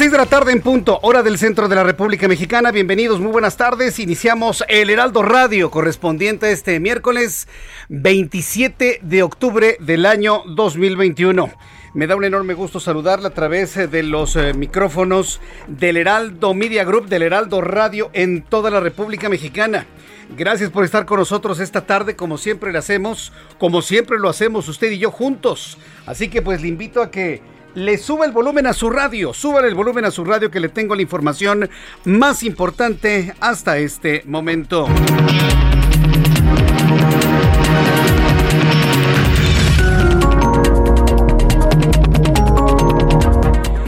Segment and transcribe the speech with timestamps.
[0.00, 2.70] 6 de la tarde en punto, hora del centro de la República Mexicana.
[2.70, 3.98] Bienvenidos, muy buenas tardes.
[3.98, 7.48] Iniciamos el Heraldo Radio correspondiente este miércoles
[7.90, 11.50] 27 de octubre del año 2021.
[11.92, 16.84] Me da un enorme gusto saludarla a través de los eh, micrófonos del Heraldo Media
[16.84, 19.84] Group, del Heraldo Radio en toda la República Mexicana.
[20.34, 24.66] Gracias por estar con nosotros esta tarde, como siempre lo hacemos, como siempre lo hacemos
[24.66, 25.76] usted y yo juntos.
[26.06, 27.42] Así que pues le invito a que
[27.74, 30.68] le suba el volumen a su radio, suba el volumen a su radio que le
[30.68, 31.68] tengo la información
[32.04, 34.86] más importante hasta este momento.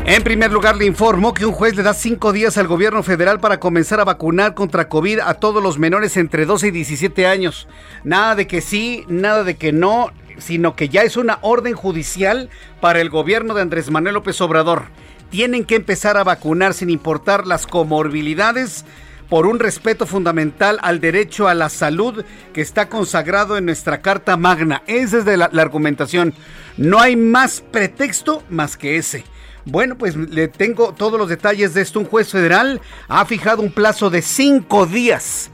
[0.04, 3.40] En primer lugar, le informo que un juez le da cinco días al gobierno federal
[3.40, 7.66] para comenzar a vacunar contra COVID a todos los menores entre 12 y 17 años.
[8.04, 12.50] Nada de que sí, nada de que no sino que ya es una orden judicial
[12.80, 14.84] para el gobierno de Andrés Manuel López Obrador.
[15.30, 18.84] Tienen que empezar a vacunar sin importar las comorbilidades
[19.28, 22.22] por un respeto fundamental al derecho a la salud
[22.52, 24.82] que está consagrado en nuestra Carta Magna.
[24.86, 26.34] Esa es de la, la argumentación.
[26.76, 29.24] No hay más pretexto más que ese.
[29.64, 32.00] Bueno, pues le tengo todos los detalles de esto.
[32.00, 35.50] Un juez federal ha fijado un plazo de cinco días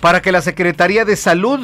[0.00, 1.60] para que la Secretaría de Salud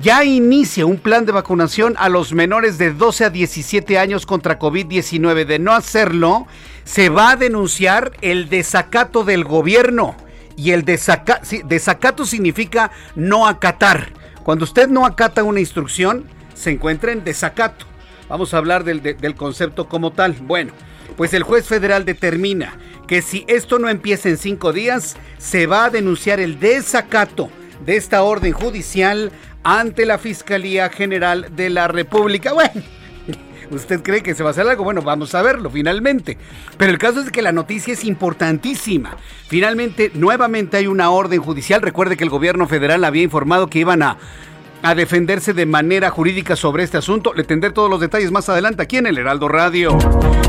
[0.00, 4.58] ya inicia un plan de vacunación a los menores de 12 a 17 años contra
[4.58, 5.44] COVID-19.
[5.46, 6.46] De no hacerlo,
[6.84, 10.16] se va a denunciar el desacato del gobierno.
[10.56, 14.12] Y el desacato significa no acatar.
[14.42, 16.24] Cuando usted no acata una instrucción,
[16.54, 17.86] se encuentra en desacato.
[18.28, 20.32] Vamos a hablar del, concepto como tal.
[20.32, 20.72] Bueno,
[21.16, 25.84] pues el juez federal determina que si esto no empieza en cinco días, se va
[25.84, 27.50] a denunciar el desacato
[27.84, 29.30] de esta orden judicial
[29.66, 32.52] ante la Fiscalía General de la República.
[32.52, 32.70] Bueno,
[33.72, 34.84] ¿usted cree que se va a hacer algo?
[34.84, 36.38] Bueno, vamos a verlo finalmente.
[36.78, 39.16] Pero el caso es que la noticia es importantísima.
[39.48, 41.82] Finalmente, nuevamente hay una orden judicial.
[41.82, 44.18] Recuerde que el gobierno federal había informado que iban a
[44.82, 47.34] a defenderse de manera jurídica sobre este asunto.
[47.34, 49.96] Le tendré todos los detalles más adelante aquí en el Heraldo Radio.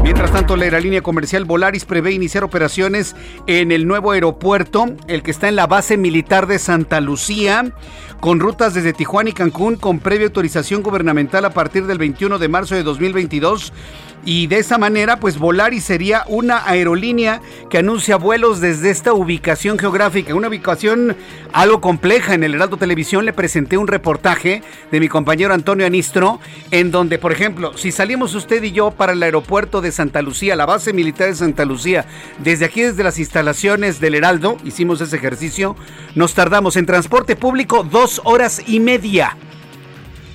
[0.03, 3.15] Mientras tanto, la aerolínea comercial Volaris prevé iniciar operaciones
[3.47, 7.73] en el nuevo aeropuerto, el que está en la base militar de Santa Lucía,
[8.19, 12.47] con rutas desde Tijuana y Cancún con previa autorización gubernamental a partir del 21 de
[12.47, 13.71] marzo de 2022
[14.25, 19.79] y de esa manera pues Volaris sería una aerolínea que anuncia vuelos desde esta ubicación
[19.79, 21.15] geográfica, una ubicación
[21.53, 22.33] algo compleja.
[22.33, 26.39] En el Heraldo Televisión le presenté un reportaje de mi compañero Antonio Anistro
[26.71, 30.55] en donde, por ejemplo, si salimos usted y yo para el aeropuerto de Santa Lucía,
[30.55, 32.05] la base militar de Santa Lucía,
[32.39, 35.75] desde aquí desde las instalaciones del Heraldo, hicimos ese ejercicio,
[36.15, 39.37] nos tardamos en transporte público dos horas y media.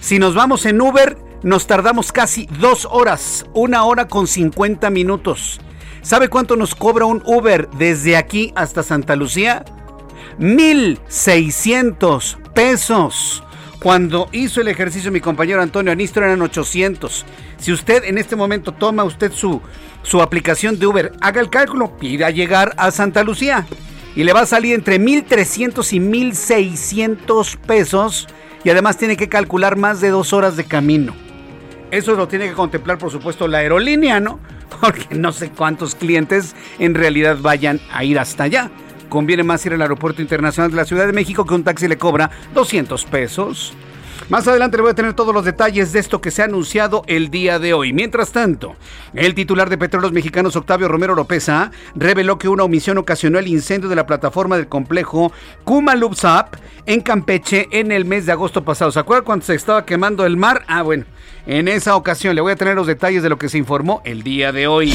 [0.00, 5.60] Si nos vamos en Uber, nos tardamos casi dos horas, una hora con 50 minutos.
[6.02, 9.64] ¿Sabe cuánto nos cobra un Uber desde aquí hasta Santa Lucía?
[10.38, 13.42] 1.600 pesos.
[13.80, 17.24] Cuando hizo el ejercicio mi compañero Antonio Anistro eran 800.
[17.58, 19.60] Si usted en este momento toma usted su,
[20.02, 23.66] su aplicación de Uber, haga el cálculo, pida llegar a Santa Lucía
[24.14, 28.28] y le va a salir entre 1.300 y 1.600 pesos
[28.64, 31.14] y además tiene que calcular más de dos horas de camino.
[31.92, 34.40] Eso lo tiene que contemplar, por supuesto, la aerolínea, ¿no?
[34.80, 38.70] Porque no sé cuántos clientes en realidad vayan a ir hasta allá.
[39.10, 41.98] Conviene más ir al aeropuerto internacional de la Ciudad de México que un taxi le
[41.98, 43.74] cobra 200 pesos.
[44.30, 47.02] Más adelante le voy a tener todos los detalles de esto que se ha anunciado
[47.08, 47.92] el día de hoy.
[47.92, 48.74] Mientras tanto,
[49.12, 53.90] el titular de Petróleos Mexicanos, Octavio Romero Lopeza, reveló que una omisión ocasionó el incendio
[53.90, 55.30] de la plataforma del complejo
[55.64, 56.56] Kumalupsap
[56.86, 58.90] en Campeche en el mes de agosto pasado.
[58.90, 60.64] ¿Se acuerdan cuando se estaba quemando el mar?
[60.68, 61.04] Ah, bueno.
[61.46, 64.22] En esa ocasión le voy a tener los detalles de lo que se informó el
[64.22, 64.94] día de hoy.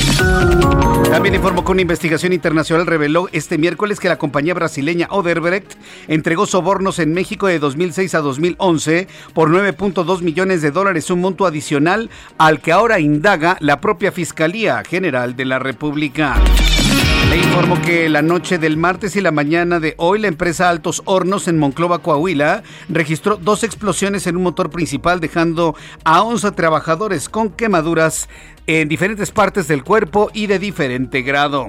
[1.11, 5.73] También informó que una investigación internacional reveló este miércoles que la compañía brasileña Oderbrecht
[6.07, 11.45] entregó sobornos en México de 2006 a 2011 por 9.2 millones de dólares, un monto
[11.45, 16.35] adicional al que ahora indaga la propia Fiscalía General de la República.
[17.29, 21.01] Le informo que la noche del martes y la mañana de hoy la empresa Altos
[21.03, 25.75] Hornos en Monclova, Coahuila, registró dos explosiones en un motor principal dejando
[26.05, 28.29] a 11 trabajadores con quemaduras
[28.65, 31.67] en diferentes partes del cuerpo y de diferente grado.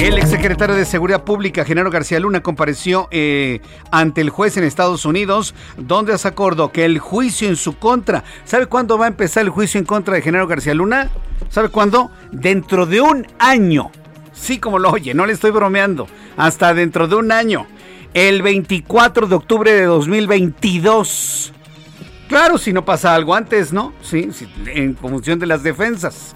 [0.00, 3.60] El exsecretario de Seguridad Pública, Genaro García Luna, compareció eh,
[3.90, 8.22] ante el juez en Estados Unidos, donde se acordó que el juicio en su contra,
[8.44, 11.10] ¿sabe cuándo va a empezar el juicio en contra de Genaro García Luna?
[11.48, 12.10] ¿Sabe cuándo?
[12.32, 13.90] Dentro de un año.
[14.34, 16.06] Sí, como lo oye, no le estoy bromeando.
[16.36, 17.66] Hasta dentro de un año.
[18.12, 21.52] El 24 de octubre de 2022.
[22.28, 23.92] Claro, si no pasa algo antes, ¿no?
[24.02, 24.28] Sí,
[24.66, 26.34] en función de las defensas.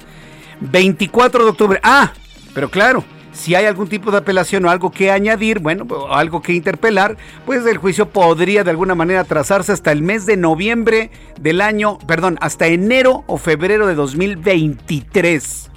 [0.61, 1.81] 24 de octubre.
[1.83, 2.13] Ah,
[2.55, 6.53] pero claro, si hay algún tipo de apelación o algo que añadir, bueno, algo que
[6.53, 7.17] interpelar,
[7.47, 11.11] pues el juicio podría de alguna manera trazarse hasta el mes de noviembre
[11.41, 15.71] del año, perdón, hasta enero o febrero de 2023.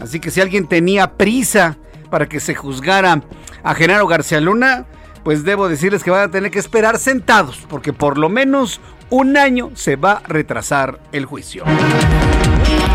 [0.00, 1.76] Así que si alguien tenía prisa
[2.10, 3.22] para que se juzgara
[3.62, 4.86] a Genaro García Luna,
[5.22, 8.80] pues debo decirles que van a tener que esperar sentados, porque por lo menos
[9.10, 11.64] un año se va a retrasar el juicio.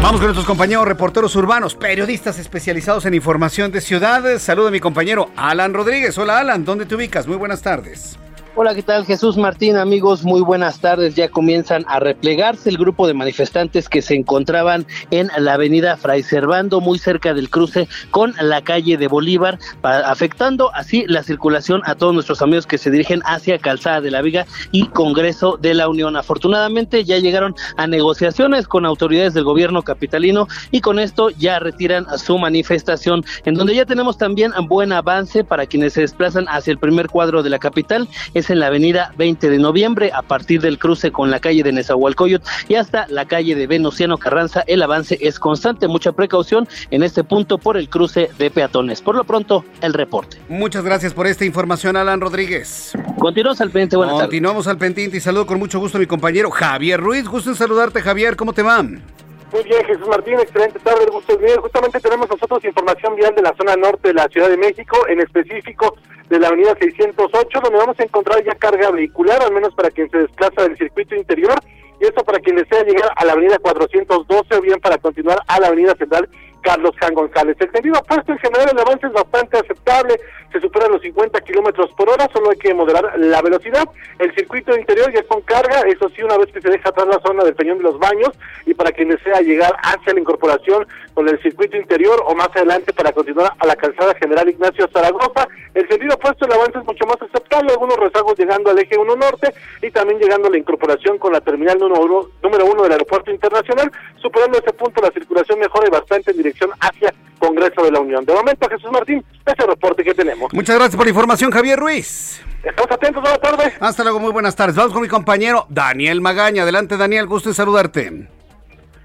[0.02, 4.42] Vamos con nuestros compañeros reporteros urbanos, periodistas especializados en información de ciudades.
[4.42, 6.18] Saludo a mi compañero Alan Rodríguez.
[6.18, 7.28] Hola Alan, ¿dónde te ubicas?
[7.28, 8.18] Muy buenas tardes.
[8.58, 9.06] Hola, ¿qué tal?
[9.06, 11.14] Jesús Martín, amigos, muy buenas tardes.
[11.14, 16.24] Ya comienzan a replegarse el grupo de manifestantes que se encontraban en la avenida Fray
[16.24, 21.96] Servando, muy cerca del cruce con la calle de Bolívar, afectando así la circulación a
[21.96, 25.90] todos nuestros amigos que se dirigen hacia Calzada de la Viga y Congreso de la
[25.90, 26.16] Unión.
[26.16, 32.08] Afortunadamente ya llegaron a negociaciones con autoridades del gobierno capitalino y con esto ya retiran
[32.18, 36.80] su manifestación, en donde ya tenemos también buen avance para quienes se desplazan hacia el
[36.80, 38.08] primer cuadro de la capital
[38.50, 42.48] en la avenida 20 de noviembre, a partir del cruce con la calle de Nezahualcóyotl
[42.68, 44.64] y hasta la calle de Venustiano Carranza.
[44.68, 49.02] El avance es constante, mucha precaución en este punto por el cruce de peatones.
[49.02, 50.38] Por lo pronto, el reporte.
[50.50, 52.94] Muchas gracias por esta información, Alan Rodríguez.
[53.20, 56.50] Continuamos al pendiente, buenas Continuamos al pendiente y saludo con mucho gusto a mi compañero
[56.52, 57.28] Javier Ruiz.
[57.28, 58.36] Gusto en saludarte, Javier.
[58.36, 58.82] ¿Cómo te va?
[58.84, 61.58] Muy bien, Jesús Martín, excelente tarde, gusto bien.
[61.62, 65.22] Justamente tenemos nosotros información vial de la zona norte de la Ciudad de México, en
[65.22, 65.96] específico
[66.30, 70.10] de la avenida 608, donde vamos a encontrar ya carga vehicular, al menos para quien
[70.10, 71.56] se desplaza del circuito interior,
[72.00, 75.60] y esto para quien desea llegar a la avenida 412 o bien para continuar a
[75.60, 76.28] la avenida central
[76.66, 77.56] Carlos Jan González.
[77.60, 80.20] El sentido opuesto en general el avance es bastante aceptable,
[80.52, 83.88] se superan los 50 kilómetros por hora, solo hay que moderar la velocidad.
[84.18, 87.20] El circuito interior ya con carga, eso sí, una vez que se deja atrás la
[87.20, 88.32] zona del Peñón de los Baños
[88.66, 92.94] y para quien desea llegar hacia la incorporación con el circuito interior o más adelante
[92.94, 95.48] para continuar a la calzada General Ignacio Zaragoza.
[95.76, 99.16] El sentido opuesto, el avance es mucho más aceptable, algunos rezagos llegando al eje 1
[99.18, 103.92] norte y también llegando a la incorporación con la terminal número uno del aeropuerto internacional,
[104.18, 108.26] superando ese punto la circulación mejora bastante en dirección hacia Congreso de la Unión.
[108.26, 110.54] De momento, Jesús Martín, ese reporte que tenemos.
[110.54, 112.42] Muchas gracias por la información, Javier Ruiz.
[112.64, 113.74] Estamos atentos, buenas tardes.
[113.80, 114.76] Hasta luego, muy buenas tardes.
[114.76, 116.64] Vamos con mi compañero Daniel Magaña.
[116.64, 118.28] Adelante, Daniel, gusto en saludarte.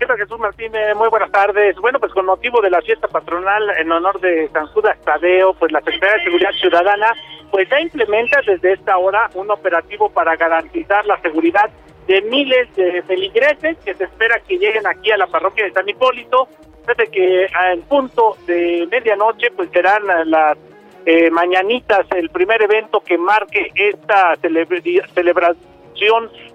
[0.01, 0.73] ¿Qué tal, Jesús Martín?
[0.97, 1.77] Muy buenas tardes.
[1.77, 5.71] Bueno, pues con motivo de la fiesta patronal en honor de San Judas Tadeo, pues
[5.73, 7.15] la Secretaría de Seguridad Ciudadana,
[7.51, 11.69] pues ya implementa desde esta hora un operativo para garantizar la seguridad
[12.07, 15.87] de miles de feligreses que se espera que lleguen aquí a la parroquia de San
[15.87, 16.49] Hipólito.
[16.87, 20.57] Desde que al punto de medianoche, pues serán las
[21.05, 24.35] eh, mañanitas el primer evento que marque esta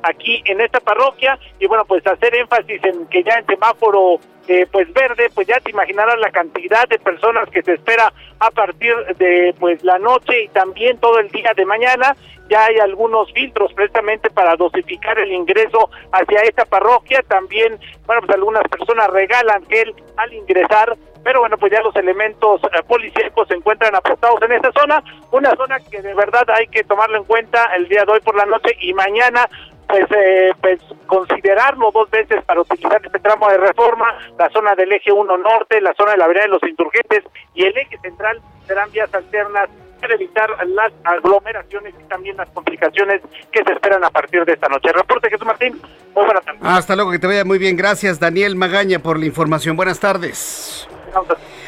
[0.03, 1.37] aquí en esta parroquia.
[1.59, 5.59] Y bueno pues hacer énfasis en que ya en semáforo eh, pues verde pues ya
[5.59, 10.43] te imaginarás la cantidad de personas que se espera a partir de pues la noche
[10.43, 12.15] y también todo el día de mañana.
[12.47, 17.23] Ya hay algunos filtros precisamente para dosificar el ingreso hacia esta parroquia.
[17.27, 22.61] También bueno pues algunas personas regalan gel al ingresar pero bueno, pues ya los elementos
[22.65, 26.83] eh, policíacos se encuentran apostados en esta zona, una zona que de verdad hay que
[26.83, 29.49] tomarlo en cuenta el día de hoy por la noche y mañana
[29.88, 34.92] pues, eh, pues considerarlo dos veces para utilizar este tramo de reforma, la zona del
[34.92, 37.24] eje 1 norte, la zona de la avenida de los insurgentes
[37.54, 39.70] y el eje central serán vías alternas
[40.01, 44.68] para evitar las aglomeraciones y también las complicaciones que se esperan a partir de esta
[44.68, 44.92] noche.
[44.92, 45.80] Reporte Jesús Martín,
[46.13, 46.62] muy buenas tardes.
[46.63, 47.75] Hasta luego, que te vaya muy bien.
[47.75, 49.75] Gracias, Daniel Magaña, por la información.
[49.75, 50.88] Buenas tardes.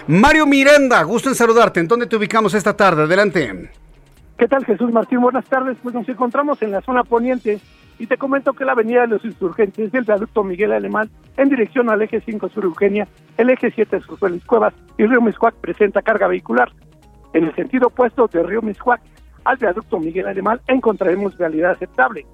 [0.07, 1.79] Mario Miranda, gusto en saludarte.
[1.79, 3.03] ¿En dónde te ubicamos esta tarde?
[3.03, 3.71] Adelante.
[4.37, 5.21] ¿Qué tal, Jesús Martín?
[5.21, 5.77] Buenas tardes.
[5.81, 7.59] Pues nos encontramos en la zona poniente
[7.99, 11.89] y te comento que la avenida de los insurgentes del viaducto Miguel Alemán en dirección
[11.89, 16.01] al eje 5 Sur Eugenia, el eje 7 Sur Félix Cuevas y Río Miscuac presenta
[16.01, 16.71] carga vehicular.
[17.33, 19.01] En el sentido opuesto de Río Miscuac
[19.43, 22.25] al viaducto Miguel Alemán encontraremos vialidad aceptable.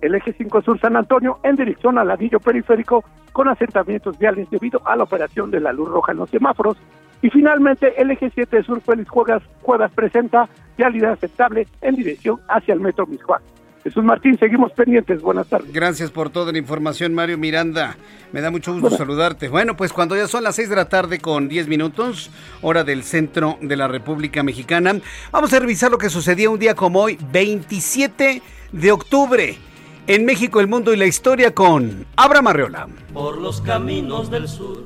[0.00, 4.80] El eje 5 Sur San Antonio en dirección al anillo periférico con asentamientos viales debido
[4.86, 6.76] a la operación de la luz roja en los semáforos.
[7.20, 12.80] Y finalmente el eje 7 Sur Félix Cuevas, presenta vialidad aceptable en dirección hacia el
[12.80, 13.42] metro Miscuac.
[13.84, 15.20] Jesús Martín, seguimos pendientes.
[15.20, 15.72] Buenas tardes.
[15.72, 17.96] Gracias por toda la información, Mario Miranda.
[18.32, 19.48] Me da mucho gusto saludarte.
[19.48, 22.30] Bueno, pues cuando ya son las 6 de la tarde con 10 minutos,
[22.62, 25.00] hora del centro de la República Mexicana,
[25.32, 29.58] vamos a revisar lo que sucedió un día como hoy, 27 de octubre.
[30.06, 32.88] En México, el mundo y la historia con Abraham Arreola.
[33.12, 34.84] Por los caminos del sur,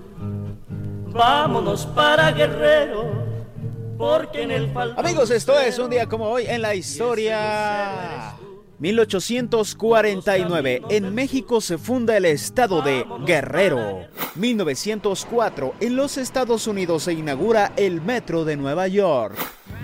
[1.12, 3.26] vámonos para Guerrero.
[3.99, 8.37] Porque en el Amigos, esto es un día como hoy en la historia.
[8.78, 14.06] 1849, en México se funda el estado de Guerrero.
[14.35, 19.37] 1904, en los Estados Unidos se inaugura el Metro de Nueva York.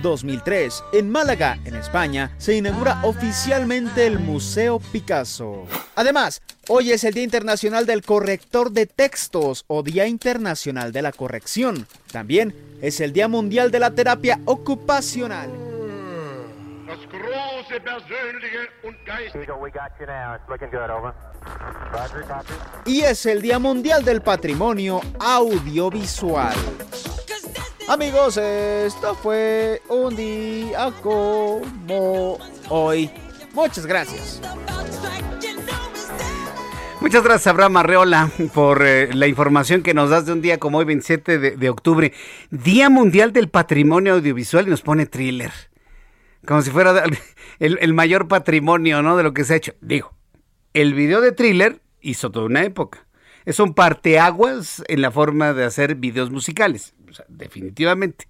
[0.02, 5.64] 2003, en Málaga, en España, se inaugura oficialmente el Museo Picasso.
[5.94, 11.12] Además, hoy es el Día Internacional del Corrector de Textos o Día Internacional de la
[11.12, 11.86] Corrección.
[12.10, 15.71] También es el Día Mundial de la Terapia Ocupacional.
[22.84, 26.54] Y es el Día Mundial del Patrimonio Audiovisual.
[27.88, 33.10] Amigos, esto fue un día como hoy.
[33.52, 34.40] Muchas gracias.
[37.00, 40.78] Muchas gracias, Abraham Arreola, por eh, la información que nos das de un día como
[40.78, 42.12] hoy, 27 de, de octubre.
[42.50, 45.71] Día Mundial del Patrimonio Audiovisual y nos pone thriller
[46.46, 47.04] como si fuera
[47.58, 49.16] el, mayor patrimonio, ¿no?
[49.16, 49.74] De lo que se ha hecho.
[49.80, 50.14] Digo,
[50.74, 53.06] el video de thriller hizo toda una época.
[53.44, 56.94] Es un parteaguas en la forma de hacer videos musicales.
[57.28, 58.26] definitivamente.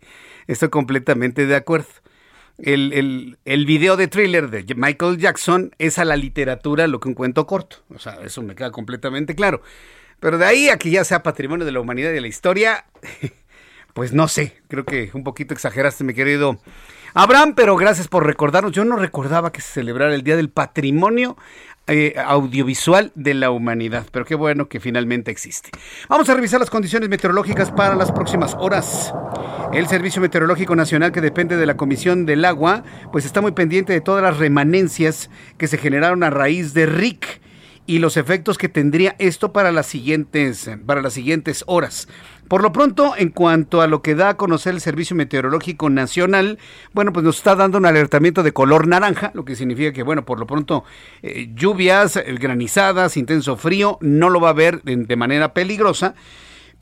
[0.46, 1.88] Estoy completamente de acuerdo.
[2.58, 7.08] El, el, el, video de thriller de Michael Jackson es a la literatura lo que
[7.08, 7.78] un cuento corto.
[7.88, 9.62] O sea, eso me queda completamente claro.
[10.20, 12.84] Pero de ahí a que ya sea patrimonio de la humanidad y de la historia,
[13.94, 14.60] pues no sé.
[14.68, 16.60] Creo que un poquito exageraste, mi querido
[17.14, 18.72] Abraham, pero gracias por recordarnos.
[18.72, 21.36] Yo no recordaba que se celebrara el Día del Patrimonio
[21.86, 25.70] eh, Audiovisual de la Humanidad, pero qué bueno que finalmente existe.
[26.08, 29.12] Vamos a revisar las condiciones meteorológicas para las próximas horas.
[29.74, 33.92] El Servicio Meteorológico Nacional, que depende de la Comisión del Agua, pues está muy pendiente
[33.92, 35.28] de todas las remanencias
[35.58, 37.41] que se generaron a raíz de RIC
[37.86, 42.08] y los efectos que tendría esto para las siguientes, para las siguientes horas.
[42.48, 46.58] Por lo pronto, en cuanto a lo que da a conocer el Servicio Meteorológico Nacional,
[46.92, 50.24] bueno, pues nos está dando un alertamiento de color naranja, lo que significa que, bueno,
[50.24, 50.84] por lo pronto,
[51.22, 56.14] eh, lluvias, eh, granizadas, intenso frío, no lo va a haber de manera peligrosa.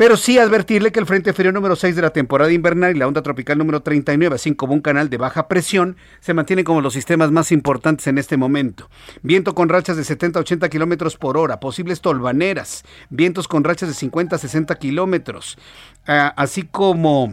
[0.00, 3.06] Pero sí advertirle que el Frente Frío número 6 de la temporada invernal y la
[3.06, 6.94] onda tropical número 39, así como un canal de baja presión, se mantienen como los
[6.94, 8.88] sistemas más importantes en este momento.
[9.20, 13.90] Viento con rachas de 70 a 80 kilómetros por hora, posibles tolvaneras, vientos con rachas
[13.90, 15.58] de 50 a 60 kilómetros,
[16.06, 17.30] ah, así como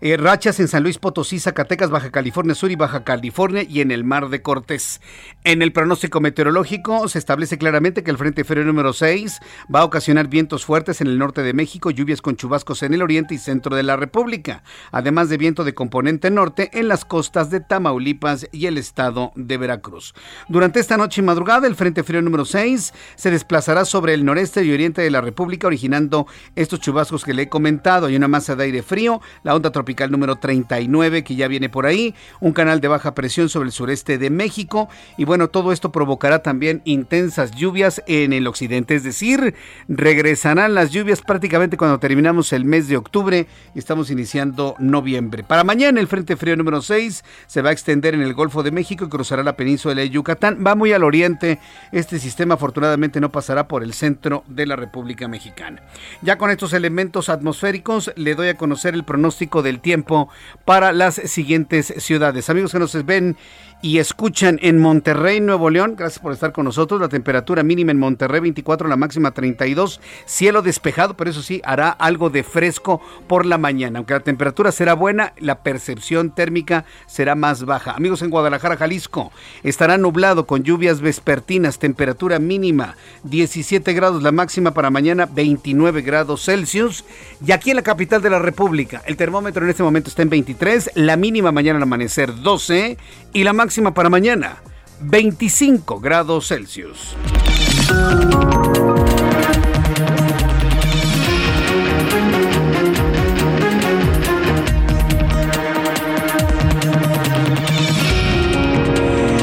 [0.00, 3.90] eh, rachas en San Luis Potosí, Zacatecas, Baja California Sur y Baja California y en
[3.90, 5.00] el Mar de Cortés.
[5.44, 9.40] En el pronóstico meteorológico se establece claramente que el Frente Frío número 6
[9.74, 13.02] va a ocasionar vientos fuertes en el norte de México, lluvias con chubascos en el
[13.02, 14.62] oriente y centro de la República,
[14.92, 19.56] además de viento de componente norte en las costas de Tamaulipas y el estado de
[19.56, 20.14] Veracruz.
[20.48, 24.62] Durante esta noche y madrugada, el Frente Frío número 6 se desplazará sobre el noreste
[24.62, 28.06] y oriente de la República, originando estos chubascos que le he comentado.
[28.06, 31.68] Hay una masa de aire frío, la onda tropical tropical número 39 que ya viene
[31.68, 35.70] por ahí, un canal de baja presión sobre el sureste de México y bueno, todo
[35.70, 39.54] esto provocará también intensas lluvias en el occidente, es decir,
[39.86, 45.44] regresarán las lluvias prácticamente cuando terminamos el mes de octubre y estamos iniciando noviembre.
[45.44, 48.72] Para mañana el Frente Frío número 6 se va a extender en el Golfo de
[48.72, 51.60] México y cruzará la península de Yucatán, va muy al oriente,
[51.92, 55.80] este sistema afortunadamente no pasará por el centro de la República Mexicana.
[56.22, 60.28] Ya con estos elementos atmosféricos le doy a conocer el pronóstico del tiempo
[60.64, 62.50] para las siguientes ciudades.
[62.50, 63.36] Amigos que nos ven
[63.82, 65.94] y escuchan en Monterrey, Nuevo León.
[65.96, 67.00] Gracias por estar con nosotros.
[67.00, 70.00] La temperatura mínima en Monterrey 24, la máxima 32.
[70.24, 73.98] Cielo despejado, pero eso sí, hará algo de fresco por la mañana.
[73.98, 77.92] Aunque la temperatura será buena, la percepción térmica será más baja.
[77.92, 79.30] Amigos en Guadalajara, Jalisco,
[79.62, 86.44] estará nublado con lluvias vespertinas, temperatura mínima 17 grados, la máxima para mañana 29 grados
[86.44, 87.04] Celsius.
[87.46, 90.30] Y aquí en la capital de la República, el termómetro en este momento está en
[90.30, 92.96] 23, la mínima mañana al amanecer 12
[93.32, 94.62] y la máxima para mañana
[95.00, 97.16] 25 grados Celsius.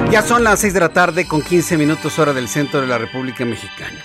[0.10, 2.98] Ya son las 6 de la tarde con 15 minutos hora del centro de la
[2.98, 4.00] República Mexicana.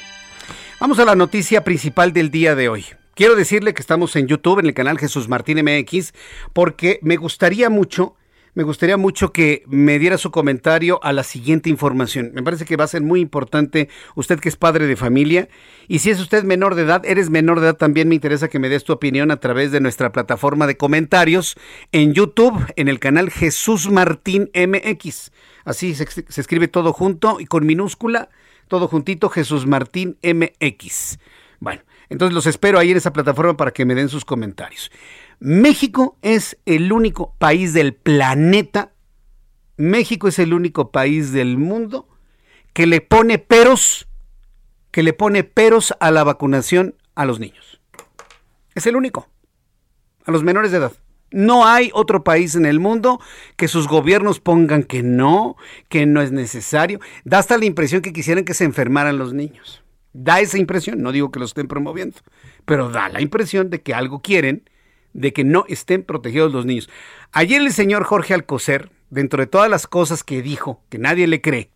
[0.81, 2.87] Vamos a la noticia principal del día de hoy.
[3.15, 6.13] Quiero decirle que estamos en YouTube, en el canal Jesús Martín MX,
[6.53, 8.17] porque me gustaría mucho
[8.55, 12.33] me gustaría mucho que me diera su comentario a la siguiente información.
[12.35, 15.49] Me parece que va a ser muy importante usted que es padre de familia
[15.87, 18.59] y si es usted menor de edad, eres menor de edad, también me interesa que
[18.59, 21.57] me des tu opinión a través de nuestra plataforma de comentarios
[21.93, 25.31] en YouTube, en el canal Jesús Martín MX.
[25.65, 26.05] Así se,
[26.41, 28.31] escribe todo junto y con minúscula,
[28.69, 31.19] todo juntito, Jesús Martín MX.
[31.61, 34.91] Bueno, entonces los espero ahí en esa plataforma para que me den sus comentarios.
[35.41, 38.93] México es el único país del planeta,
[39.77, 42.09] México es el único país del mundo
[42.73, 44.09] que le pone peros,
[44.91, 47.81] que le pone peros a la vacunación a los niños.
[48.75, 49.29] Es el único,
[50.25, 50.93] a los menores de edad.
[51.31, 53.21] No hay otro país en el mundo
[53.57, 55.57] que sus gobiernos pongan que no,
[55.89, 57.01] que no es necesario.
[57.25, 59.85] Da hasta la impresión que quisieran que se enfermaran los niños.
[60.15, 62.19] Da esa impresión, no digo que lo estén promoviendo,
[62.65, 64.69] pero da la impresión de que algo quieren
[65.19, 66.89] de que no estén protegidos los niños.
[67.33, 71.41] Ayer el señor Jorge Alcocer, dentro de todas las cosas que dijo, que nadie le
[71.41, 71.71] cree,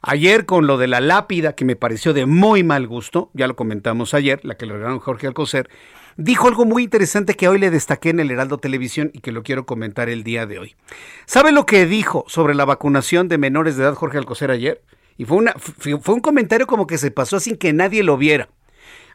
[0.00, 3.54] ayer con lo de la lápida, que me pareció de muy mal gusto, ya lo
[3.54, 5.68] comentamos ayer, la que le regalaron Jorge Alcocer,
[6.16, 9.42] dijo algo muy interesante que hoy le destaqué en el Heraldo Televisión y que lo
[9.42, 10.74] quiero comentar el día de hoy.
[11.26, 14.82] ¿Sabe lo que dijo sobre la vacunación de menores de edad Jorge Alcocer ayer?
[15.18, 18.48] Y fue, una, fue un comentario como que se pasó sin que nadie lo viera.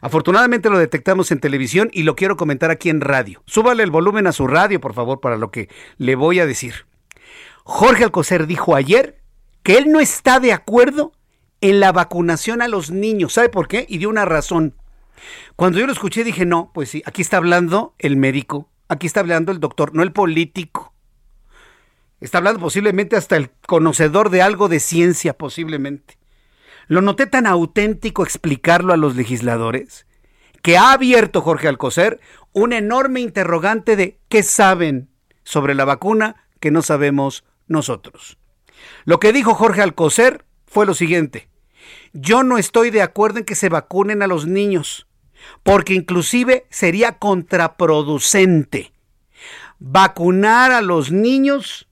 [0.00, 3.42] Afortunadamente lo detectamos en televisión y lo quiero comentar aquí en radio.
[3.46, 6.86] Súbale el volumen a su radio, por favor, para lo que le voy a decir.
[7.64, 9.20] Jorge Alcocer dijo ayer
[9.62, 11.12] que él no está de acuerdo
[11.60, 13.34] en la vacunación a los niños.
[13.34, 13.84] ¿Sabe por qué?
[13.88, 14.74] Y dio una razón.
[15.56, 19.20] Cuando yo lo escuché dije, no, pues sí, aquí está hablando el médico, aquí está
[19.20, 20.94] hablando el doctor, no el político.
[22.20, 26.19] Está hablando posiblemente hasta el conocedor de algo de ciencia, posiblemente.
[26.90, 30.08] Lo noté tan auténtico explicarlo a los legisladores
[30.60, 32.18] que ha abierto Jorge Alcocer
[32.52, 35.08] un enorme interrogante de qué saben
[35.44, 38.38] sobre la vacuna que no sabemos nosotros.
[39.04, 41.48] Lo que dijo Jorge Alcocer fue lo siguiente.
[42.12, 45.06] Yo no estoy de acuerdo en que se vacunen a los niños,
[45.62, 48.92] porque inclusive sería contraproducente.
[49.78, 51.86] Vacunar a los niños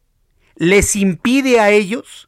[0.57, 2.28] les impide a ellos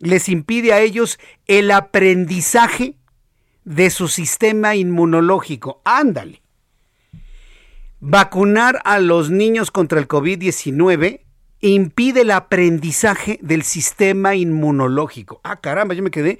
[0.00, 2.96] les impide a ellos el aprendizaje
[3.64, 5.80] de su sistema inmunológico.
[5.84, 6.42] Ándale.
[8.00, 11.20] Vacunar a los niños contra el COVID-19
[11.60, 15.40] impide el aprendizaje del sistema inmunológico.
[15.44, 16.38] Ah, caramba, yo me quedé.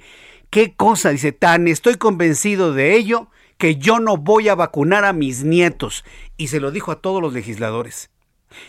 [0.49, 1.11] ¿Qué cosa?
[1.11, 6.03] Dice, tan estoy convencido de ello que yo no voy a vacunar a mis nietos.
[6.35, 8.09] Y se lo dijo a todos los legisladores.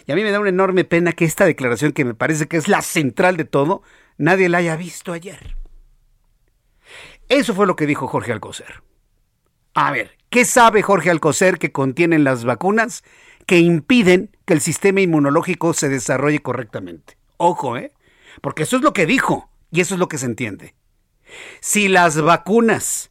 [0.07, 2.59] Y a mí me da una enorme pena que esta declaración, que me parece que
[2.59, 3.83] es la central de todo,
[4.19, 5.57] nadie la haya visto ayer.
[7.29, 8.83] Eso fue lo que dijo Jorge Alcocer.
[9.75, 13.05] A ver, ¿qué sabe Jorge Alcocer que contienen las vacunas
[13.47, 17.17] que impiden que el sistema inmunológico se desarrolle correctamente?
[17.39, 17.93] Ojo, ¿eh?
[18.41, 20.75] Porque eso es lo que dijo y eso es lo que se entiende.
[21.61, 23.11] Si las vacunas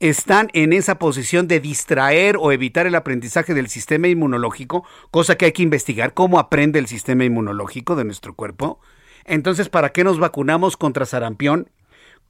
[0.00, 5.46] están en esa posición de distraer o evitar el aprendizaje del sistema inmunológico, cosa que
[5.46, 8.80] hay que investigar cómo aprende el sistema inmunológico de nuestro cuerpo,
[9.28, 11.70] entonces, ¿para qué nos vacunamos contra sarampión,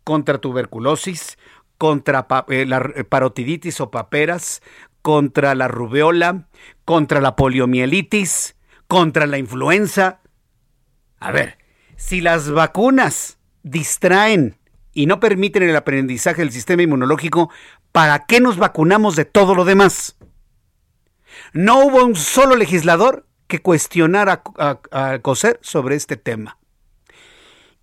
[0.04, 1.38] contra tuberculosis,
[1.78, 4.62] contra eh, la parotiditis o paperas,
[5.02, 6.48] contra la rubeola,
[6.84, 8.56] contra la poliomielitis,
[8.86, 10.20] contra la influenza?
[11.20, 11.58] A ver,
[11.96, 14.58] si las vacunas distraen
[14.92, 17.50] y no permiten el aprendizaje del sistema inmunológico,
[17.92, 20.16] ¿para qué nos vacunamos de todo lo demás?
[21.52, 26.58] No hubo un solo legislador que cuestionara a Coser sobre este tema.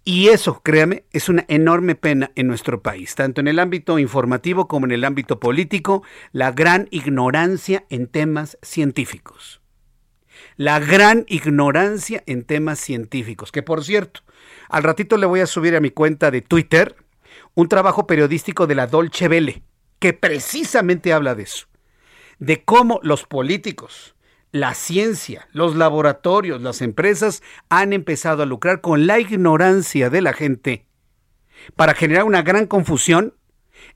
[0.07, 4.67] Y eso, créame, es una enorme pena en nuestro país, tanto en el ámbito informativo
[4.67, 9.61] como en el ámbito político, la gran ignorancia en temas científicos.
[10.57, 14.21] La gran ignorancia en temas científicos, que por cierto,
[14.69, 16.95] al ratito le voy a subir a mi cuenta de Twitter
[17.55, 19.63] un trabajo periodístico de la Dolce Vele,
[19.97, 21.65] que precisamente habla de eso,
[22.37, 24.14] de cómo los políticos,
[24.55, 30.31] la ciencia, los laboratorios, las empresas han empezado a lucrar con la ignorancia de la
[30.31, 30.85] gente
[31.75, 33.33] para generar una gran confusión,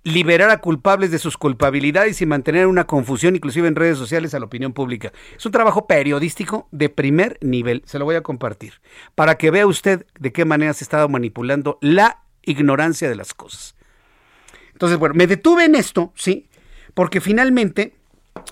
[0.03, 4.39] liberar a culpables de sus culpabilidades y mantener una confusión inclusive en redes sociales a
[4.39, 5.13] la opinión pública.
[5.37, 8.81] Es un trabajo periodístico de primer nivel, se lo voy a compartir,
[9.15, 13.33] para que vea usted de qué manera se ha estado manipulando la ignorancia de las
[13.33, 13.77] cosas.
[14.73, 16.49] Entonces, bueno, me detuve en esto, ¿sí?
[16.93, 17.98] Porque finalmente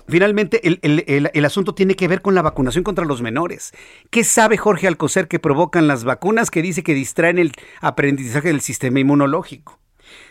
[0.08, 3.72] Finalmente, el, asunto tiene que ver con la vacunación contra los menores.
[4.10, 8.60] ¿Qué sabe Jorge Alcocer que provocan las vacunas que dice que distraen el aprendizaje del
[8.60, 9.78] sistema inmunológico?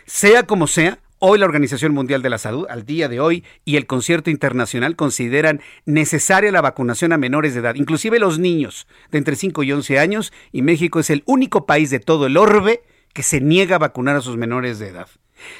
[0.06, 3.76] Sea como sea, hoy la Organización Mundial de la Salud, al día de hoy, y
[3.76, 9.18] el concierto internacional consideran necesaria la vacunación a menores de edad, inclusive los niños de
[9.18, 12.82] entre 5 y 11 años, y México es el único país de todo el orbe
[13.12, 15.08] que se niega a vacunar a sus menores de edad.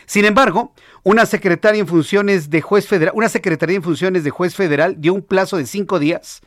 [0.06, 4.54] Sin embargo, una secretaria en funciones de juez federal, una secretaría en funciones de juez
[4.54, 6.40] federal dio un plazo de cinco días.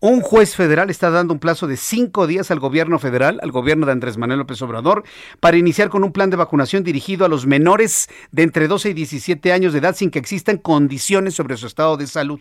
[0.00, 3.84] Un juez federal está dando un plazo de cinco días al gobierno federal, al gobierno
[3.84, 5.02] de Andrés Manuel López Obrador,
[5.40, 8.92] para iniciar con un plan de vacunación dirigido a los menores de entre 12 y
[8.92, 12.38] 17 años de edad sin que existan condiciones sobre su estado de salud.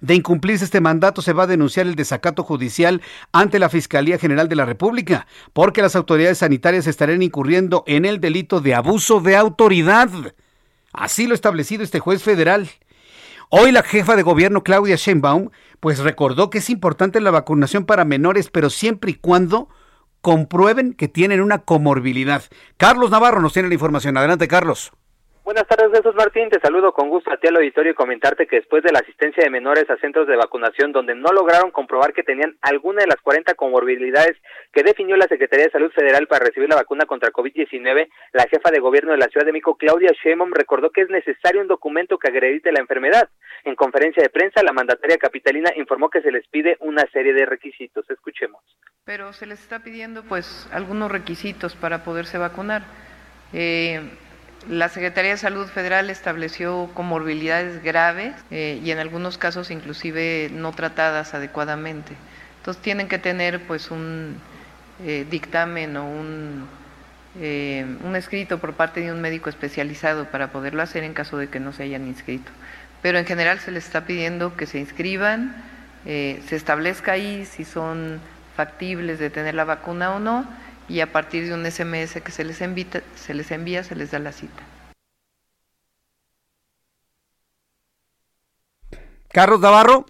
[0.00, 4.48] De incumplirse este mandato se va a denunciar el desacato judicial ante la Fiscalía General
[4.48, 9.36] de la República, porque las autoridades sanitarias estarían incurriendo en el delito de abuso de
[9.36, 10.10] autoridad.
[10.92, 12.68] Así lo ha establecido este juez federal.
[13.50, 15.48] Hoy la jefa de gobierno Claudia Sheinbaum
[15.80, 19.70] pues recordó que es importante la vacunación para menores, pero siempre y cuando
[20.20, 22.42] comprueben que tienen una comorbilidad.
[22.76, 24.18] Carlos Navarro nos tiene la información.
[24.18, 24.92] Adelante, Carlos.
[25.48, 26.50] Buenas tardes, Jesús Martín.
[26.50, 29.42] Te saludo con gusto a ti al auditorio y comentarte que después de la asistencia
[29.42, 33.16] de menores a centros de vacunación donde no lograron comprobar que tenían alguna de las
[33.22, 34.36] 40 comorbilidades
[34.74, 38.70] que definió la Secretaría de Salud Federal para recibir la vacuna contra COVID-19, la jefa
[38.70, 42.18] de gobierno de la Ciudad de México, Claudia Sheinbaum, recordó que es necesario un documento
[42.18, 43.30] que acredite la enfermedad.
[43.64, 47.46] En conferencia de prensa, la mandataria capitalina informó que se les pide una serie de
[47.46, 48.04] requisitos.
[48.10, 48.62] Escuchemos.
[49.06, 52.82] Pero se les está pidiendo, pues, algunos requisitos para poderse vacunar.
[53.54, 54.02] Eh,
[54.68, 60.72] la Secretaría de Salud Federal estableció comorbilidades graves eh, y en algunos casos inclusive no
[60.72, 62.12] tratadas adecuadamente.
[62.58, 64.36] Entonces tienen que tener pues un
[65.04, 66.68] eh, dictamen o un,
[67.40, 71.48] eh, un escrito por parte de un médico especializado para poderlo hacer en caso de
[71.48, 72.50] que no se hayan inscrito.
[73.00, 75.54] Pero en general se les está pidiendo que se inscriban,
[76.04, 78.20] se establezca ahí si son
[78.56, 80.46] factibles de tener la vacuna o no
[80.88, 84.10] y a partir de un SMS que se les, invita, se les envía, se les
[84.10, 84.62] da la cita.
[89.28, 90.06] Carlos Navarro.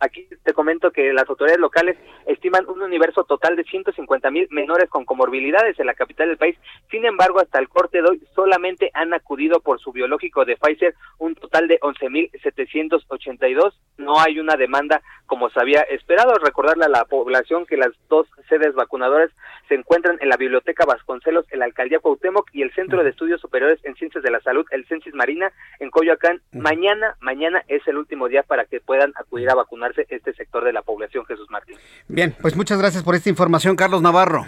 [0.00, 4.88] Aquí te comento que las autoridades locales estiman un universo total de 150 mil menores
[4.88, 6.56] con comorbilidades en la capital del país.
[6.90, 10.94] Sin embargo, hasta el corte de hoy solamente han acudido por su biológico de Pfizer
[11.18, 13.78] un total de 11 mil 782.
[13.98, 16.34] No hay una demanda como se había esperado.
[16.34, 19.30] Recordarle a la población que las dos sedes vacunadoras
[19.68, 23.40] se encuentran en la Biblioteca Vasconcelos, en la Alcaldía Cuauhtémoc y el Centro de Estudios
[23.40, 26.40] Superiores en Ciencias de la Salud, el Censis Marina, en Coyoacán.
[26.52, 30.72] Mañana, mañana es el último día para que puedan acudir a vacunar este sector de
[30.72, 31.76] la población, Jesús Martín.
[32.08, 34.46] Bien, pues muchas gracias por esta información, Carlos Navarro.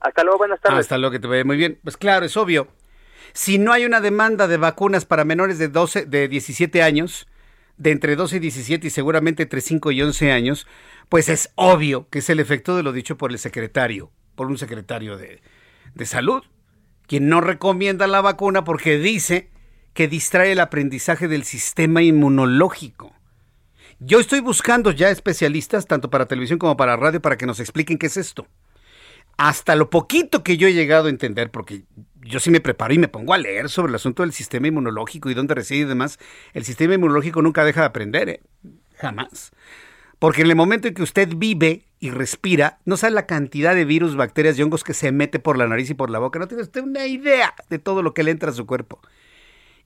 [0.00, 0.80] Hasta luego, buenas tardes.
[0.80, 1.78] Hasta luego, que te vaya muy bien.
[1.82, 2.68] Pues claro, es obvio.
[3.32, 7.26] Si no hay una demanda de vacunas para menores de 12, de 17 años,
[7.76, 10.66] de entre 12 y 17 y seguramente entre 5 y 11 años,
[11.08, 14.58] pues es obvio que es el efecto de lo dicho por el secretario, por un
[14.58, 15.40] secretario de,
[15.94, 16.42] de salud,
[17.06, 19.50] quien no recomienda la vacuna porque dice
[19.94, 23.13] que distrae el aprendizaje del sistema inmunológico.
[24.00, 27.98] Yo estoy buscando ya especialistas, tanto para televisión como para radio, para que nos expliquen
[27.98, 28.46] qué es esto.
[29.36, 31.82] Hasta lo poquito que yo he llegado a entender, porque
[32.20, 35.30] yo sí me preparo y me pongo a leer sobre el asunto del sistema inmunológico
[35.30, 36.18] y dónde reside y demás,
[36.52, 38.40] el sistema inmunológico nunca deja de aprender, ¿eh?
[38.96, 39.52] jamás.
[40.18, 43.84] Porque en el momento en que usted vive y respira, no sabe la cantidad de
[43.84, 46.38] virus, bacterias y hongos que se mete por la nariz y por la boca.
[46.38, 49.00] No tiene usted una idea de todo lo que le entra a su cuerpo.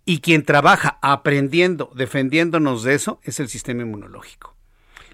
[0.09, 4.57] Y quien trabaja aprendiendo, defendiéndonos de eso, es el sistema inmunológico.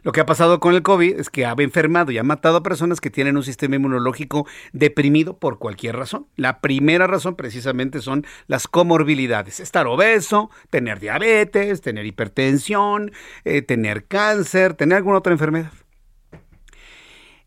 [0.04, 2.62] Lo que ha pasado con el COVID es que ha enfermado y ha matado a
[2.62, 6.28] personas que tienen un sistema inmunológico deprimido por cualquier razón.
[6.36, 9.58] La primera razón precisamente son las comorbilidades.
[9.58, 13.10] Estar obeso, tener diabetes, tener hipertensión,
[13.44, 15.72] eh, tener cáncer, tener alguna otra enfermedad.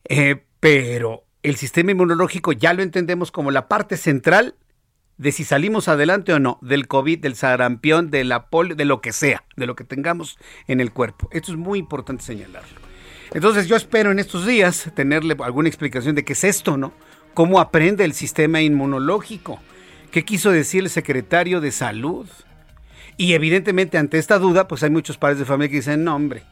[0.04, 4.56] Eh, pero el sistema inmunológico ya lo entendemos como la parte central
[5.18, 9.02] de si salimos adelante o no, del COVID, del sarampión, de la polio, de lo
[9.02, 11.30] que sea, de lo que tengamos en el cuerpo.
[11.32, 12.80] Esto es muy importante señalarlo.
[13.34, 16.94] Entonces yo espero en estos días tenerle alguna explicación de qué es esto, ¿no?
[17.34, 19.60] ¿Cómo aprende el sistema inmunológico?
[20.12, 22.28] ¿Qué quiso decir el secretario de salud?
[23.18, 26.44] Y evidentemente ante esta duda, pues hay muchos padres de familia que dicen, no hombre,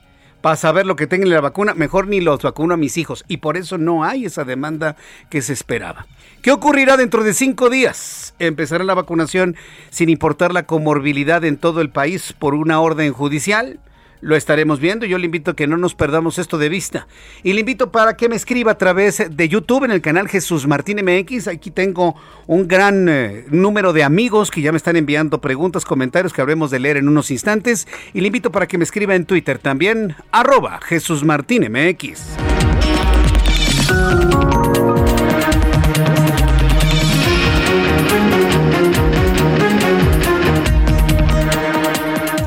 [0.46, 3.26] para saber lo que tengan la vacuna, mejor ni los vacuno a mis hijos.
[3.28, 4.96] Y por eso no hay esa demanda
[5.32, 6.06] que se esperaba.
[6.44, 8.36] ¿Qué ocurrirá dentro de cinco días?
[8.38, 9.56] Empezará la vacunación
[9.90, 13.80] sin importar la comorbilidad en todo el país por una orden judicial
[14.26, 15.06] lo estaremos viendo.
[15.06, 17.08] Yo le invito a que no nos perdamos esto de vista.
[17.44, 20.66] Y le invito para que me escriba a través de YouTube en el canal Jesús
[20.66, 21.48] Martín MX.
[21.48, 22.16] Aquí tengo
[22.48, 26.72] un gran eh, número de amigos que ya me están enviando preguntas, comentarios que habremos
[26.72, 27.88] de leer en unos instantes.
[28.16, 32.36] Y le invito para que me escriba en Twitter también, arroba Jesús Martín MX.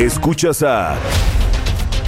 [0.01, 0.97] Escuchas a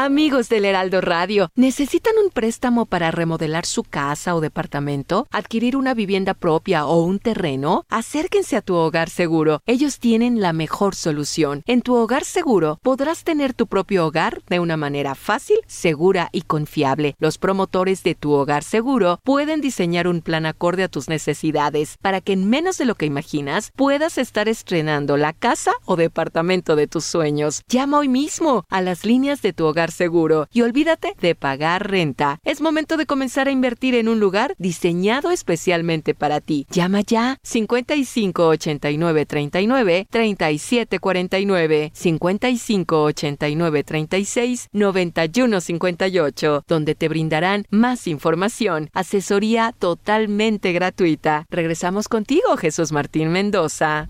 [0.00, 5.26] Amigos del Heraldo Radio, ¿necesitan un préstamo para remodelar su casa o departamento?
[5.32, 7.84] ¿Adquirir una vivienda propia o un terreno?
[7.88, 9.60] Acérquense a tu hogar seguro.
[9.66, 11.64] Ellos tienen la mejor solución.
[11.66, 16.42] En tu hogar seguro podrás tener tu propio hogar de una manera fácil, segura y
[16.42, 17.16] confiable.
[17.18, 22.20] Los promotores de tu hogar seguro pueden diseñar un plan acorde a tus necesidades para
[22.20, 26.86] que en menos de lo que imaginas puedas estar estrenando la casa o departamento de
[26.86, 27.62] tus sueños.
[27.66, 32.38] Llama hoy mismo a las líneas de tu hogar seguro y olvídate de pagar renta.
[32.44, 36.66] Es momento de comenzar a invertir en un lugar diseñado especialmente para ti.
[36.70, 47.64] Llama ya 55 89 39 37 49 55 89 36 91 58 donde te brindarán
[47.70, 51.46] más información, asesoría totalmente gratuita.
[51.50, 54.08] Regresamos contigo, Jesús Martín Mendoza.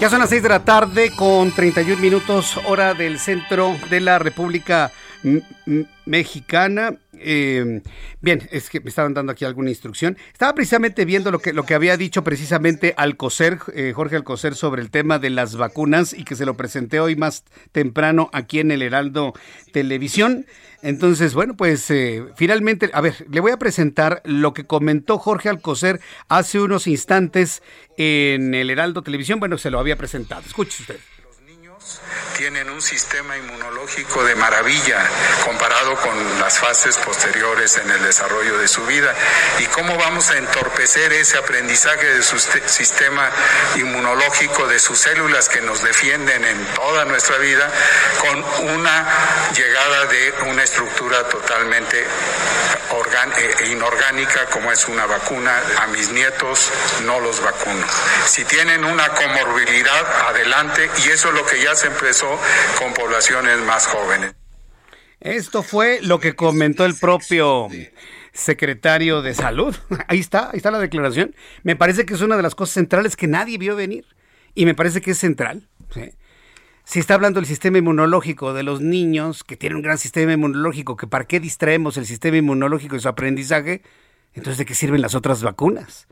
[0.00, 4.18] Ya son las 6 de la tarde con 31 minutos hora del centro de la
[4.18, 4.92] República
[6.04, 6.94] Mexicana.
[7.20, 7.82] Eh,
[8.20, 10.16] bien, es que me estaban dando aquí alguna instrucción.
[10.32, 14.82] Estaba precisamente viendo lo que, lo que había dicho precisamente Alcocer, eh, Jorge Alcocer, sobre
[14.82, 18.70] el tema de las vacunas y que se lo presenté hoy más temprano aquí en
[18.70, 19.34] el Heraldo
[19.72, 20.46] Televisión.
[20.82, 25.48] Entonces, bueno, pues eh, finalmente, a ver, le voy a presentar lo que comentó Jorge
[25.48, 27.62] Alcocer hace unos instantes
[27.96, 29.40] en el Heraldo Televisión.
[29.40, 30.42] Bueno, se lo había presentado.
[30.46, 30.96] Escuche usted
[32.36, 35.08] tienen un sistema inmunológico de maravilla
[35.44, 39.14] comparado con las fases posteriores en el desarrollo de su vida.
[39.58, 43.30] ¿Y cómo vamos a entorpecer ese aprendizaje de su sistema
[43.76, 47.70] inmunológico, de sus células que nos defienden en toda nuestra vida,
[48.20, 49.06] con una
[49.54, 52.06] llegada de una estructura totalmente
[53.60, 55.60] e inorgánica como es una vacuna?
[55.80, 56.70] A mis nietos
[57.02, 57.86] no los vacuno.
[58.26, 62.05] Si tienen una comorbilidad, adelante, y eso es lo que ya se empezó
[62.78, 64.34] con poblaciones más jóvenes.
[65.20, 67.68] Esto fue lo que comentó el propio
[68.32, 69.74] secretario de salud.
[70.08, 71.34] Ahí está, ahí está la declaración.
[71.64, 74.04] Me parece que es una de las cosas centrales que nadie vio venir.
[74.54, 75.68] Y me parece que es central.
[76.84, 80.96] Si está hablando del sistema inmunológico de los niños, que tienen un gran sistema inmunológico,
[80.96, 83.82] que para qué distraemos el sistema inmunológico y su aprendizaje,
[84.32, 86.06] entonces ¿de qué sirven las otras vacunas?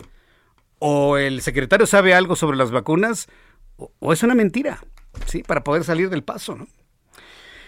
[0.80, 3.28] O el secretario sabe algo sobre las vacunas,
[3.76, 4.80] o es una mentira.
[5.26, 6.66] Sí, para poder salir del paso, ¿no?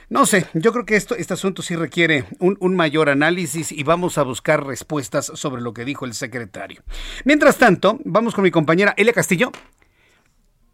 [0.09, 4.19] No sé, yo creo que esto, este asunto sí requiere un, mayor análisis y vamos
[4.19, 6.83] a buscar respuestas sobre lo que dijo el secretario.
[7.25, 9.51] Mientras tanto, vamos con mi compañera Elia Castillo.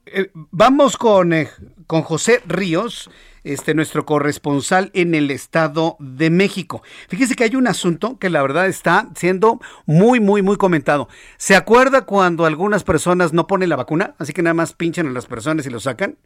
[0.04, 1.48] Eh, vamos con, eh,
[1.86, 3.08] con José Ríos,
[3.42, 6.82] este, nuestro corresponsal en el Estado de México.
[7.08, 11.08] Fíjese que hay un asunto que la verdad está siendo muy, muy, muy comentado.
[11.38, 14.14] ¿Se acuerda cuando algunas personas no ponen la vacuna?
[14.18, 16.18] Así que nada más pinchan a las personas y lo sacan.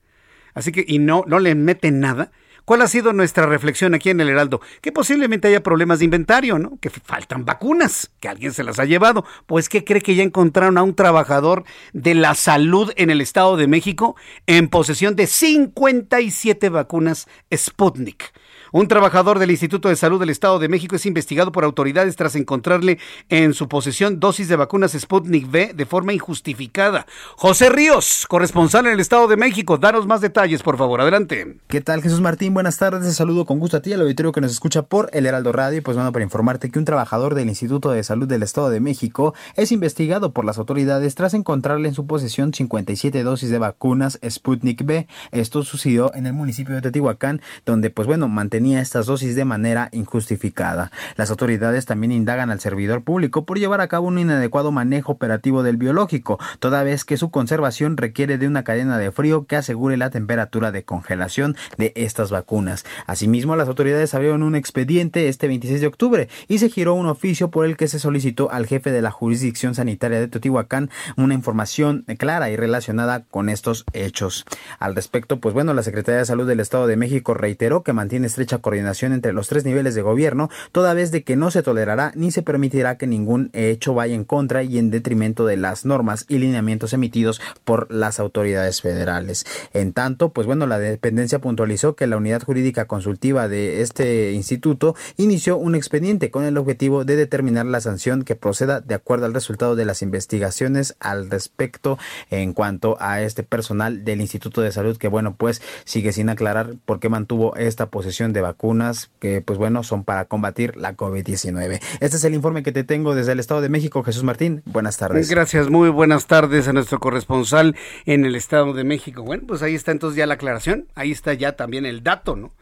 [0.57, 2.33] Así que, y no, no le meten nada.
[2.64, 4.62] ¿Cuál ha sido nuestra reflexión aquí en el Heraldo?
[4.81, 6.79] Que posiblemente haya problemas de inventario, ¿no?
[6.81, 9.25] Que faltan vacunas, que alguien se las ha llevado.
[9.47, 13.57] Pues, ¿qué cree que ya encontraron a un trabajador de la salud en el Estado
[13.59, 14.16] de México
[14.47, 18.33] en posesión de 57 vacunas Sputnik?
[18.76, 22.36] Un trabajador del Instituto de Salud del Estado de México es investigado por autoridades tras
[22.36, 22.98] encontrarle
[23.30, 27.06] en su posesión dosis de vacunas Sputnik V de forma injustificada.
[27.36, 31.00] José Ríos, corresponsal en el Estado de México, danos más detalles, por favor.
[31.00, 31.56] Adelante.
[31.68, 32.52] ¿Qué tal, Jesús Martín?
[32.52, 33.02] buenas tardes.
[33.02, 35.82] Te saludo con gusto a ti, al auditorio que nos escucha por El Heraldo Radio.
[35.82, 39.32] Pues bueno, para informarte que un trabajador del Instituto de Salud del Estado de México
[39.54, 44.84] es investigado por las autoridades tras encontrarle en su posesión 57 dosis de vacunas Sputnik
[44.84, 45.06] B.
[45.32, 49.88] Esto sucedió en el municipio de Teotihuacán, donde pues bueno, mantenía estas dosis de manera
[49.92, 50.90] injustificada.
[51.16, 55.62] Las autoridades también indagan al servidor público por llevar a cabo un inadecuado manejo operativo
[55.62, 59.96] del biológico, toda vez que su conservación requiere de una cadena de frío que asegure
[59.96, 62.85] la temperatura de congelación de estas vacunas.
[63.07, 67.50] Asimismo, las autoridades abrieron un expediente este 26 de octubre y se giró un oficio
[67.50, 72.05] por el que se solicitó al jefe de la jurisdicción sanitaria de Teotihuacán una información
[72.18, 74.44] clara y relacionada con estos hechos.
[74.79, 78.26] Al respecto, pues bueno, la Secretaría de Salud del Estado de México reiteró que mantiene
[78.26, 82.12] estrecha coordinación entre los tres niveles de gobierno, toda vez de que no se tolerará
[82.14, 86.25] ni se permitirá que ningún hecho vaya en contra y en detrimento de las normas
[86.29, 89.45] y lineamientos emitidos por las autoridades federales.
[89.73, 94.95] En tanto, pues bueno, la dependencia puntualizó que la unidad jurídica consultiva de este instituto
[95.16, 99.35] inició un expediente con el objetivo de determinar la sanción que proceda de acuerdo al
[99.35, 101.99] resultado de las investigaciones al respecto
[102.31, 106.75] en cuanto a este personal del Instituto de Salud que bueno, pues sigue sin aclarar
[106.85, 111.81] por qué mantuvo esta posesión de vacunas que pues bueno, son para combatir la COVID-19.
[112.01, 114.62] Este es el informe que te tengo desde el Estado de México, Jesús Martín.
[114.66, 115.29] Buenas tardes.
[115.29, 119.22] Gracias, muy buenas tardes a nuestro corresponsal en el Estado de México.
[119.22, 122.53] Bueno, pues ahí está entonces ya la aclaración, ahí está ya también el dato, ¿no?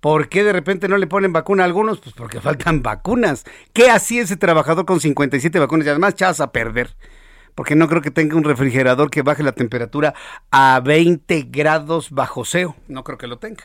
[0.00, 2.00] ¿Por qué de repente no le ponen vacuna a algunos?
[2.00, 3.44] Pues porque faltan vacunas.
[3.72, 5.86] ¿Qué hacía ese trabajador con 57 vacunas?
[5.86, 6.96] Y además chas a perder.
[7.54, 10.12] Porque no creo que tenga un refrigerador que baje la temperatura
[10.50, 12.74] a 20 grados bajo cero.
[12.88, 13.64] No creo que lo tenga.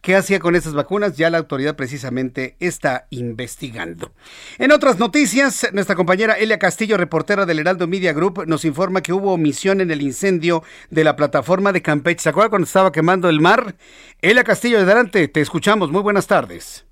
[0.00, 1.16] ¿Qué hacía con esas vacunas?
[1.16, 4.12] Ya la autoridad precisamente está investigando.
[4.58, 9.12] En otras noticias, nuestra compañera Elia Castillo, reportera del Heraldo Media Group, nos informa que
[9.12, 12.22] hubo omisión en el incendio de la plataforma de Campeche.
[12.22, 13.74] ¿Se acuerda cuando estaba quemando el mar?
[14.22, 15.90] Elia Castillo, adelante, te escuchamos.
[15.90, 16.86] Muy buenas tardes.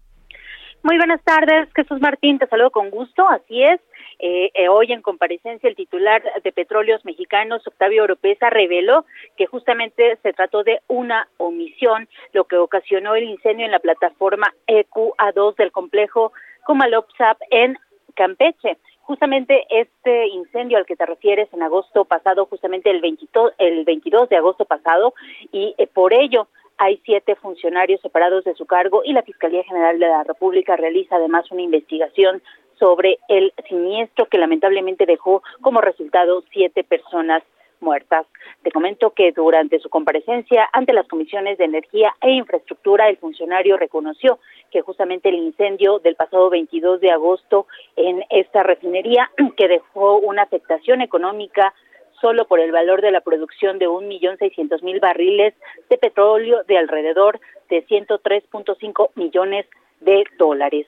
[0.83, 3.81] Muy buenas tardes, Jesús Martín, te saludo con gusto, así es.
[4.27, 9.05] Eh, eh, hoy en comparecencia el titular de Petróleos Mexicanos, Octavio Oropesa, reveló
[9.37, 14.55] que justamente se trató de una omisión, lo que ocasionó el incendio en la plataforma
[14.67, 16.33] EQA2 del complejo
[16.65, 17.77] Comalopsap en
[18.15, 18.79] Campeche.
[19.03, 24.31] Justamente este incendio al que te refieres en agosto pasado, justamente el 22, el 22
[24.31, 25.13] de agosto pasado,
[25.53, 29.99] y eh, por ello hay siete funcionarios separados de su cargo y la Fiscalía General
[29.99, 32.43] de la República realiza además una investigación
[32.79, 37.43] sobre el siniestro que lamentablemente dejó como resultado siete personas
[37.81, 38.27] muertas.
[38.63, 43.77] Te comento que durante su comparecencia ante las comisiones de energía e infraestructura, el funcionario
[43.77, 44.39] reconoció
[44.71, 50.43] que justamente el incendio del pasado 22 de agosto en esta refinería, que dejó una
[50.43, 51.75] afectación económica
[52.21, 55.55] solo por el valor de la producción de un millón seiscientos mil barriles
[55.91, 59.67] de petróleo de alrededor de 103.5 millones
[60.01, 60.87] de dólares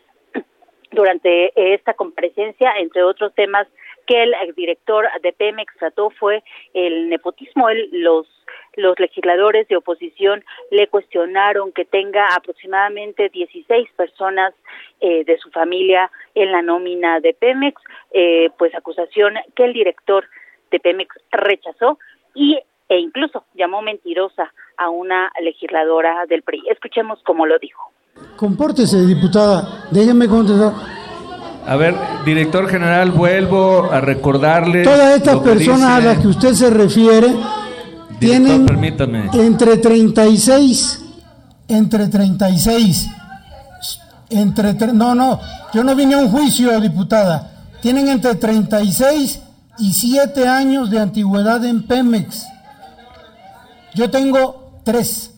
[0.93, 3.67] durante esta comparecencia, entre otros temas
[4.07, 6.43] que el director de Pemex trató fue
[6.75, 7.69] el nepotismo.
[7.93, 8.27] los
[8.77, 14.55] los legisladores de oposición le cuestionaron que tenga aproximadamente 16 personas
[15.01, 17.81] eh, de su familia en la nómina de Pemex,
[18.13, 20.27] eh, pues acusación que el director
[20.71, 21.99] de Pemex rechazó
[22.35, 26.63] y e incluso llamó mentirosa a una legisladora del PRI.
[26.69, 27.91] Escuchemos cómo lo dijo.
[28.37, 29.87] Compórtese, diputada.
[29.91, 30.73] Déjeme contestar.
[31.67, 34.85] A ver, director general, vuelvo a recordarle.
[34.85, 37.35] Todas estas personas a las que usted se refiere
[38.21, 38.67] tienen
[39.33, 41.01] entre 36,
[41.69, 43.09] entre 36,
[44.31, 45.41] entre no, no,
[45.75, 47.53] yo no vine a un juicio, diputada.
[47.83, 49.41] Tienen entre 36
[49.79, 52.45] y 7 años de antigüedad en Pemex.
[53.95, 55.31] Yo tengo 3.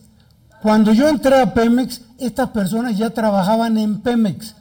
[0.61, 4.55] Cuando yo entré a Pemex, estas personas ya trabajaban en Pemex.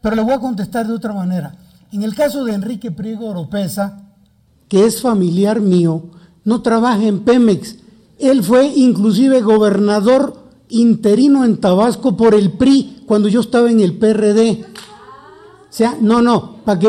[0.00, 1.54] Pero le voy a contestar de otra manera.
[1.92, 4.00] En el caso de Enrique Priego Oropesa,
[4.68, 6.04] que es familiar mío,
[6.44, 7.76] no trabaja en Pemex.
[8.18, 13.98] Él fue inclusive gobernador interino en Tabasco por el PRI cuando yo estaba en el
[13.98, 14.64] PRD.
[14.64, 16.80] O sea, no, no, ¿para?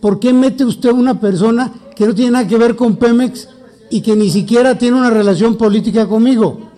[0.00, 3.48] ¿por qué mete usted una persona que no tiene nada que ver con Pemex
[3.90, 6.70] y que ni siquiera tiene una relación política conmigo?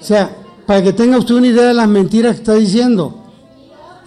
[0.00, 0.36] O sea,
[0.66, 3.14] para que tenga usted una idea de las mentiras que está diciendo.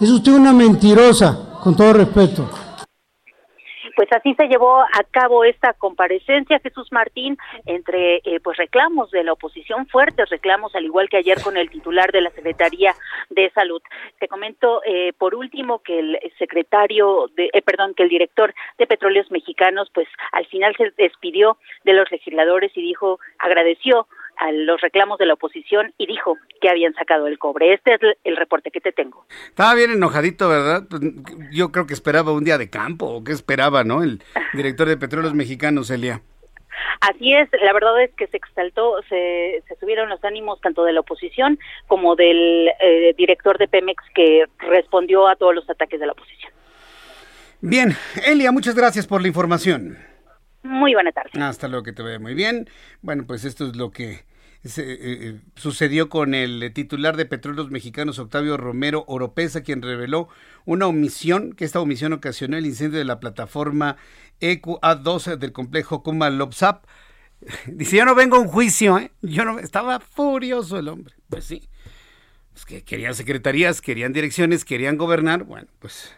[0.00, 2.48] Es usted una mentirosa, con todo respeto.
[3.96, 7.36] Pues así se llevó a cabo esta comparecencia, Jesús Martín,
[7.66, 11.68] entre eh, pues reclamos de la oposición, fuertes reclamos, al igual que ayer con el
[11.68, 12.94] titular de la Secretaría
[13.28, 13.82] de Salud.
[14.18, 18.86] Te comento eh, por último que el secretario, de, eh, perdón, que el director de
[18.86, 24.06] Petróleos Mexicanos, pues al final se despidió de los legisladores y dijo, agradeció
[24.40, 27.74] a los reclamos de la oposición y dijo que habían sacado el cobre.
[27.74, 29.26] Este es el reporte que te tengo.
[29.48, 30.84] Estaba bien enojadito, ¿verdad?
[31.52, 34.02] Yo creo que esperaba un día de campo, o qué esperaba, ¿no?
[34.02, 34.22] El
[34.54, 36.22] director de Petróleos Mexicanos, Elia.
[37.02, 41.00] Así es, la verdad es que se exaltó, se, subieron los ánimos tanto de la
[41.00, 46.12] oposición como del eh, director de Pemex que respondió a todos los ataques de la
[46.12, 46.52] oposición.
[47.60, 47.94] Bien,
[48.26, 49.98] Elia, muchas gracias por la información.
[50.62, 51.30] Muy buena tarde.
[51.42, 52.68] Hasta luego, que te vea muy bien.
[53.02, 54.29] Bueno, pues esto es lo que
[54.62, 60.28] eh, eh, sucedió con el titular de Petróleos Mexicanos, Octavio Romero Oropesa, quien reveló
[60.66, 63.96] una omisión, que esta omisión ocasionó el incendio de la plataforma
[64.40, 66.84] EQA12 del complejo Lopsap.
[67.66, 69.12] Dice, yo no vengo a un juicio, ¿eh?
[69.22, 71.14] Yo no, estaba furioso el hombre.
[71.30, 71.68] Pues sí.
[72.54, 75.44] Es que querían secretarías, querían direcciones, querían gobernar.
[75.44, 76.14] Bueno, pues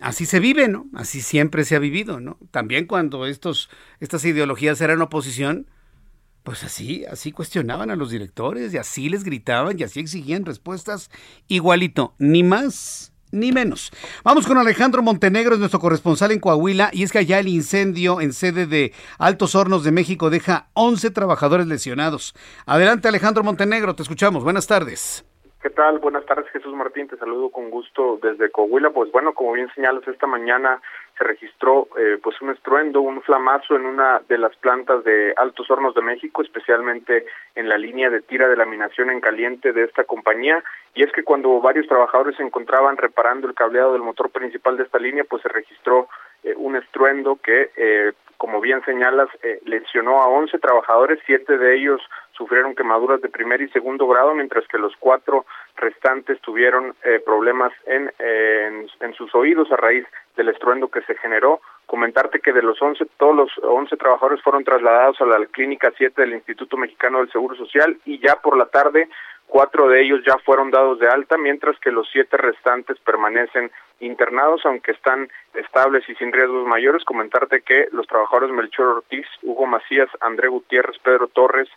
[0.00, 0.86] así se vive, ¿no?
[0.94, 2.38] Así siempre se ha vivido, ¿no?
[2.50, 3.70] También cuando estos,
[4.00, 5.70] estas ideologías eran oposición,
[6.48, 11.10] pues así, así cuestionaban a los directores y así les gritaban y así exigían respuestas
[11.46, 13.90] igualito, ni más ni menos.
[14.24, 18.22] Vamos con Alejandro Montenegro, es nuestro corresponsal en Coahuila, y es que allá el incendio
[18.22, 22.34] en sede de Altos Hornos de México deja 11 trabajadores lesionados.
[22.64, 24.42] Adelante Alejandro Montenegro, te escuchamos.
[24.42, 25.26] Buenas tardes.
[25.60, 25.98] ¿Qué tal?
[25.98, 27.08] Buenas tardes, Jesús Martín.
[27.08, 28.88] Te saludo con gusto desde Coahuila.
[28.88, 30.80] Pues bueno, como bien señalas, esta mañana
[31.18, 35.68] se registró eh, pues un estruendo, un flamazo en una de las plantas de Altos
[35.68, 40.04] Hornos de México, especialmente en la línea de tira de laminación en caliente de esta
[40.04, 40.62] compañía.
[40.94, 44.84] Y es que cuando varios trabajadores se encontraban reparando el cableado del motor principal de
[44.84, 46.08] esta línea, pues se registró
[46.44, 49.28] eh, un estruendo que, eh, como bien señalas,
[49.64, 52.00] lesionó a 11 trabajadores, siete de ellos
[52.38, 55.44] sufrieron quemaduras de primer y segundo grado, mientras que los cuatro
[55.76, 61.60] restantes tuvieron eh, problemas en, en, sus oídos a raíz del estruendo que se generó.
[61.86, 66.22] Comentarte que de los 11, todos los 11 trabajadores fueron trasladados a la clínica 7
[66.22, 69.08] del Instituto Mexicano del Seguro Social y ya por la tarde
[69.48, 74.64] cuatro de ellos ya fueron dados de alta, mientras que los siete restantes permanecen internados,
[74.64, 77.04] aunque están estables y sin riesgos mayores.
[77.04, 81.68] Comentarte que los trabajadores Melchor Ortiz, Hugo Macías, André Gutiérrez, Pedro Torres,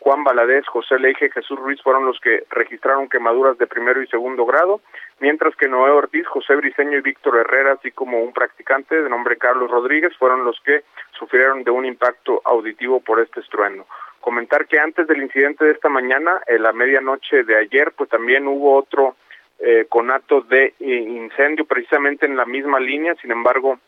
[0.00, 4.46] Juan Valadez, José Leije, Jesús Ruiz fueron los que registraron quemaduras de primero y segundo
[4.46, 4.80] grado,
[5.18, 9.36] mientras que Noé Ortiz, José Briceño y Víctor Herrera, así como un practicante de nombre
[9.36, 10.84] Carlos Rodríguez, fueron los que
[11.18, 13.86] sufrieron de un impacto auditivo por este estruendo.
[14.20, 18.46] Comentar que antes del incidente de esta mañana, en la medianoche de ayer, pues también
[18.46, 19.16] hubo otro
[19.58, 23.78] eh, conato de eh, incendio precisamente en la misma línea, sin embargo,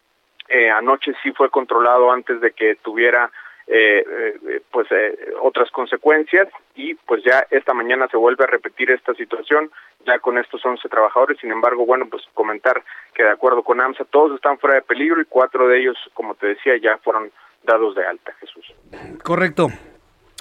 [0.49, 3.31] eh, anoche sí fue controlado antes de que tuviera
[3.73, 6.49] eh, eh, pues eh, otras consecuencias.
[6.75, 9.71] Y pues ya esta mañana se vuelve a repetir esta situación.
[10.05, 11.39] Ya con estos 11 trabajadores.
[11.41, 12.83] Sin embargo bueno pues comentar
[13.15, 16.35] que de acuerdo con AMSA todos están fuera de peligro y cuatro de ellos como
[16.35, 17.31] te decía ya fueron
[17.63, 18.75] dados de alta Jesús.
[19.23, 19.69] Correcto.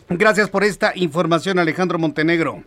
[0.10, 2.64] Gracias por esta información Alejandro Montenegro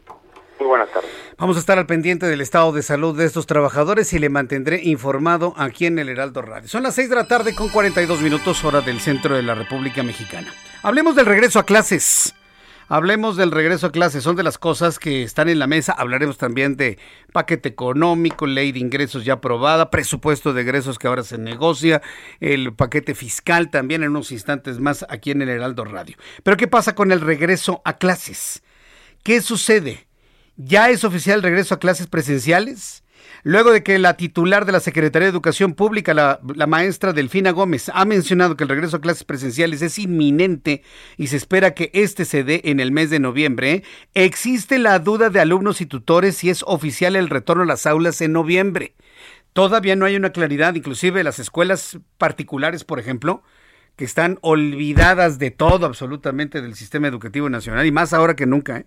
[0.62, 1.10] muy buenas tardes.
[1.38, 4.80] Vamos a estar al pendiente del estado de salud de estos trabajadores y le mantendré
[4.82, 6.68] informado aquí en el Heraldo Radio.
[6.68, 10.02] Son las 6 de la tarde con 42 minutos hora del centro de la República
[10.02, 10.52] Mexicana.
[10.82, 12.34] Hablemos del regreso a clases.
[12.88, 15.92] Hablemos del regreso a clases, son de las cosas que están en la mesa.
[15.92, 16.98] Hablaremos también de
[17.32, 22.02] paquete económico, ley de ingresos ya aprobada, presupuesto de egresos que ahora se negocia,
[22.40, 26.16] el paquete fiscal también en unos instantes más aquí en el Heraldo Radio.
[26.42, 28.62] Pero ¿qué pasa con el regreso a clases?
[29.22, 30.06] ¿Qué sucede?
[30.56, 33.02] ¿Ya es oficial el regreso a clases presenciales?
[33.44, 37.90] Luego de que la titular de la Secretaría de Educación Pública, la, maestra Delfina Gómez,
[37.92, 40.82] ha mencionado que el regreso a clases presenciales es inminente
[41.16, 43.82] y se espera que este se dé en el mes de noviembre,
[44.14, 48.20] existe la duda de alumnos y tutores si es oficial el retorno a las aulas
[48.20, 48.94] en noviembre.
[49.52, 53.42] Todavía no hay una claridad, inclusive las escuelas particulares, por ejemplo,
[53.96, 58.78] que están olvidadas de todo absolutamente del sistema educativo nacional y más ahora que nunca,
[58.78, 58.86] ¿eh?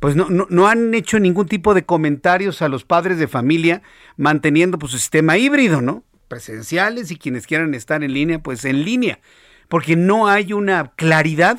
[0.00, 3.82] pues no, no, han hecho ningún tipo de comentarios a los padres de familia
[4.16, 6.04] manteniendo pues, su sistema híbrido, ¿no?
[6.28, 9.20] Presenciales y quienes quieran estar en línea, pues en línea,
[9.68, 11.58] porque no hay una claridad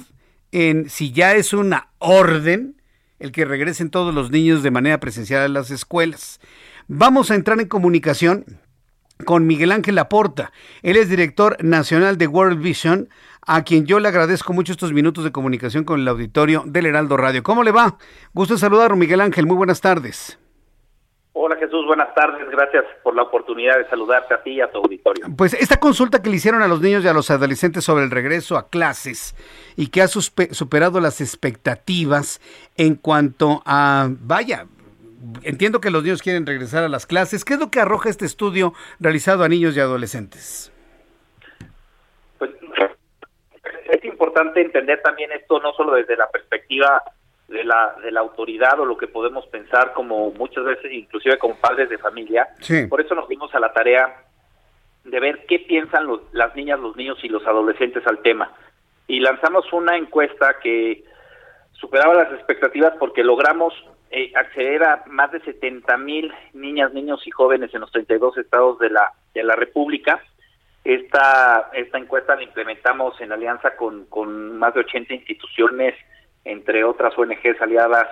[0.52, 2.82] en si ya es una orden
[3.20, 6.40] el que regresen todos los niños de manera presencial a las escuelas.
[6.88, 8.46] Vamos a entrar en comunicación
[9.26, 10.52] con Miguel Ángel Laporta.
[10.82, 13.10] Él es director nacional de World Vision,
[13.46, 17.18] a quien yo le agradezco mucho estos minutos de comunicación con el auditorio del Heraldo
[17.18, 17.44] Radio.
[17.44, 17.98] ¿Cómo le va?
[18.34, 19.46] Gusto saludarlo, Miguel Ángel.
[19.46, 20.40] Muy buenas tardes.
[21.34, 22.50] Hola Jesús, buenas tardes.
[22.50, 25.26] Gracias por la oportunidad de saludarte a ti y a tu auditorio.
[25.38, 28.12] Pues esta consulta que le hicieron a los niños y a los adolescentes sobre el
[28.12, 29.36] regreso a clases
[29.78, 32.42] y que ha superado las expectativas
[32.76, 34.66] en cuanto a, vaya,
[35.44, 37.46] entiendo que los niños quieren regresar a las clases.
[37.46, 40.72] ¿Qué es lo que arroja este estudio realizado a niños y adolescentes?
[42.38, 42.52] Pues
[43.90, 47.04] es importante entender también esto no solo desde la perspectiva
[47.48, 51.56] de la, de la autoridad o lo que podemos pensar como muchas veces, inclusive como
[51.56, 52.48] padres de familia.
[52.90, 54.24] Por eso nos dimos a la tarea
[55.04, 58.52] de ver qué piensan los, las niñas, los niños y los adolescentes al tema.
[59.08, 61.04] Y lanzamos una encuesta que
[61.72, 63.74] superaba las expectativas porque logramos
[64.12, 68.80] eh, acceder a más de 70 mil niñas, niños y jóvenes en los 32 estados
[68.80, 70.22] de la, de la República.
[70.84, 75.95] Esta, esta encuesta la implementamos en alianza con, con más de 80 instituciones
[76.45, 78.07] entre otras ONGs aliadas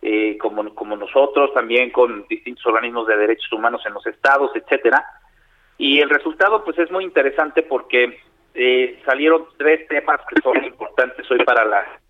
[0.00, 5.04] eh, como, como nosotros, también con distintos organismos de derechos humanos en los estados, etcétera.
[5.78, 8.18] Y el resultado pues es muy interesante porque
[8.54, 12.00] eh, salieron tres temas que son importantes hoy para la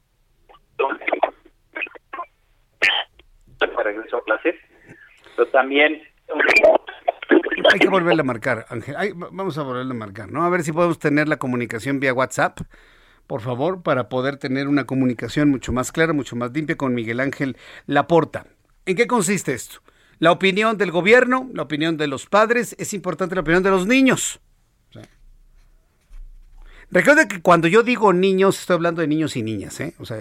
[3.58, 4.54] para regreso a clases,
[5.36, 6.02] pero también
[7.72, 8.96] hay que volverle a marcar, Ángel.
[9.14, 10.44] vamos a volverle a marcar, ¿no?
[10.44, 12.60] A ver si podemos tener la comunicación vía WhatsApp
[13.26, 17.20] por favor, para poder tener una comunicación mucho más clara, mucho más limpia con Miguel
[17.20, 18.46] Ángel Laporta.
[18.86, 19.80] ¿En qué consiste esto?
[20.18, 23.86] La opinión del gobierno, la opinión de los padres, es importante la opinión de los
[23.86, 24.40] niños.
[26.90, 29.94] Recuerda que cuando yo digo niños, estoy hablando de niños y niñas, ¿eh?
[29.98, 30.18] O sea,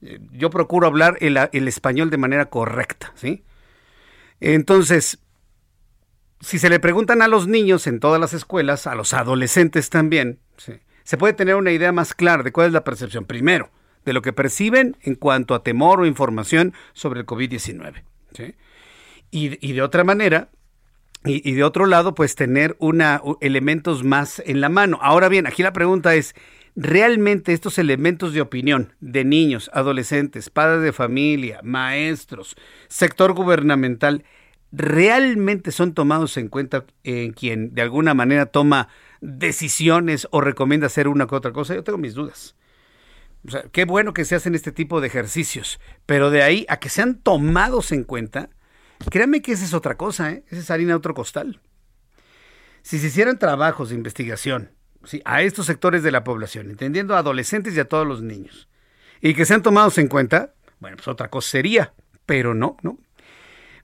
[0.00, 3.42] yo procuro hablar el, español de manera correcta, ¿sí?
[4.40, 5.18] Entonces,
[6.40, 10.38] si se le preguntan a los niños en todas las escuelas, a los adolescentes también,
[10.56, 10.74] ¿sí?
[11.08, 13.70] se puede tener una idea más clara de cuál es la percepción, primero,
[14.04, 18.04] de lo que perciben en cuanto a temor o información sobre el COVID-19.
[19.30, 20.50] Y, de otra manera,
[21.24, 24.98] y, de otro lado, pues tener una, elementos más en la mano.
[25.02, 26.34] Ahora bien, aquí la pregunta es,
[26.80, 32.54] ¿realmente estos elementos de opinión de niños, adolescentes, padres de familia, maestros,
[32.86, 34.24] sector gubernamental,
[34.70, 38.88] realmente son tomados en cuenta en quien de alguna manera toma
[39.20, 42.54] decisiones o recomienda hacer una u otra cosa, yo tengo mis dudas.
[43.44, 46.78] O sea, qué bueno que se hacen este tipo de ejercicios, pero de ahí a
[46.78, 48.50] que sean tomados en cuenta,
[49.10, 50.44] créanme que esa es otra cosa, ¿eh?
[50.48, 51.60] esa es harina de otro costal.
[52.82, 54.77] Si se hicieran trabajos de investigación
[55.08, 55.22] ¿sí?
[55.24, 58.68] a estos sectores de la población, entendiendo a adolescentes y a todos los niños,
[59.20, 61.92] y que sean tomados en cuenta, bueno, pues otra cosa sería,
[62.26, 62.98] pero no, no.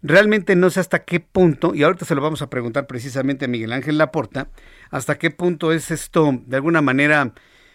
[0.03, 3.49] Realmente no sé hasta qué punto, y ahorita se lo vamos a preguntar precisamente a
[3.49, 4.49] Miguel Ángel Laporta,
[4.91, 7.33] hasta qué punto es esto de alguna manera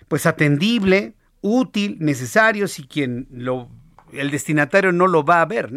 [0.08, 3.70] pues atendible, útil, necesario, si quien lo,
[4.14, 5.72] el destinatario no lo va a ver.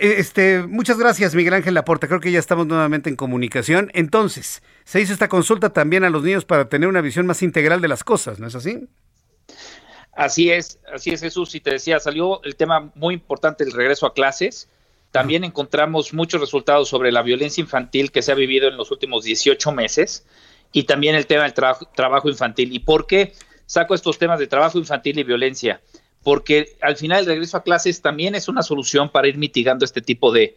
[0.00, 2.06] Este, muchas gracias, Miguel Ángel Laporta.
[2.06, 3.90] Creo que ya estamos nuevamente en comunicación.
[3.94, 7.80] Entonces, se hizo esta consulta también a los niños para tener una visión más integral
[7.80, 8.88] de las cosas, ¿no es así?
[10.12, 11.54] Así es, así es, Jesús.
[11.54, 14.68] Y te decía, salió el tema muy importante del regreso a clases.
[15.12, 19.24] También encontramos muchos resultados sobre la violencia infantil que se ha vivido en los últimos
[19.24, 20.26] 18 meses
[20.72, 22.72] y también el tema del trabajo infantil.
[22.72, 23.32] ¿Y por qué
[23.66, 25.80] saco estos temas de trabajo infantil y violencia?
[26.22, 30.02] Porque al final el regreso a clases también es una solución para ir mitigando este
[30.02, 30.56] tipo de,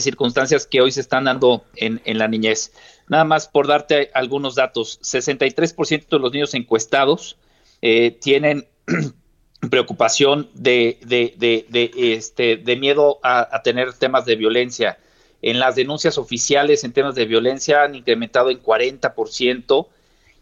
[0.00, 2.72] circunstancias que hoy se están dando en, la niñez.
[3.08, 7.36] Nada más por darte algunos datos, 63% de los niños encuestados
[7.82, 8.68] eh, tienen
[9.70, 14.98] preocupación de, de, de, este, de miedo a, tener temas de violencia.
[15.40, 19.88] En las denuncias oficiales en temas de violencia han incrementado en 40%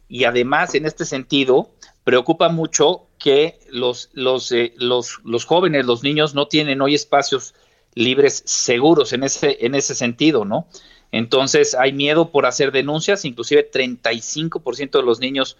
[0.09, 1.71] y además en este sentido
[2.05, 7.55] preocupa mucho que los, los, eh, los, los jóvenes, los niños no tienen hoy espacios
[7.95, 10.67] libres seguros en ese, en ese sentido, ¿no?
[11.13, 15.57] Entonces hay miedo por hacer denuncias, inclusive 35% de los niños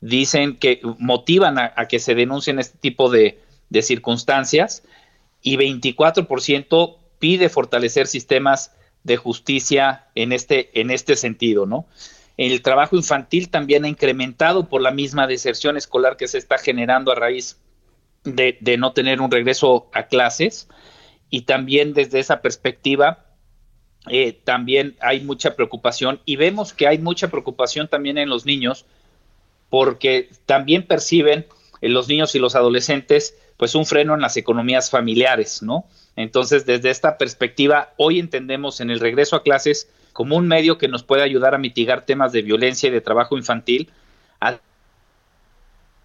[0.00, 3.38] dicen que motivan a, que se denuncien este tipo de,
[3.80, 4.82] circunstancias
[5.40, 11.86] y 24% pide fortalecer sistemas de justicia en este, en este sentido, ¿no?
[12.50, 17.12] El trabajo infantil también ha incrementado por la misma deserción escolar que se está generando
[17.12, 17.60] a raíz
[18.24, 20.66] de, no tener un regreso a clases
[21.30, 23.26] y también desde esa perspectiva
[24.08, 28.86] eh, también hay mucha preocupación y vemos que hay mucha preocupación también en los niños
[29.70, 31.46] porque también perciben
[31.80, 35.84] en eh, los niños y los adolescentes pues un freno en las economías familiares, ¿no?
[36.16, 40.88] Entonces, desde esta perspectiva, hoy entendemos en el regreso a clases como un medio que
[40.88, 43.90] nos puede ayudar a mitigar temas de violencia y de trabajo infantil,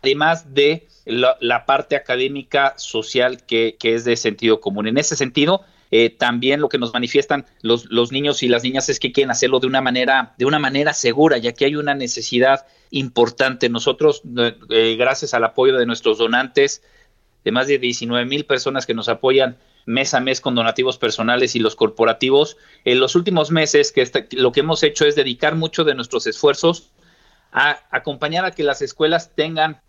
[0.01, 4.87] además de la, parte académica social que, que, es de sentido común.
[4.87, 8.89] En ese sentido, eh, también lo que nos manifiestan los, los, niños y las niñas
[8.89, 11.93] es que quieren hacerlo de una manera, de una manera segura, ya que hay una
[11.93, 13.69] necesidad importante.
[13.69, 14.21] Nosotros,
[14.69, 16.83] eh, gracias al apoyo de nuestros donantes,
[17.43, 19.57] de más de 19 mil personas que nos apoyan
[19.87, 24.51] mes a mes con donativos personales y los corporativos, en los últimos meses que lo
[24.51, 26.89] que hemos hecho es dedicar mucho de nuestros esfuerzos
[27.53, 29.81] a acompañar a que las escuelas tengan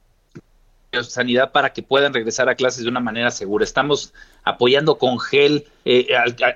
[1.03, 3.65] sanidad para que puedan regresar a clases de una manera segura.
[3.65, 6.07] Estamos apoyando con gel, eh,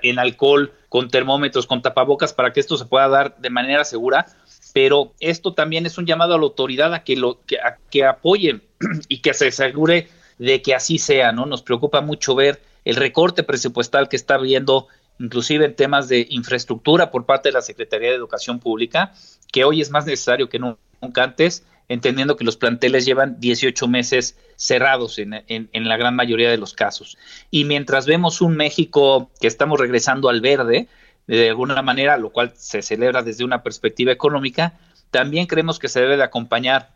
[0.01, 4.25] en alcohol, con termómetros, con tapabocas para que esto se pueda dar de manera segura.
[4.73, 8.05] Pero esto también es un llamado a la autoridad a que lo que, a que
[8.05, 8.63] apoyen
[9.09, 10.07] y que se asegure
[10.39, 11.45] de que así sea, ¿no?
[11.45, 14.87] Nos preocupa mucho ver el recorte presupuestal que está habiendo
[15.19, 19.13] inclusive en temas de infraestructura por parte de la Secretaría de Educación Pública,
[19.51, 24.37] que hoy es más necesario que nunca antes, entendiendo que los planteles llevan 18 meses
[24.55, 27.17] cerrados en, en, la gran mayoría de los casos.
[27.51, 30.87] Y mientras vemos un México que estamos regresando al verde,
[31.27, 34.73] de alguna manera, lo cual se celebra desde una perspectiva económica,
[35.11, 36.89] también creemos que se debe de acompañar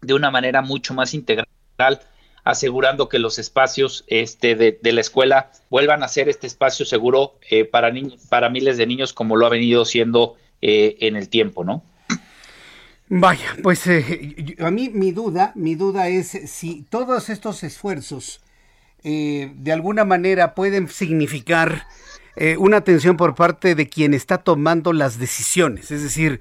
[0.00, 1.46] de una manera mucho más integral
[2.44, 7.64] asegurando que los espacios este, de, la escuela vuelvan a ser este espacio seguro eh,
[7.64, 7.92] para,
[8.28, 11.82] para miles de niños como lo ha venido siendo eh, en el tiempo, ¿no?
[13.08, 18.40] Vaya, pues eh, a mí mi duda, mi duda es si todos estos esfuerzos
[19.02, 21.86] de alguna manera pueden significar
[22.58, 26.40] una atención por parte de quien está tomando las decisiones, es decir,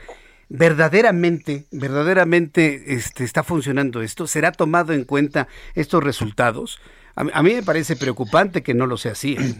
[0.50, 4.28] verdaderamente, verdaderamente este, está funcionando esto?
[4.28, 6.80] ¿Será tomado en cuenta estos resultados?
[7.16, 9.34] A, mí me parece preocupante que no lo sea así.
[9.34, 9.56] ¿eh?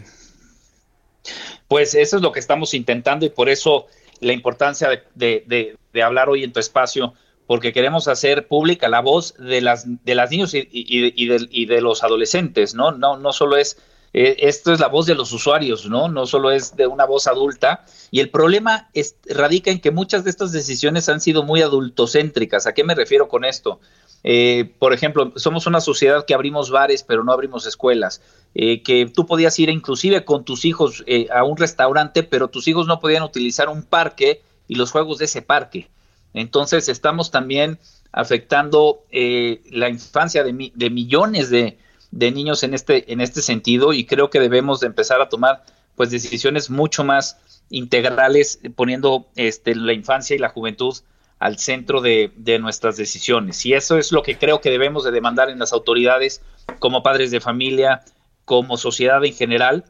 [1.68, 3.86] Pues eso es lo que estamos intentando y por eso
[4.20, 7.14] la importancia de, hablar hoy en tu espacio,
[7.46, 11.66] porque queremos hacer pública la voz de las, de las niños y, y, de, y
[11.66, 12.92] de los adolescentes, ¿no?
[12.92, 13.78] No, no solo es
[14.12, 16.08] eh, esto es la voz de los usuarios, ¿no?
[16.08, 17.84] No solo es de una voz adulta.
[18.10, 22.66] Y el problema es, radica en que muchas de estas decisiones han sido muy adultocéntricas.
[22.66, 23.80] ¿A qué me refiero con esto?
[24.24, 28.20] Eh, por ejemplo, somos una sociedad que abrimos bares, pero no abrimos escuelas.
[28.54, 32.88] Eh, que tú podías ir inclusive con tus hijos a un restaurante, pero tus hijos
[32.88, 35.88] no podían utilizar un parque y los juegos de ese parque.
[36.34, 37.78] Entonces estamos también
[38.12, 41.78] afectando la infancia de, de millones de,
[42.10, 45.64] de niños en este, en este sentido y creo que debemos de empezar a tomar
[45.94, 47.38] pues decisiones mucho más
[47.68, 50.96] integrales poniendo este, la infancia y la juventud
[51.38, 53.64] al centro de, de, nuestras decisiones.
[53.64, 56.42] Y eso es lo que creo que debemos de demandar en las autoridades
[56.78, 58.02] como padres de familia,
[58.44, 59.84] como sociedad en general.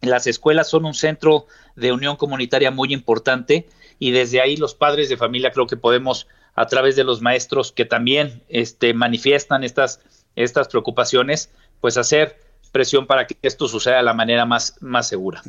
[0.00, 3.66] Las escuelas son un centro de unión comunitaria muy importante
[3.98, 7.72] y desde ahí los padres de familia creo que podemos a través de los maestros
[7.72, 10.00] que también este, manifiestan estas
[10.36, 12.36] estas preocupaciones, pues hacer
[12.76, 15.40] presión para que esto suceda de la manera más, más segura.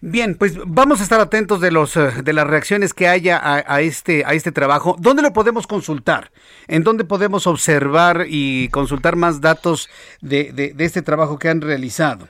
[0.00, 3.80] Bien, pues vamos a estar atentos de los eh, de las reacciones que haya a,
[3.80, 4.94] este a este trabajo.
[5.00, 6.30] ¿Dónde lo podemos consultar?
[6.68, 9.88] ¿En dónde podemos observar y consultar más datos
[10.20, 12.28] de, de, este trabajo que han realizado?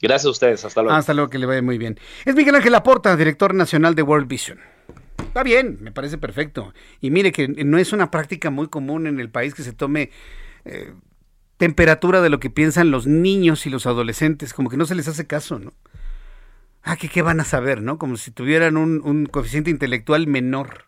[0.00, 0.96] Gracias a ustedes, hasta luego.
[0.96, 1.98] Hasta luego, que le vaya muy bien.
[2.24, 4.58] Es Miguel Ángel Laporta, director nacional de World Vision.
[5.18, 6.72] Está bien, me parece perfecto.
[7.00, 10.10] Y mire que no es una práctica muy común en el país que se tome
[10.64, 10.92] eh,
[11.56, 15.08] temperatura de lo que piensan los niños y los adolescentes, como que no se les
[15.08, 15.74] hace caso, ¿no?
[16.82, 17.98] Ah, que qué van a saber, ¿no?
[17.98, 20.86] Como si tuvieran un, coeficiente intelectual menor.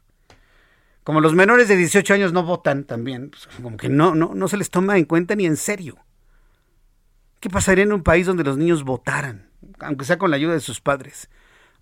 [1.04, 4.48] Como los menores de 18 años no votan también, pues, como que no, no, no
[4.48, 5.96] se les toma en cuenta ni en serio.
[7.40, 10.60] ¿Qué pasaría en un país donde los niños votaran, aunque sea con la ayuda de
[10.60, 11.30] sus padres?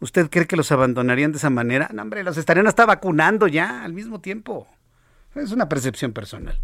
[0.00, 1.90] ¿Usted cree que los abandonarían de esa manera?
[1.92, 4.68] No, hombre, los estarían hasta vacunando ya al mismo tiempo.
[5.34, 6.61] Es una percepción personal.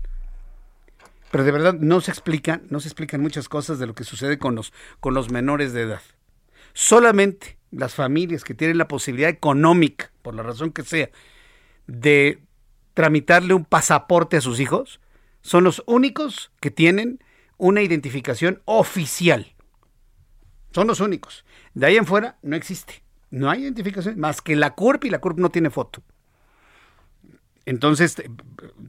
[1.32, 4.38] Pero de verdad no se explican, no se explican muchas cosas de lo que sucede
[4.38, 6.01] con los, con los menores de edad.
[6.75, 11.09] Solamente las familias que tienen la posibilidad económica, por la razón que sea,
[11.87, 12.43] de
[12.93, 15.01] tramitarle un pasaporte a sus hijos,
[15.41, 17.22] son los únicos que tienen
[17.57, 19.55] una identificación oficial.
[20.72, 21.45] Son los únicos.
[21.75, 23.03] De ahí en fuera no existe.
[23.31, 26.03] No hay identificación más que la CURP y la CURP no tiene foto.
[27.66, 28.16] Entonces,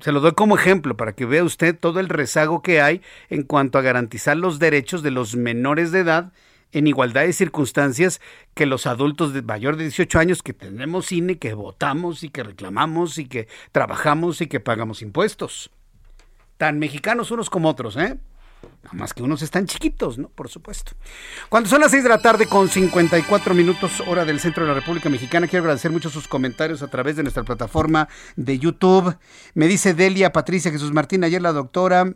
[0.02, 3.44] se lo doy como ejemplo para que vea usted todo el rezago que hay en
[3.44, 6.34] cuanto a garantizar los derechos de los menores de edad
[6.76, 8.20] en igualdad de circunstancias
[8.54, 12.44] que los adultos de mayor de 18 años que tenemos cine, que votamos y que
[12.44, 15.72] reclamamos y que trabajamos y que pagamos impuestos.
[16.58, 18.18] Tan mexicanos unos como otros, ¿eh?
[18.84, 20.28] Nada más que unos están chiquitos, ¿no?
[20.28, 20.92] Por supuesto.
[21.48, 24.76] Cuando son las 6 de la tarde con 54 minutos hora del centro de la
[24.78, 29.16] República Mexicana, quiero agradecer mucho sus comentarios a través de nuestra plataforma de YouTube.
[29.54, 32.12] Me dice Delia Patricia Jesús Martín, ayer la doctora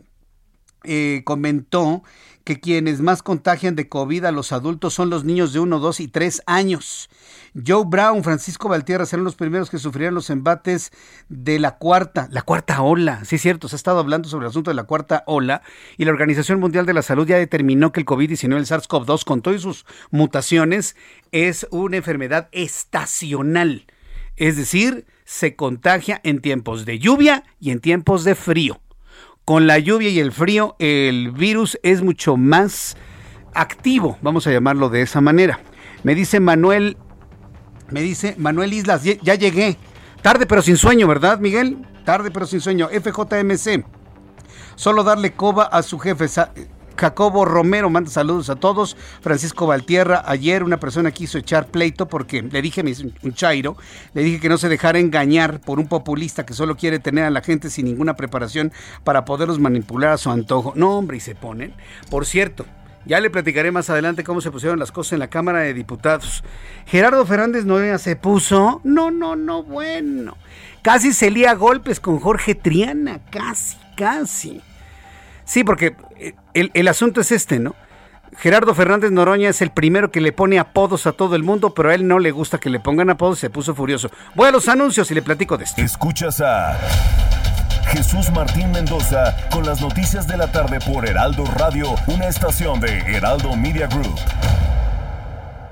[0.83, 2.03] eh, comentó
[2.49, 5.99] que quienes más contagian de COVID a los adultos son los niños de 1, 2
[5.99, 7.07] y 3 años.
[7.53, 10.91] Joe Brown, Francisco Valtierra serán los primeros que sufrirán los embates
[11.27, 13.23] de la cuarta, la cuarta ola.
[13.23, 15.61] Sí, es cierto, se ha estado hablando sobre el asunto de la cuarta ola
[15.95, 19.43] y la Organización Mundial de la Salud ya determinó que el COVID-19, el SARS-CoV-2, con
[19.43, 20.95] todas sus mutaciones,
[21.31, 23.85] es una enfermedad estacional.
[24.37, 28.81] Es decir, se contagia en tiempos de lluvia y en tiempos de frío.
[29.49, 32.95] Con la lluvia y el frío, el virus es mucho más
[33.55, 35.59] activo, vamos a llamarlo de esa manera.
[36.03, 36.97] Me dice Manuel,
[37.89, 39.75] me dice Manuel Islas, ya llegué.
[40.21, 41.79] Tarde pero sin sueño, ¿verdad, Miguel?
[42.05, 42.89] Tarde pero sin sueño.
[42.89, 43.85] FJMC.
[44.75, 46.27] Solo darle coba a su jefe.
[46.99, 48.97] Jacobo Romero manda saludos a todos.
[49.21, 52.83] Francisco Valtierra, ayer una persona quiso echar pleito porque le dije,
[53.23, 53.77] un chairo,
[54.13, 57.29] le dije que no se dejara engañar por un populista que solo quiere tener a
[57.29, 58.73] la gente sin ninguna preparación
[59.05, 60.73] para poderlos manipular a su antojo.
[60.75, 61.73] No, hombre, y se ponen.
[62.09, 62.65] Por cierto,
[63.05, 66.43] ya le platicaré más adelante cómo se pusieron las cosas en la Cámara de Diputados.
[66.85, 68.81] Gerardo Fernández Noria se puso.
[68.83, 70.35] No, no, no, bueno.
[70.81, 73.21] Casi se lía golpes con Jorge Triana.
[73.31, 74.61] Casi, casi.
[75.49, 77.75] Sí, porque eh, el, asunto es este, ¿no?
[78.37, 81.89] Gerardo Fernández Noroña es el primero que le pone apodos a todo el mundo, pero
[81.89, 84.11] a él no le gusta que le pongan apodos, se puso furioso.
[84.35, 85.81] Voy a los anuncios y le platico de esto.
[85.81, 86.77] Escuchas a
[87.87, 92.99] Jesús Martín Mendoza con las noticias de la tarde por Heraldo Radio, una estación de
[92.99, 94.19] Heraldo Media Group.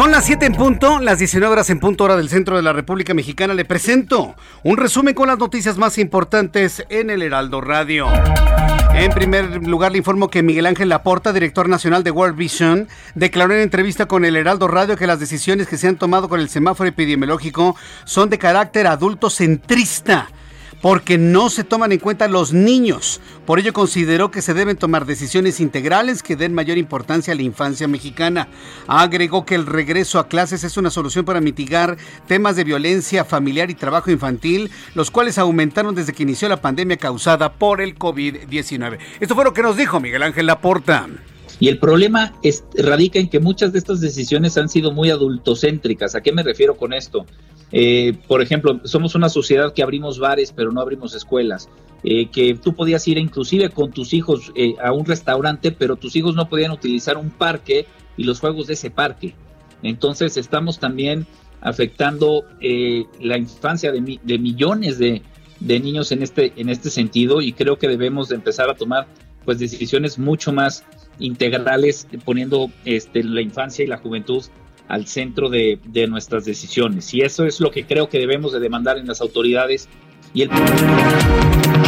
[0.00, 2.72] Son las 7 en punto, las 19 horas en punto hora del centro de la
[2.72, 3.52] República Mexicana.
[3.52, 8.06] Le presento un resumen con las noticias más importantes en el Heraldo Radio.
[8.94, 13.52] En primer lugar, le informo que Miguel Ángel Laporta, director nacional de World Vision, declaró
[13.52, 16.48] en entrevista con el Heraldo Radio que las decisiones que se han tomado con el
[16.48, 17.76] semáforo epidemiológico
[18.06, 20.30] son de carácter adulto centrista
[20.80, 23.20] porque no se toman en cuenta los niños.
[23.46, 27.42] Por ello consideró que se deben tomar decisiones integrales que den mayor importancia a la
[27.42, 28.48] infancia mexicana.
[28.86, 33.70] Agregó que el regreso a clases es una solución para mitigar temas de violencia familiar
[33.70, 38.98] y trabajo infantil, los cuales aumentaron desde que inició la pandemia causada por el COVID-19.
[39.20, 41.08] Esto fue lo que nos dijo Miguel Ángel Laporta.
[41.58, 42.32] Y el problema
[42.74, 46.14] radica en que muchas de estas decisiones han sido muy adultocéntricas.
[46.14, 47.26] ¿A qué me refiero con esto?
[47.72, 51.68] Eh, por ejemplo, somos una sociedad que abrimos bares, pero no abrimos escuelas.
[52.02, 56.16] Eh, que tú podías ir inclusive con tus hijos eh, a un restaurante, pero tus
[56.16, 59.34] hijos no podían utilizar un parque y los juegos de ese parque.
[59.82, 61.26] Entonces estamos también
[61.62, 62.44] afectando
[63.20, 65.22] la infancia de, de millones de,
[65.60, 69.06] niños en este, en este sentido y creo que debemos de empezar a tomar
[69.44, 70.84] pues decisiones mucho más
[71.18, 74.42] integrales poniendo este, la infancia y la juventud
[74.90, 75.78] al centro de,
[76.08, 77.14] nuestras decisiones.
[77.14, 79.88] Y eso es lo que creo que debemos de demandar en las autoridades.
[80.34, 80.50] Y el...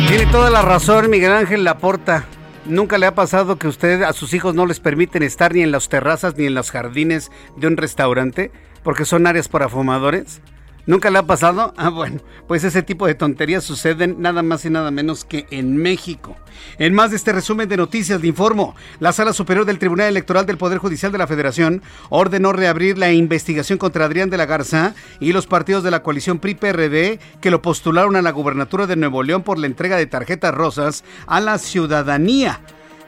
[0.08, 2.26] Tiene toda la razón Miguel Ángel Laporta.
[2.64, 5.72] ¿Nunca le ha pasado que usted a sus hijos no les permiten estar ni en
[5.72, 8.52] las terrazas ni en los jardines de un restaurante
[8.84, 10.40] porque son áreas para fumadores?
[10.84, 11.72] ¿Nunca le ha pasado?
[11.76, 15.76] Ah, bueno, pues ese tipo de tonterías suceden nada más y nada menos que en
[15.76, 16.36] México.
[16.78, 20.44] En más de este resumen de noticias, le informo, la Sala Superior del Tribunal Electoral
[20.44, 24.94] del Poder Judicial de la Federación ordenó reabrir la investigación contra Adrián de la Garza
[25.20, 29.22] y los partidos de la coalición PRI-PRD que lo postularon a la gubernatura de Nuevo
[29.22, 32.60] León por la entrega de tarjetas rosas a la ciudadanía.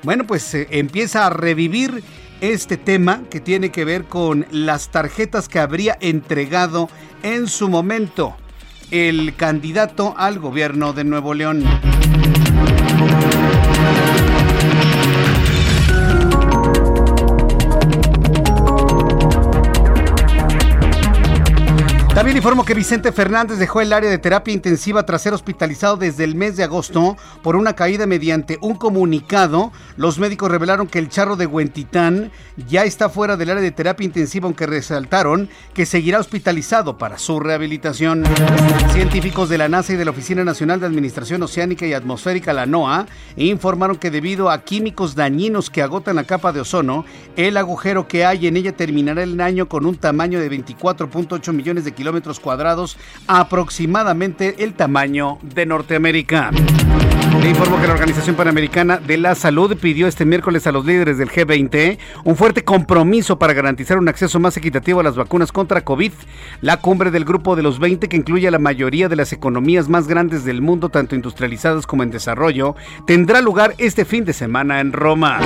[0.05, 2.05] Bueno, pues se empieza a revivir
[2.41, 6.89] este tema que tiene que ver con las tarjetas que habría entregado
[7.23, 8.37] en su momento
[8.91, 11.65] el candidato al gobierno de Nuevo León.
[22.15, 26.23] También informo que Vicente Fernández dejó el área de terapia intensiva tras ser hospitalizado desde
[26.23, 29.73] el mes de agosto por una caída mediante un comunicado.
[29.97, 32.31] Los médicos revelaron que el charro de Huentitán
[32.69, 37.41] ya está fuera del área de terapia intensiva, aunque resaltaron que seguirá hospitalizado para su
[37.41, 38.23] rehabilitación.
[38.93, 42.65] Científicos de la NASA y de la Oficina Nacional de Administración Oceánica y Atmosférica, la
[42.65, 47.05] NOAA, informaron que debido a químicos dañinos que agotan la capa de ozono,
[47.35, 51.85] el agujero que hay en ella terminará el año con un tamaño de 24.8 millones
[51.85, 52.99] de kilómetros kilómetros cuadrados,
[53.29, 56.51] aproximadamente el tamaño de Norteamérica.
[57.41, 61.17] Le informo que la Organización Panamericana de la Salud pidió este miércoles a los líderes
[61.17, 65.83] del G20 un fuerte compromiso para garantizar un acceso más equitativo a las vacunas contra
[65.83, 66.13] COVID.
[66.61, 69.89] La cumbre del Grupo de los 20, que incluye a la mayoría de las economías
[69.89, 72.77] más grandes del mundo, tanto industrializadas como en desarrollo,
[73.07, 75.41] tendrá lugar este fin de semana en Roma.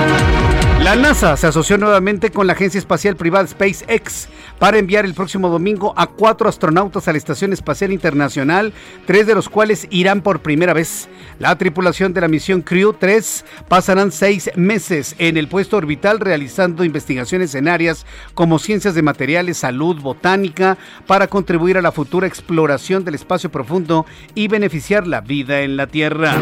[0.82, 4.28] La NASA se asoció nuevamente con la agencia espacial privada SpaceX
[4.58, 8.72] para enviar el próximo domingo a cuatro astronautas a la Estación Espacial Internacional,
[9.06, 11.08] tres de los cuales irán por primera vez.
[11.38, 16.84] La tripulación de la misión Crew 3 pasarán seis meses en el puesto orbital realizando
[16.84, 23.04] investigaciones en áreas como ciencias de materiales, salud, botánica, para contribuir a la futura exploración
[23.04, 26.36] del espacio profundo y beneficiar la vida en la Tierra.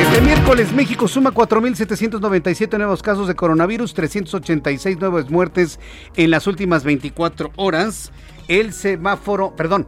[0.00, 5.78] Este miércoles México suma 4.797 nuevos casos de coronavirus coronavirus, 386 nuevas muertes
[6.16, 8.10] en las últimas 24 horas.
[8.48, 9.86] El semáforo, perdón,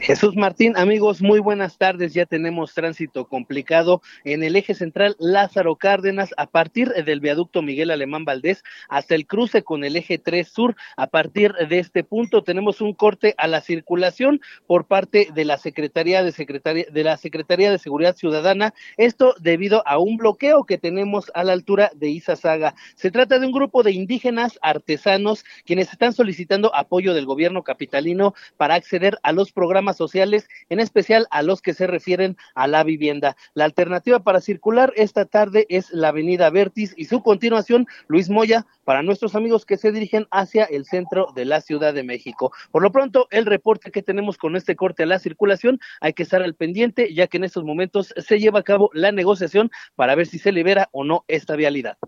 [0.00, 2.14] Jesús Martín, amigos, muy buenas tardes.
[2.14, 7.90] Ya tenemos tránsito complicado en el eje central Lázaro Cárdenas a partir del viaducto Miguel
[7.90, 10.76] Alemán Valdés hasta el cruce con el eje 3 Sur.
[10.96, 15.58] A partir de este punto tenemos un corte a la circulación por parte de la
[15.58, 18.74] Secretaría de Secretaría de la Secretaría de Seguridad Ciudadana.
[18.96, 22.74] Esto debido a un bloqueo que tenemos a la altura de Izazaga.
[22.94, 28.34] Se trata de un grupo de indígenas artesanos quienes están solicitando apoyo del gobierno capitalino
[28.56, 32.84] para acceder a los programas sociales, en especial a los que se refieren a la
[32.84, 33.36] vivienda.
[33.54, 38.66] La alternativa para circular esta tarde es la avenida Vertis y su continuación Luis Moya
[38.84, 42.52] para nuestros amigos que se dirigen hacia el centro de la Ciudad de México.
[42.70, 46.22] Por lo pronto, el reporte que tenemos con este corte a la circulación, hay que
[46.22, 50.14] estar al pendiente ya que en estos momentos se lleva a cabo la negociación para
[50.14, 51.98] ver si se libera o no esta vialidad.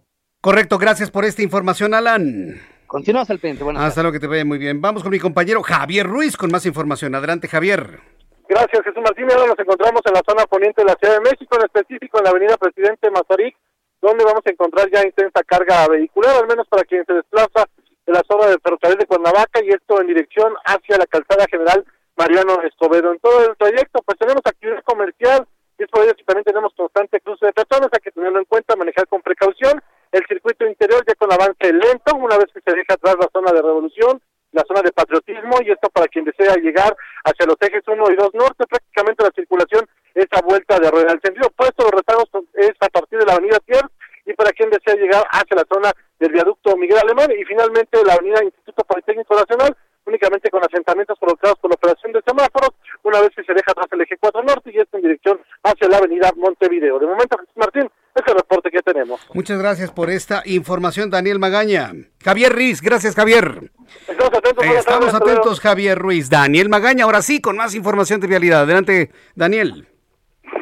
[0.40, 2.60] Correcto, gracias por esta información, Alan.
[2.86, 3.78] Continuamos al pendiente.
[3.78, 4.80] Hasta luego, que te vaya muy bien.
[4.80, 7.14] Vamos con mi compañero Javier Ruiz con más información.
[7.14, 8.00] Adelante, Javier.
[8.48, 9.26] Gracias, Jesús Martín.
[9.32, 12.24] Ahora nos encontramos en la zona poniente de la Ciudad de México, en específico en
[12.24, 13.56] la avenida Presidente Mazarik,
[14.02, 17.66] donde vamos a encontrar ya intensa carga vehicular, al menos para quien se desplaza
[18.06, 21.84] de la zona del ferrocarril de Cuernavaca y esto en dirección hacia la calzada general
[22.16, 23.12] Mariano Escobedo.
[23.12, 25.46] En todo el trayecto, pues tenemos actividad comercial
[25.78, 28.44] y es por ello que también tenemos constante cruce de personas, hay que tenerlo en
[28.44, 29.82] cuenta, manejar con precaución.
[30.12, 33.50] El circuito interior ya con avance lento, una vez que se deja atrás la zona
[33.50, 37.82] de revolución, la zona de patriotismo y esto para quien desea llegar hacia los ejes
[37.86, 41.12] 1 y 2 norte, prácticamente la circulación es a vuelta de rueda.
[41.12, 43.90] El sentido opuesto de rezagos es a partir de la avenida Tiers
[44.26, 45.90] y para quien desea llegar hacia la zona
[46.20, 51.58] del viaducto Miguel Alemán y finalmente la avenida Instituto Politécnico Nacional únicamente con asentamientos provocados
[51.58, 52.70] por la operación de semáforos,
[53.02, 55.88] una vez que se deja atrás el eje 4 norte y esto en dirección hacia
[55.88, 56.98] la avenida Montevideo.
[56.98, 59.26] De momento, Jesús Martín, es el reporte que tenemos.
[59.34, 61.90] Muchas gracias por esta información, Daniel Magaña.
[62.22, 63.70] Javier Ruiz, gracias, Javier.
[64.08, 66.30] Estamos atentos, Estamos atentos Javier Ruiz.
[66.30, 68.62] Daniel Magaña, ahora sí, con más información de vialidad.
[68.62, 69.88] Adelante, Daniel.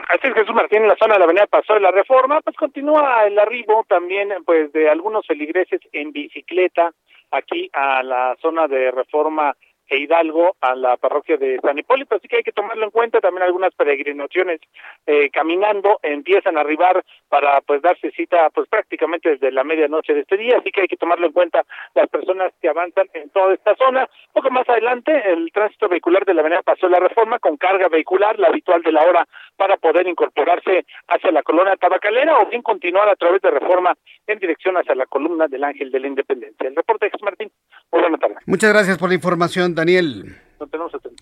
[0.09, 2.57] Así es, Jesús Martín, en la zona de la avenida Paso de la Reforma, pues
[2.57, 6.93] continúa el arribo también pues de algunos feligreses en bicicleta
[7.33, 9.55] aquí a la zona de Reforma
[9.89, 13.21] e Hidalgo a la parroquia de San Hipólito, así que hay que tomarlo en cuenta,
[13.21, 14.61] también algunas peregrinaciones
[15.07, 20.21] eh, caminando empiezan a arribar para pues darse cita pues prácticamente desde la medianoche de
[20.21, 21.65] este día, así que hay que tomarlo en cuenta
[21.95, 24.09] las personas que avanzan en toda esta zona.
[24.33, 28.39] Poco más adelante, el tránsito vehicular de la avenida pasó la reforma con carga vehicular,
[28.39, 29.27] la habitual de la hora,
[29.57, 33.95] para poder incorporarse hacia la colonia tabacalera o bien continuar a través de reforma
[34.27, 36.69] en dirección hacia la columna del Ángel de la Independencia.
[36.69, 37.51] El reporte de Martín,
[37.91, 38.19] muy buena.
[38.47, 40.37] Muchas gracias por la información, Daniel.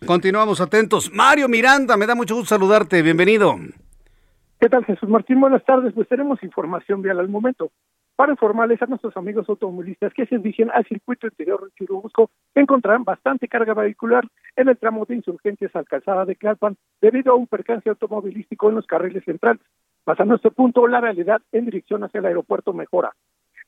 [0.06, 1.10] Continuamos atentos.
[1.12, 3.02] Mario Miranda, me da mucho gusto saludarte.
[3.02, 3.56] Bienvenido.
[4.60, 5.40] ¿Qué tal, Jesús Martín?
[5.40, 5.94] Buenas tardes.
[5.94, 7.70] Pues tenemos información vial al momento.
[8.16, 13.02] Para informarles a nuestros amigos automovilistas que se dirigen al circuito interior de Churubusco, encontrarán
[13.02, 17.46] bastante carga vehicular en el tramo de insurgencias al calzada de Tlalpan debido a un
[17.46, 19.62] percance automovilístico en los carriles centrales.
[20.04, 23.12] Pasando este punto, la realidad en dirección hacia el aeropuerto mejora.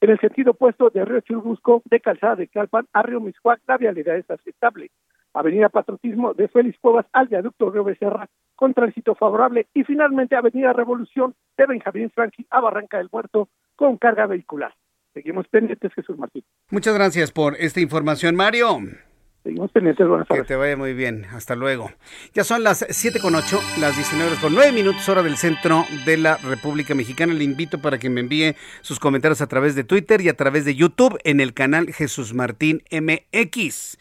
[0.03, 3.79] En el sentido opuesto de Río Churubusco, de calzada de Tlalpan a Río Miscuac, la
[3.79, 4.91] vialidad es aceptable.
[5.33, 10.73] Avenida Patriotismo de Félix Cuevas al viaducto Río Becerra con tránsito favorable y finalmente Avenida
[10.73, 14.75] Revolución de Benjamín Franqui a Barranca del Muerto con carga vehicular.
[15.15, 16.43] Seguimos pendientes, Jesús Martín.
[16.73, 18.81] Muchas gracias por esta información, Mario.
[19.43, 20.45] Seguimos pendientes, buenas tardes.
[20.45, 21.91] Que te vaya muy bien, hasta luego.
[22.33, 25.85] Ya son las 7 con 8, las 19 horas con 9 minutos, hora del centro
[26.07, 27.35] de la República Mexicana.
[27.35, 30.65] Le invito para que me envíe sus comentarios a través de Twitter y a través
[30.65, 33.99] de YouTube en el canal Jesús Martín MX.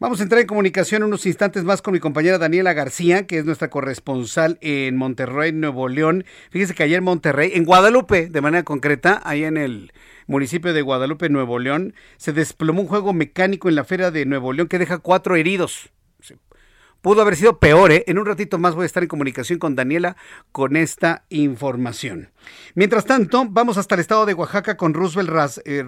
[0.00, 3.44] Vamos a entrar en comunicación unos instantes más con mi compañera Daniela García, que es
[3.44, 6.24] nuestra corresponsal en Monterrey, Nuevo León.
[6.50, 9.92] Fíjese que ayer en Monterrey, en Guadalupe, de manera concreta, ahí en el
[10.26, 14.52] municipio de Guadalupe, Nuevo León, se desplomó un juego mecánico en la feria de Nuevo
[14.52, 15.92] León que deja cuatro heridos
[17.04, 17.92] pudo haber sido peor.
[17.92, 18.02] ¿eh?
[18.06, 20.16] En un ratito más voy a estar en comunicación con Daniela
[20.52, 22.30] con esta información.
[22.74, 25.30] Mientras tanto, vamos hasta el estado de Oaxaca con Roosevelt,
[25.66, 25.84] eh,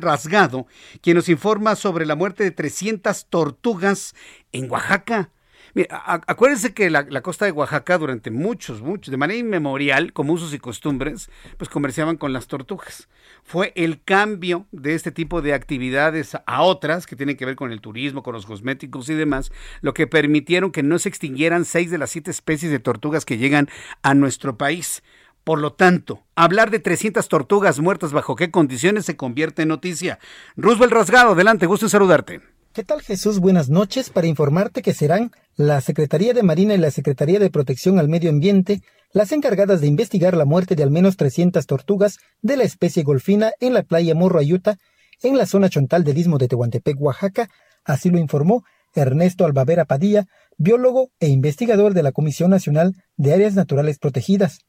[0.00, 0.66] Rasgado,
[1.00, 4.16] quien nos informa sobre la muerte de 300 tortugas
[4.50, 5.30] en Oaxaca.
[5.72, 10.52] Mira, acuérdense que la, costa de Oaxaca durante muchos, muchos, de manera inmemorial, como usos
[10.52, 13.08] y costumbres, pues comerciaban con las tortugas.
[13.44, 17.72] Fue el cambio de este tipo de actividades a otras que tienen que ver con
[17.72, 21.90] el turismo, con los cosméticos y demás, lo que permitieron que no se extinguieran seis
[21.90, 23.68] de las siete especies de tortugas que llegan
[24.02, 25.02] a nuestro país.
[25.44, 30.18] Por lo tanto, hablar de 300 tortugas muertas bajo qué condiciones se convierte en noticia.
[30.56, 32.40] Roosevelt Rasgado, adelante, gusto en saludarte.
[32.72, 33.40] ¿Qué tal Jesús?
[33.40, 37.98] Buenas noches para informarte que serán la Secretaría de Marina y la Secretaría de Protección
[37.98, 38.80] al Medio Ambiente
[39.12, 43.50] las encargadas de investigar la muerte de al menos 300 tortugas de la especie golfina
[43.58, 44.78] en la playa Morro Ayuta,
[45.20, 47.50] en la zona chontal del istmo de Tehuantepec, Oaxaca,
[47.84, 48.62] así lo informó
[48.94, 54.60] Ernesto Albavera Padilla, biólogo e investigador de la Comisión Nacional de Áreas Naturales Protegidas.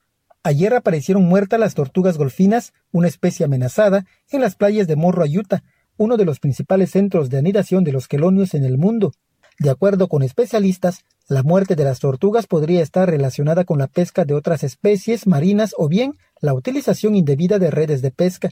[0.42, 5.62] Ayer aparecieron muertas las tortugas golfinas, una especie amenazada, en las playas de Morro Ayuta,
[6.02, 9.14] uno de los principales centros de anidación de los quelonios en el mundo.
[9.60, 14.26] De acuerdo con especialistas, la muerte de las tortugas podría estar relacionada con la pesca
[14.26, 18.50] de otras especies marinas o bien la utilización indebida de redes de pesca.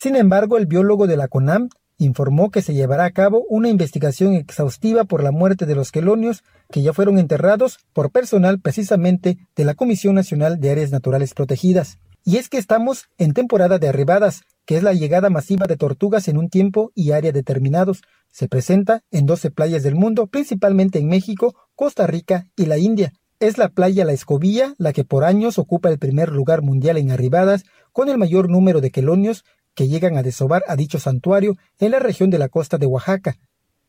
[0.00, 1.68] Sin embargo, el biólogo de la CONAM
[1.98, 6.42] informó que se llevará a cabo una investigación exhaustiva por la muerte de los quelonios
[6.72, 11.98] que ya fueron enterrados por personal precisamente de la Comisión Nacional de Áreas Naturales Protegidas.
[12.24, 16.28] Y es que estamos en temporada de arribadas, que es la llegada masiva de tortugas
[16.28, 18.02] en un tiempo y área determinados.
[18.30, 23.12] Se presenta en 12 playas del mundo, principalmente en México, Costa Rica y la India.
[23.40, 27.10] Es la playa La Escobilla la que por años ocupa el primer lugar mundial en
[27.10, 29.44] arribadas, con el mayor número de quelonios
[29.74, 33.38] que llegan a desovar a dicho santuario en la región de la costa de Oaxaca.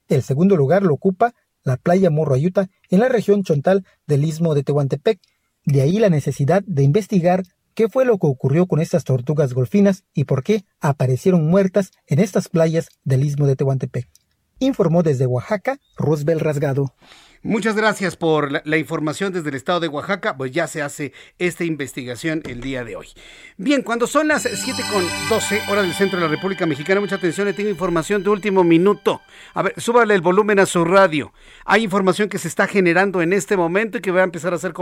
[0.08, 4.56] El segundo lugar lo ocupa la playa Morro Ayuta en la región chontal del istmo
[4.56, 5.20] de Tehuantepec.
[5.66, 7.44] De ahí la necesidad de investigar
[7.74, 12.20] qué fue lo que ocurrió con estas tortugas golfinas y por qué aparecieron muertas en
[12.20, 14.08] estas playas del istmo de Tehuantepec.
[14.60, 16.94] Informó desde Oaxaca Roosevelt Rasgado.
[17.44, 20.38] Muchas gracias por la, información desde el estado de Oaxaca.
[20.38, 23.08] Pues ya se hace esta investigación el día de hoy.
[23.58, 27.16] Bien, cuando son las 7 con 12 horas del centro de la República Mexicana, mucha
[27.16, 29.22] atención, le tengo información de último minuto.
[29.56, 31.34] A ver, súbale el volumen a su radio.
[31.66, 34.58] Hay información que se está generando en este momento y que va a empezar a
[34.58, 34.74] hacer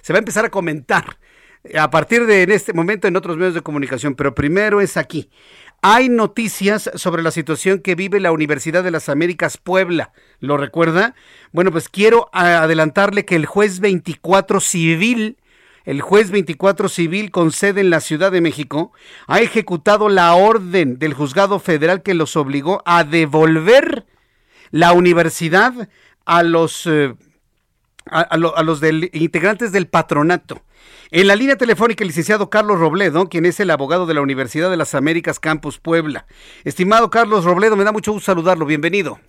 [0.00, 1.18] se va a empezar a comentar
[1.78, 5.30] a partir de en este momento en otros medios de comunicación, pero primero es aquí.
[5.80, 10.12] Hay noticias sobre la situación que vive la Universidad de las Américas Puebla.
[10.40, 11.14] ¿Lo recuerda?
[11.52, 15.36] Bueno, pues quiero adelantarle que el juez 24 civil,
[15.84, 18.92] el juez 24 civil con sede en la Ciudad de México,
[19.26, 24.06] ha ejecutado la orden del juzgado federal que los obligó a devolver
[24.70, 25.88] la universidad
[26.24, 26.86] a los...
[26.86, 27.14] Eh,
[28.06, 30.62] a, los integrantes del patronato.
[31.16, 34.68] En la línea telefónica, el licenciado Carlos Robledo, quien es el abogado de la Universidad
[34.68, 36.26] de las Américas Campus Puebla.
[36.64, 38.66] Estimado Carlos Robledo, me da mucho gusto saludarlo.
[38.66, 39.20] Bienvenido.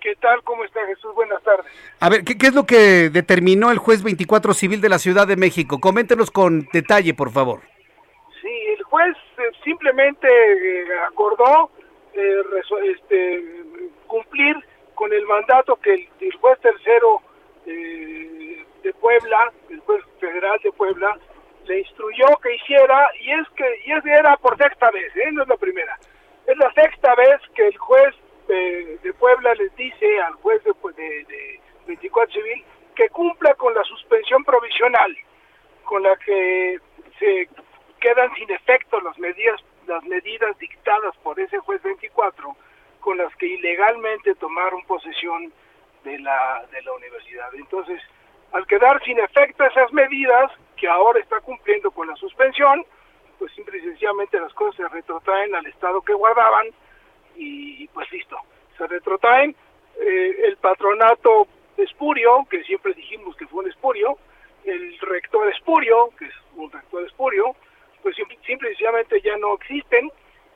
[0.00, 0.42] ¿Qué tal?
[0.42, 1.14] ¿Cómo está Jesús?
[1.14, 1.70] Buenas tardes.
[2.00, 5.36] A ver, ¿qué, es lo que determinó el juez 24 civil de la Ciudad de
[5.36, 5.78] México?
[5.78, 7.60] Coméntenos con detalle, por favor.
[8.42, 11.70] Sí, el juez eh, simplemente eh, acordó
[12.14, 12.42] eh,
[12.96, 13.62] este,
[14.08, 14.56] cumplir
[14.96, 17.22] con el mandato que el, juez tercero
[18.82, 21.18] de Puebla, el juez federal de Puebla,
[21.66, 25.48] le instruyó que hiciera y es que y es, era por sexta vez, no es
[25.48, 25.98] la primera,
[26.46, 28.14] es la sexta vez que el juez
[28.48, 30.72] de Puebla les dice al juez de,
[31.28, 32.64] de, 24 civil
[32.96, 35.16] que cumpla con la suspensión provisional
[35.84, 36.78] con la que
[37.18, 37.48] se
[38.00, 42.56] quedan sin efecto las medidas las medidas dictadas por ese juez 24
[43.00, 45.52] con las que ilegalmente tomaron posesión
[46.04, 47.54] de la de la universidad.
[47.54, 48.00] Entonces,
[48.52, 52.84] al quedar sin efecto esas medidas que ahora está cumpliendo con la suspensión,
[53.38, 56.66] pues simple y sencillamente las cosas se retrotraen al estado que guardaban
[57.36, 58.36] y, pues listo,
[58.76, 59.54] se retrotraen.
[59.98, 61.46] Eh, el patronato
[61.76, 64.18] espurio, que siempre dijimos que fue un espurio,
[64.64, 67.54] el rector espurio, que es un rector espurio,
[68.02, 70.10] pues simple, y sencillamente ya no existen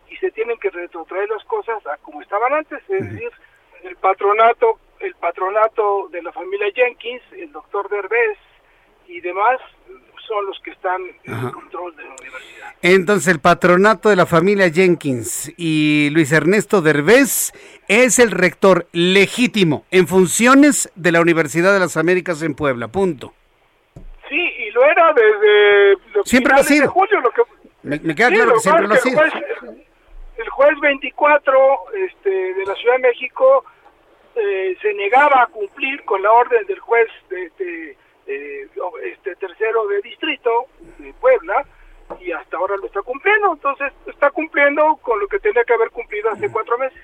[0.08, 3.30] y se tienen que retrotraer las cosas a como estaban antes, es decir,
[3.82, 8.38] el patronato, el patronato de la familia Jenkins, el doctor Derbez
[9.06, 9.60] y demás
[10.26, 12.74] son los que están en control de la universidad.
[12.80, 17.52] Entonces el patronato de la familia Jenkins y Luis Ernesto Derbez
[17.88, 23.34] es el rector legítimo en funciones de la Universidad de las Américas en Puebla, punto.
[24.28, 26.90] Sí, y lo era desde siempre lo ha sido.
[26.90, 27.20] julio.
[27.20, 27.42] Lo que,
[27.82, 29.22] me, queda claro que siempre lo ha sido.
[30.36, 33.64] El juez, 24 este, de la Ciudad de México
[34.36, 38.68] eh, se negaba a cumplir con la orden del juez de, de eh,
[39.04, 40.66] este tercero de distrito
[40.98, 41.64] de Puebla
[42.20, 45.90] y hasta ahora lo está cumpliendo, entonces está cumpliendo con lo que tenía que haber
[45.90, 46.98] cumplido hace cuatro meses.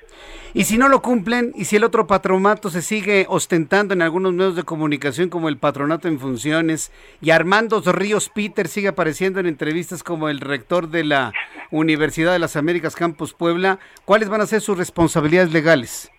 [0.53, 4.33] Y si no lo cumplen, y si el otro patronato se sigue ostentando en algunos
[4.33, 9.47] medios de comunicación como el patronato en funciones, y Armando Ríos Peter sigue apareciendo en
[9.47, 11.33] entrevistas como el rector de la
[11.71, 16.11] Universidad de las Américas Campus Puebla, ¿cuáles van a ser sus responsabilidades legales?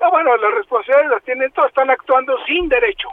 [0.00, 3.08] No, bueno, las responsabilidades las tienen todos, están actuando sin derecho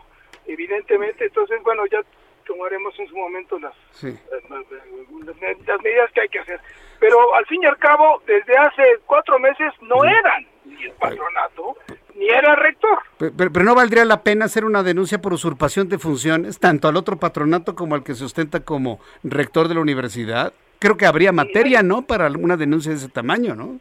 [0.48, 2.00] evidentemente, entonces, bueno, ya
[2.46, 6.60] tomaremos en su momento las, las, medidas que hay que hacer.
[7.00, 11.78] Pero al fin y al cabo, desde hace cuatro meses no eran ni el patronato,
[12.16, 13.00] ni era rector.
[13.18, 16.96] Pero, pero, no valdría la pena hacer una denuncia por usurpación de funciones, tanto al
[16.96, 20.54] otro patronato como al que se ostenta como rector de la universidad.
[20.80, 22.04] Creo que habría materia, ¿no?
[22.04, 23.80] Para una denuncia de ese tamaño, ¿no?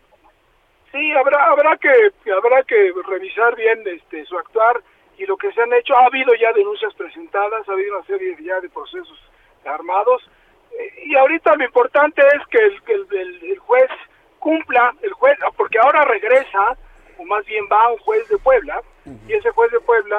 [0.97, 1.91] Sí, habrá, habrá que,
[2.33, 4.81] habrá que revisar bien este, su actuar
[5.19, 8.35] y lo que se han hecho, ha habido ya denuncias presentadas, ha habido una serie
[8.41, 9.19] ya de procesos
[9.67, 10.27] armados,
[10.73, 13.91] eh, y ahorita lo importante es que el, el, juez
[14.39, 16.79] cumpla, el juez, porque ahora regresa,
[17.19, 18.81] o más bien va un juez de Puebla,
[19.29, 20.19] y ese juez de Puebla,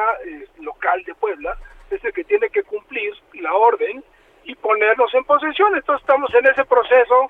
[0.59, 1.57] local de Puebla,
[1.89, 4.03] es el que tiene que cumplir la orden
[4.43, 5.75] y ponernos en posesión.
[5.75, 7.27] Entonces estamos en ese proceso,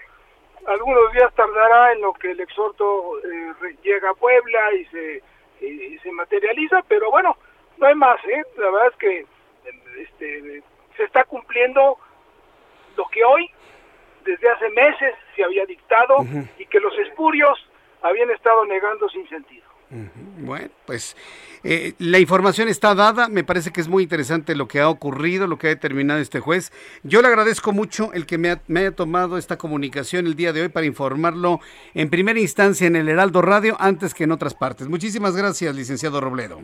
[0.66, 5.24] algunos días tardará en lo que el exhorto eh, llega a Puebla y se,
[5.62, 7.38] y se materializa, pero bueno,
[7.78, 8.44] no hay más, ¿eh?
[8.58, 9.26] La verdad es que
[10.02, 10.64] este,
[10.96, 11.98] se está cumpliendo
[12.96, 13.50] lo que hoy,
[14.26, 16.26] desde hace meses, se había dictado
[16.58, 17.58] y que los espurios
[18.02, 19.66] habían estado negando sin sentido.
[20.38, 21.16] Bueno, pues
[21.64, 25.48] eh, la información está dada, me parece que es muy interesante lo que ha ocurrido,
[25.48, 26.72] lo que ha determinado este juez.
[27.04, 30.70] Yo le agradezco mucho el que me, haya tomado esta comunicación el día de hoy
[30.70, 31.60] para informarlo
[31.94, 34.88] en primera instancia en el Heraldo Radio antes que en otras partes.
[34.88, 36.60] Muchísimas gracias, licenciado Robledo.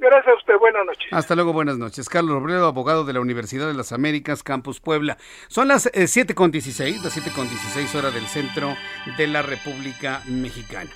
[0.00, 1.06] Gracias a usted, buenas noches.
[1.12, 2.08] Hasta luego, buenas noches.
[2.08, 5.18] Carlos Robledo, abogado de la Universidad de las Américas, Campus Puebla.
[5.48, 8.74] Son las eh, siete con 7.16, las 7.16 hora del centro
[9.18, 10.90] de la República Mexicana.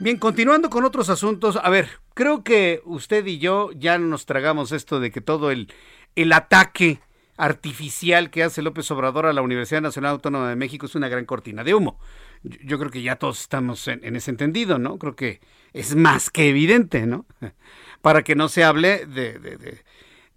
[0.00, 4.70] Bien, continuando con otros asuntos, a ver, creo que usted y yo ya nos tragamos
[4.70, 5.72] esto de que todo el,
[6.14, 7.00] el ataque
[7.36, 11.24] artificial que hace López Obrador a la Universidad Nacional Autónoma de México es una gran
[11.24, 11.98] cortina de humo.
[12.44, 14.98] Yo, creo que ya todos estamos en, ese entendido, ¿no?
[14.98, 15.40] Creo que
[15.72, 17.26] es más que evidente, ¿no?
[18.00, 19.82] Para que no se hable de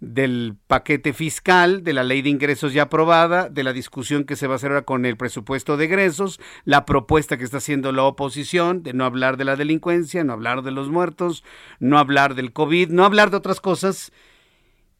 [0.02, 4.48] del paquete fiscal, de la ley de ingresos ya aprobada, de la discusión que se
[4.48, 8.02] va a hacer ahora con el presupuesto de egresos, la propuesta que está haciendo la
[8.02, 11.44] oposición de no hablar de la delincuencia, no hablar de los muertos,
[11.78, 14.12] no hablar del COVID, no hablar de otras cosas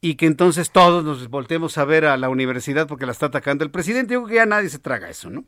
[0.01, 3.65] y que entonces todos nos voltemos a ver a la universidad porque la está atacando
[3.65, 4.15] el presidente.
[4.15, 5.45] Yo creo que ya nadie se traga eso, ¿no?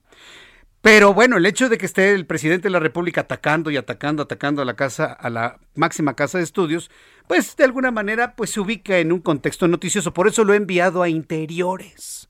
[0.85, 4.25] Pero bueno, el hecho de que esté el presidente de la República atacando y atacando,
[4.25, 6.91] atacando a la casa, a la máxima casa de estudios,
[7.27, 10.13] pues de alguna manera pues se ubica en un contexto noticioso.
[10.13, 12.29] Por eso lo he enviado a interiores.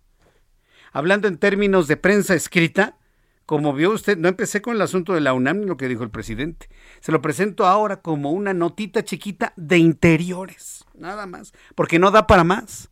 [0.92, 2.96] Hablando en términos de prensa escrita,
[3.44, 6.04] como vio usted, no empecé con el asunto de la UNAM ni lo que dijo
[6.04, 6.68] el presidente.
[7.00, 12.28] Se lo presento ahora como una notita chiquita de interiores, nada más, porque no da
[12.28, 12.88] para más.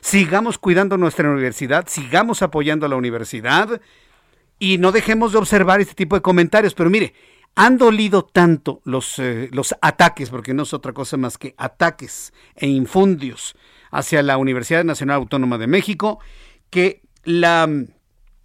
[0.00, 3.80] Sigamos cuidando nuestra universidad, sigamos apoyando a la universidad
[4.62, 6.74] y no dejemos de observar este tipo de comentarios.
[6.74, 7.14] Pero mire,
[7.56, 12.32] han dolido tanto los, eh, los ataques, porque no es otra cosa más que ataques
[12.54, 13.56] e infundios
[13.90, 16.20] hacia la Universidad Nacional Autónoma de México,
[16.70, 17.88] que la mm,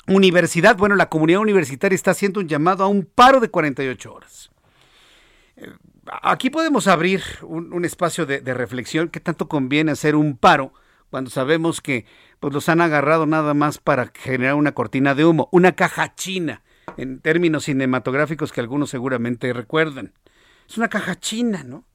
[0.07, 4.49] universidad, bueno, la comunidad universitaria está haciendo un llamado a un paro de 48 horas.
[5.55, 5.71] Eh,
[6.23, 9.09] aquí podemos abrir un, espacio de, de reflexión.
[9.09, 10.73] ¿Qué tanto conviene hacer un paro
[11.11, 12.07] cuando sabemos que
[12.39, 16.63] pues los han agarrado nada más para generar una cortina de humo, una caja china,
[16.97, 20.13] en términos cinematográficos que algunos seguramente recuerdan.
[20.67, 21.85] Es una caja china, ¿no?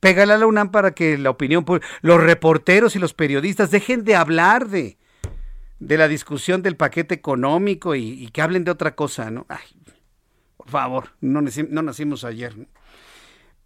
[0.00, 1.64] Pégale a la UNAM para que la opinión,
[2.00, 4.98] los reporteros y los periodistas dejen de hablar de,
[5.78, 9.46] de la discusión del paquete económico y, que hablen de otra cosa, ¿no?
[9.48, 9.64] Ay,
[10.56, 12.54] por favor, no, nacimos ayer.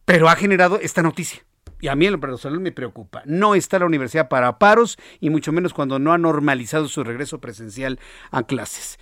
[0.04, 1.42] Pero ha generado esta noticia
[1.80, 3.22] y a mí en lo personal me preocupa.
[3.26, 7.40] No está la universidad para paros y mucho menos cuando no ha normalizado su regreso
[7.40, 7.98] presencial
[8.30, 8.98] a clases.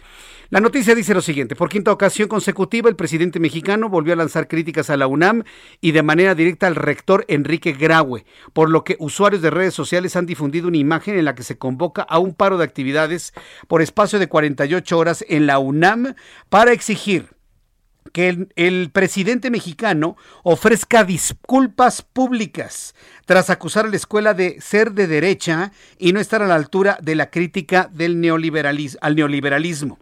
[0.51, 4.47] La noticia dice lo siguiente, por quinta ocasión consecutiva el presidente mexicano volvió a lanzar
[4.47, 5.43] críticas a la UNAM
[5.81, 10.17] y de manera directa al rector Enrique Graue, por lo que usuarios de redes sociales
[10.17, 13.33] han difundido una imagen en la que se convoca a un paro de actividades
[13.69, 16.15] por espacio de 48 horas en la UNAM
[16.49, 17.34] para exigir
[18.13, 22.95] que el, presidente mexicano ofrezca disculpas públicas
[23.25, 26.99] tras acusar a la escuela de ser de derecha y no estar a la altura
[27.03, 28.23] de la crítica del
[29.01, 29.99] al neoliberalismo.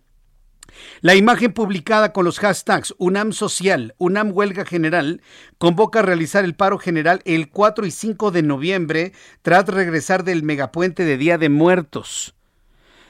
[1.01, 5.20] La imagen publicada con los hashtags UNAM Social, UNAM Huelga General,
[5.59, 9.12] convoca a realizar el paro general el 4 y 5 de noviembre
[9.43, 12.35] tras regresar del megapuente de Día de Muertos.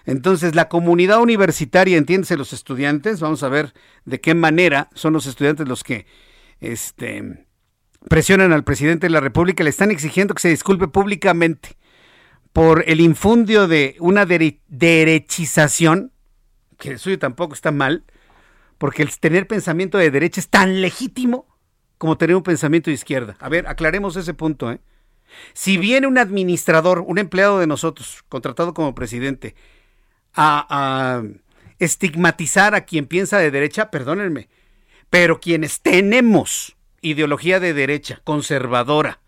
[0.05, 3.73] Entonces, la comunidad universitaria, entiéndese los estudiantes, vamos a ver
[4.05, 6.07] de qué manera son los estudiantes los que
[6.61, 7.47] este,
[8.09, 11.77] presionan al presidente de la República, le están exigiendo que se disculpe públicamente
[12.53, 16.13] por el infundio de una derechización,
[16.79, 18.05] que el suyo tampoco está mal,
[18.79, 21.47] porque el tener pensamiento de derecha es tan legítimo
[21.99, 23.37] como tener un pensamiento de izquierda.
[23.39, 24.73] A ver, aclaremos ese punto.
[24.73, 24.81] ¿eh?
[25.55, 29.55] Si viene un administrador, un empleado de nosotros, contratado como presidente,
[30.35, 31.23] a,
[31.79, 34.49] estigmatizar a quien piensa de derecha, perdónenme,
[35.11, 39.21] pero quienes tenemos ideología de derecha, conservadora,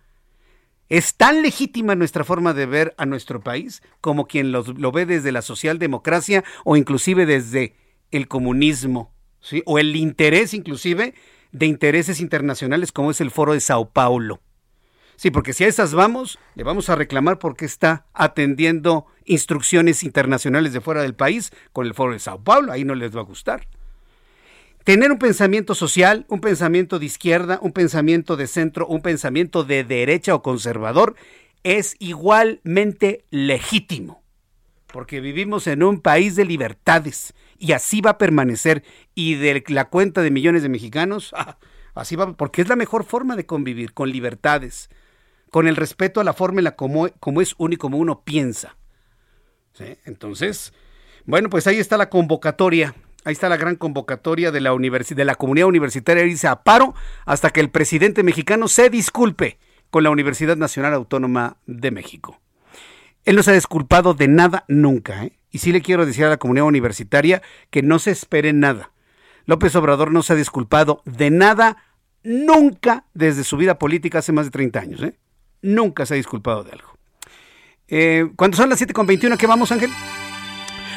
[0.89, 5.33] es tan legítima nuestra forma de ver a nuestro país como quien lo, ve desde
[5.33, 7.75] la socialdemocracia o inclusive desde
[8.13, 9.63] el comunismo, ¿sí?
[9.67, 11.15] o el interés inclusive
[11.51, 14.41] de intereses internacionales como es el Foro de Sao Paulo.
[15.17, 20.73] Sí, porque si a esas vamos, le vamos a reclamar porque está atendiendo instrucciones internacionales
[20.73, 23.25] de fuera del país con el Foro de Sao Paulo, ahí no les va a
[23.25, 23.67] gustar.
[24.85, 29.83] Tener un pensamiento social, un pensamiento de izquierda, un pensamiento de centro, un pensamiento de
[29.83, 31.15] derecha o conservador
[31.63, 34.23] es igualmente legítimo,
[34.87, 38.85] porque vivimos en un país de libertades y así va a permanecer
[39.15, 41.57] y de la cuenta de millones de mexicanos, ah,
[41.95, 44.91] así va, porque es la mejor forma de convivir con libertades,
[45.55, 48.77] con el respeto a la fórmula como, como es uno y como uno piensa.
[50.05, 50.73] Entonces,
[51.27, 52.97] bueno, pues ahí está la convocatoria.
[53.25, 57.51] Ahí está la gran convocatoria de la, de la comunidad universitaria dice a paro hasta
[57.51, 59.61] que el presidente mexicano se disculpe
[59.91, 62.41] con la Universidad Nacional Autónoma de México.
[63.25, 65.25] Él no se ha disculpado de nada nunca.
[65.25, 65.39] ¿eh?
[65.53, 68.91] Y sí le quiero decir a la comunidad universitaria que no se espere nada.
[69.47, 71.77] López Obrador no se ha disculpado de nada
[72.25, 75.03] nunca desde su vida política hace más de 30 años.
[75.05, 75.17] ¿eh?
[75.65, 76.91] Nunca se ha disculpado de algo.
[77.89, 79.91] Eh, cuando son las 7.21, ¿qué vamos, Ángel?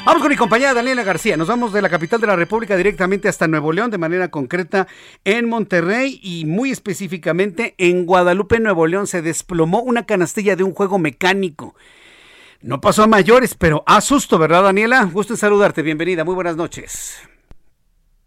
[0.06, 1.38] Vamos con mi compañera Daniela García.
[1.38, 4.85] Nos vamos de la capital de la República directamente hasta Nuevo León, de manera concreta
[5.23, 9.07] en Monterrey y muy específicamente en Guadalupe, Nuevo León.
[9.07, 11.73] Se desplomó una canastilla de un juego mecánico.
[12.61, 15.06] No pasó a mayores, pero a susto, ¿verdad, Daniela?
[15.06, 15.81] Gusto en saludarte.
[15.81, 16.26] Bienvenida.
[16.26, 17.22] Muy buenas noches.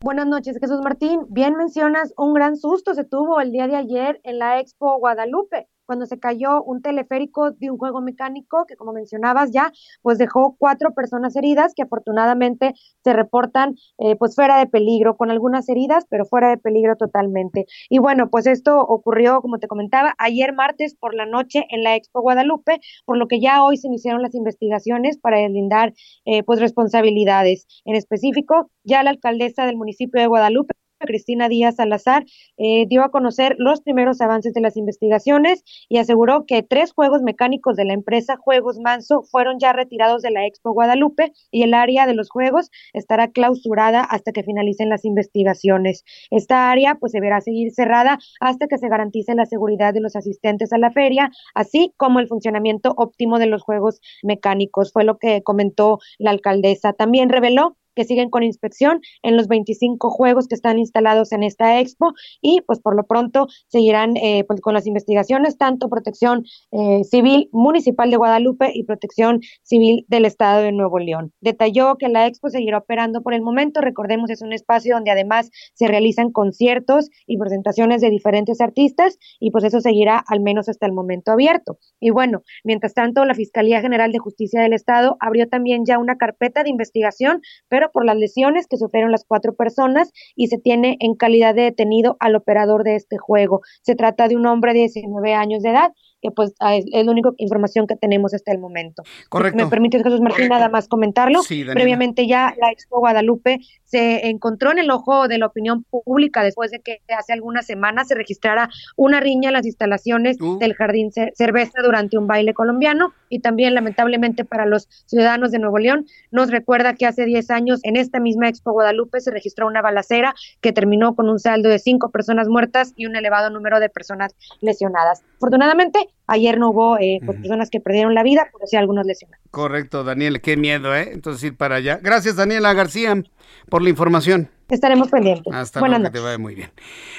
[0.00, 1.26] Buenas noches, Jesús Martín.
[1.28, 5.68] Bien mencionas, un gran susto se tuvo el día de ayer en la Expo Guadalupe
[5.90, 9.72] cuando se cayó un teleférico de un juego mecánico que, como mencionabas ya,
[10.02, 15.32] pues dejó cuatro personas heridas que afortunadamente se reportan eh, pues fuera de peligro, con
[15.32, 17.66] algunas heridas, pero fuera de peligro totalmente.
[17.88, 21.96] Y bueno, pues esto ocurrió, como te comentaba, ayer martes por la noche en la
[21.96, 25.92] Expo Guadalupe, por lo que ya hoy se iniciaron las investigaciones para deslindar
[26.24, 27.66] eh, pues responsabilidades.
[27.84, 32.24] En específico, ya la alcaldesa del municipio de Guadalupe Cristina Díaz Salazar,
[32.56, 37.22] eh, dio a conocer los primeros avances de las investigaciones y aseguró que tres juegos
[37.22, 41.74] mecánicos de la empresa Juegos Manso fueron ya retirados de la Expo Guadalupe y el
[41.74, 46.04] área de los juegos estará clausurada hasta que finalicen las investigaciones.
[46.30, 50.72] Esta área pues deberá seguir cerrada hasta que se garantice la seguridad de los asistentes
[50.72, 55.42] a la feria, así como el funcionamiento óptimo de los juegos mecánicos, fue lo que
[55.42, 56.92] comentó la alcaldesa.
[56.92, 61.80] También reveló que siguen con inspección en los 25 juegos que están instalados en esta
[61.80, 67.04] expo y pues por lo pronto seguirán eh, pues, con las investigaciones, tanto protección eh,
[67.04, 71.32] civil municipal de Guadalupe y protección civil del estado de Nuevo León.
[71.40, 75.50] Detalló que la expo seguirá operando por el momento, recordemos es un espacio donde además
[75.74, 80.86] se realizan conciertos y presentaciones de diferentes artistas y pues eso seguirá al menos hasta
[80.86, 81.78] el momento abierto.
[82.00, 86.16] Y bueno, mientras tanto la Fiscalía General de Justicia del Estado abrió también ya una
[86.16, 90.96] carpeta de investigación, pero por las lesiones que sufrieron las cuatro personas y se tiene
[91.00, 93.62] en calidad de detenido al operador de este juego.
[93.82, 95.92] Se trata de un hombre de 19 años de edad
[96.22, 99.02] que pues es, la única información que tenemos hasta el momento.
[99.28, 99.64] Correcto.
[99.64, 101.42] ¿Me permite, Jesús Martín, nada más comentarlo?
[101.42, 106.42] Sí, Previamente ya la Expo Guadalupe se encontró en el ojo de la opinión pública
[106.42, 110.58] después de que hace algunas semanas se registrara una riña en las instalaciones uh.
[110.58, 115.78] del Jardín Cerveza durante un baile colombiano y también lamentablemente para los ciudadanos de Nuevo
[115.78, 119.80] León nos recuerda que hace 10 años en esta misma Expo Guadalupe se registró una
[119.80, 123.88] balacera que terminó con un saldo de cinco personas muertas y un elevado número de
[123.88, 125.22] personas lesionadas.
[125.36, 129.42] Afortunadamente, ayer no hubo eh, pues, personas que perdieron la vida, pero sí algunos lesionados.
[129.50, 131.10] Correcto, Daniel, qué miedo, ¿eh?
[131.12, 131.98] Entonces ir para allá.
[132.02, 133.22] Gracias, Daniela García,
[133.68, 134.50] por la información.
[134.70, 135.52] Estaremos pendientes.
[135.52, 136.70] Hasta luego, que te vaya muy bien.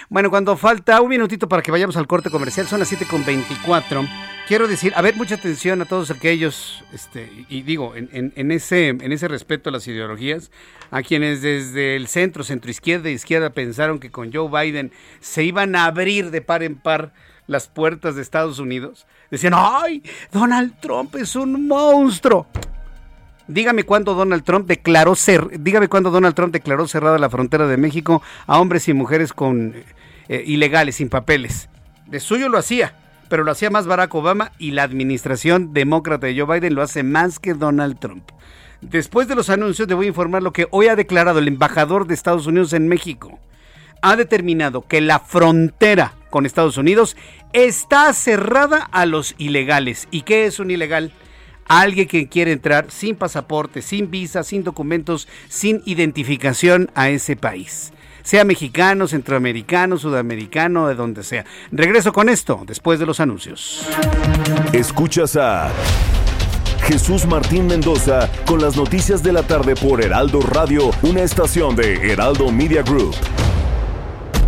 [0.10, 4.08] Bueno, cuando falta un minutito para que vayamos al corte comercial, son las 7.24.
[4.48, 8.90] Quiero decir, a ver, mucha atención a todos aquellos, este, y digo, en, en, ese,
[8.90, 10.52] en ese respeto a las ideologías,
[10.90, 15.44] a quienes desde el centro, centro izquierda e izquierda pensaron que con Joe Biden se
[15.44, 17.14] iban a abrir de par en par
[17.48, 20.04] las puertas de Estados Unidos, decían, ¡ay!
[20.32, 22.48] Donald Trump es un monstruo.
[23.52, 28.22] Dígame cuándo Donald Trump declaró ser, dígame Donald Trump declaró cerrada la frontera de México
[28.48, 29.74] a hombres y mujeres con
[30.30, 31.68] eh, ilegales, sin papeles.
[32.06, 32.96] De suyo lo hacía,
[33.28, 37.04] pero lo hacía más Barack Obama y la administración demócrata de Joe Biden lo hace
[37.04, 38.24] más que Donald Trump.
[38.80, 42.08] Después de los anuncios, le voy a informar lo que hoy ha declarado el embajador
[42.08, 43.38] de Estados Unidos en México.
[44.02, 47.18] Ha determinado que la frontera con Estados Unidos
[47.52, 50.08] está cerrada a los ilegales.
[50.10, 51.12] ¿Y qué es un ilegal?
[51.72, 57.94] Alguien que quiere entrar sin pasaporte, sin visa, sin documentos, sin identificación a ese país.
[58.24, 61.46] Sea mexicano, centroamericano, sudamericano, de donde sea.
[61.72, 63.88] Regreso con esto después de los anuncios.
[64.74, 65.72] Escuchas a
[66.84, 72.12] Jesús Martín Mendoza con las noticias de la tarde por Heraldo Radio, una estación de
[72.12, 73.16] Heraldo Media Group.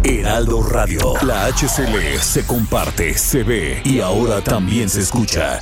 [0.03, 1.13] Heraldo Radio.
[1.21, 5.61] La HCL se comparte, se ve y ahora también se escucha.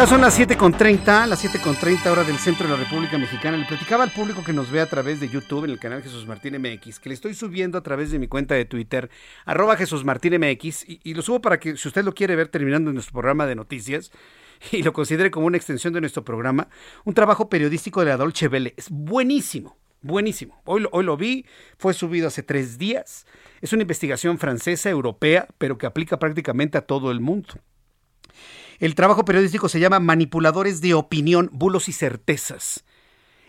[0.00, 3.58] Ya son las 7.30, las 7.30 hora del centro de la República Mexicana.
[3.58, 6.26] Le platicaba al público que nos ve a través de YouTube en el canal Jesús
[6.26, 9.10] Martín MX, que le estoy subiendo a través de mi cuenta de Twitter,
[9.44, 12.90] arroba Jesús Martín MX, y, lo subo para que si usted lo quiere ver terminando
[12.94, 14.10] nuestro programa de noticias
[14.72, 16.68] y lo considere como una extensión de nuestro programa,
[17.04, 18.72] un trabajo periodístico de la Dolce Vele.
[18.78, 20.62] Es buenísimo, buenísimo.
[20.64, 21.44] Hoy, hoy lo vi,
[21.76, 23.26] fue subido hace tres días.
[23.60, 27.60] Es una investigación francesa, europea, pero que aplica prácticamente a todo el mundo.
[28.80, 32.82] El trabajo periodístico se llama Manipuladores de Opinión, Bulos y Certezas.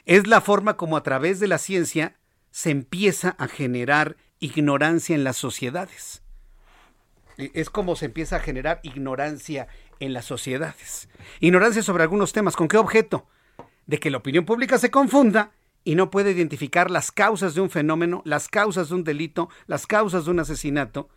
[0.05, 2.17] Es la forma como a través de la ciencia
[2.51, 6.21] se empieza a generar ignorancia en las sociedades.
[7.37, 9.69] E, es como se empieza a generar ignorancia
[10.01, 11.07] en las sociedades.
[11.39, 12.57] Ignorancia sobre algunos temas.
[12.57, 13.25] ¿Con qué objeto?
[13.85, 15.51] De que la opinión pública se confunda
[15.85, 19.87] y no puede identificar las causas de un fenómeno, las causas de un delito, las
[19.87, 21.07] causas de un asesinato,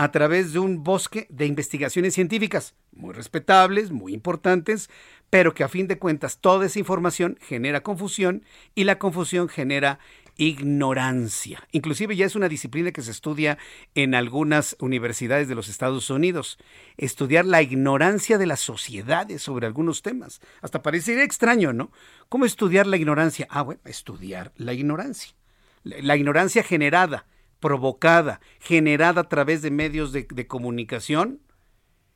[0.00, 4.88] a través de un bosque de investigaciones científicas, muy respetables, muy importantes,
[5.28, 8.42] pero que a fin de cuentas toda esa información genera confusión
[8.74, 9.98] y la confusión genera
[10.38, 11.68] ignorancia.
[11.72, 13.58] Inclusive ya es una disciplina que se estudia
[13.94, 16.56] en algunas universidades de los Estados Unidos.
[16.96, 20.40] Estudiar la ignorancia de las sociedades sobre algunos temas.
[20.62, 21.92] Hasta parecería extraño, ¿no?
[22.30, 23.46] ¿Cómo estudiar la ignorancia?
[23.50, 25.34] Ah, bueno, estudiar la ignorancia.
[25.82, 27.26] La ignorancia generada,
[27.60, 31.40] provocada, generada a través de medios de, comunicación,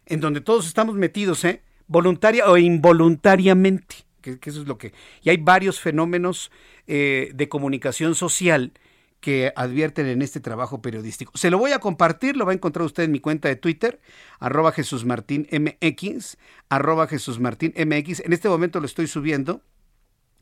[0.06, 1.62] en donde todos estamos metidos, ¿eh?
[1.86, 4.92] Voluntaria o involuntariamente que, eso es lo que...
[5.22, 6.50] Y hay varios fenómenos
[6.86, 8.72] eh, de comunicación social
[9.20, 11.32] que advierten en este trabajo periodístico.
[11.34, 14.00] Se lo voy a compartir, lo va a encontrar usted en mi cuenta de Twitter,
[14.38, 15.48] arroba Jesús Martín
[16.68, 18.20] arroba Jesús Martín MX.
[18.20, 19.62] En este momento lo estoy subiendo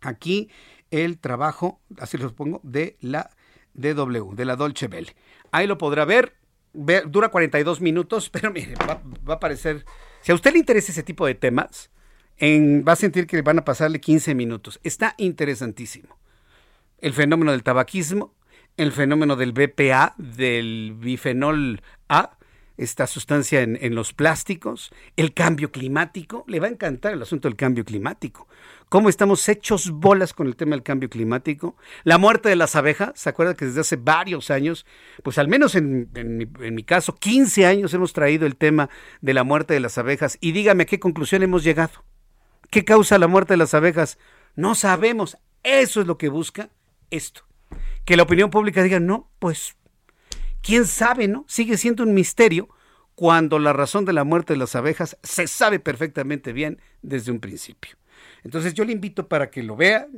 [0.01, 0.51] aquí
[0.91, 3.31] el trabajo, así lo pongo, de la
[3.75, 5.13] DW, de la Dolce Bell.
[5.51, 6.35] Ahí lo podrá ver,
[6.73, 9.85] dura 42 minutos, pero mire, va, va a aparecer,
[10.21, 11.91] si a usted le interesa ese tipo de temas,
[12.41, 14.81] va a sentir que van a pasarle 15 minutos.
[14.83, 16.19] Está interesantísimo.
[16.99, 18.35] El fenómeno del tabaquismo,
[18.77, 22.39] el fenómeno del BPA, del bifenol A,
[22.77, 26.45] esta sustancia en, en, los plásticos, el cambio climático.
[26.49, 28.49] Le va a encantar el asunto del cambio climático.
[28.93, 31.79] Cómo estamos hechos bolas con el tema del cambio climático.
[32.05, 33.13] La muerte de las abejas.
[33.15, 34.85] ¿Se acuerda que desde hace varios años,
[35.23, 38.91] pues al menos en, mi, mi caso, 15 años hemos traído el tema
[39.23, 40.37] de la muerte de las abejas?
[40.43, 42.05] Y dígame a qué conclusión hemos llegado.
[42.69, 44.19] ¿Qué causa la muerte de las abejas?
[44.57, 45.39] No sabemos.
[45.63, 46.69] Eso es lo que busca
[47.09, 47.47] esto.
[48.05, 49.75] Que la opinión pública diga, no, pues,
[50.61, 51.47] quién sabe, ¿no?
[51.49, 52.69] Sigue siendo un misterio
[53.15, 57.41] cuando la razón de la muerte de las abejas se sabe perfectamente bien desde un
[57.41, 57.97] principio.
[58.45, 60.09] Entonces yo le invito para que lo vea,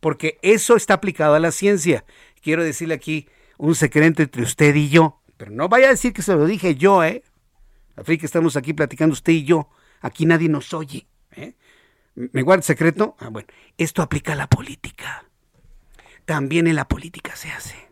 [0.00, 2.04] porque eso está aplicado a la ciencia.
[2.42, 6.22] Quiero decirle aquí un secreto entre usted y yo, pero no vaya a decir que
[6.22, 7.22] se lo dije yo, ¿eh?
[7.96, 9.70] Así que estamos aquí platicando usted y yo.
[10.00, 11.06] Aquí nadie nos oye.
[11.32, 11.54] ¿eh?
[12.14, 13.16] ¿Me guarda secreto?
[13.18, 15.24] Ah, bueno, esto aplica a la política.
[16.24, 17.88] También en la política se hace.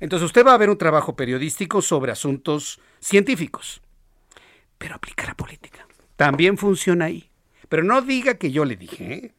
[0.00, 3.80] Entonces usted va a ver un trabajo periodístico sobre asuntos científicos,
[4.76, 5.86] pero aplica a la política.
[6.16, 7.31] También funciona ahí.
[7.72, 9.32] Pero no diga que yo le dije, ¿eh?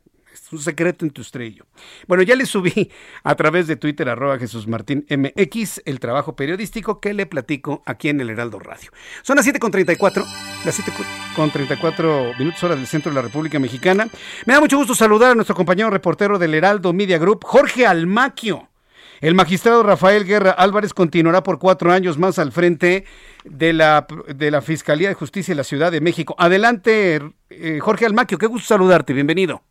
[0.52, 1.66] un secreto entre usted y yo.
[2.08, 2.90] Bueno, ya le subí
[3.24, 8.10] a través de Twitter, arroba Jesús Martín MX, el trabajo periodístico que le platico aquí
[8.10, 8.90] en el Heraldo Radio.
[9.22, 10.26] Son las 7.34,
[10.66, 14.08] las 7.34 minutos hora del centro de la República Mexicana.
[14.48, 18.73] Me da mucho gusto saludar a nuestro compañero reportero del Heraldo Media Group, Jorge Almaquio.
[19.24, 23.06] El magistrado Rafael Guerra Álvarez continuará por cuatro años más al frente
[23.46, 26.36] de la, de la Fiscalía de Justicia de la Ciudad de México.
[26.38, 29.62] Adelante, eh, Jorge Almaquio, qué gusto saludarte, bienvenido.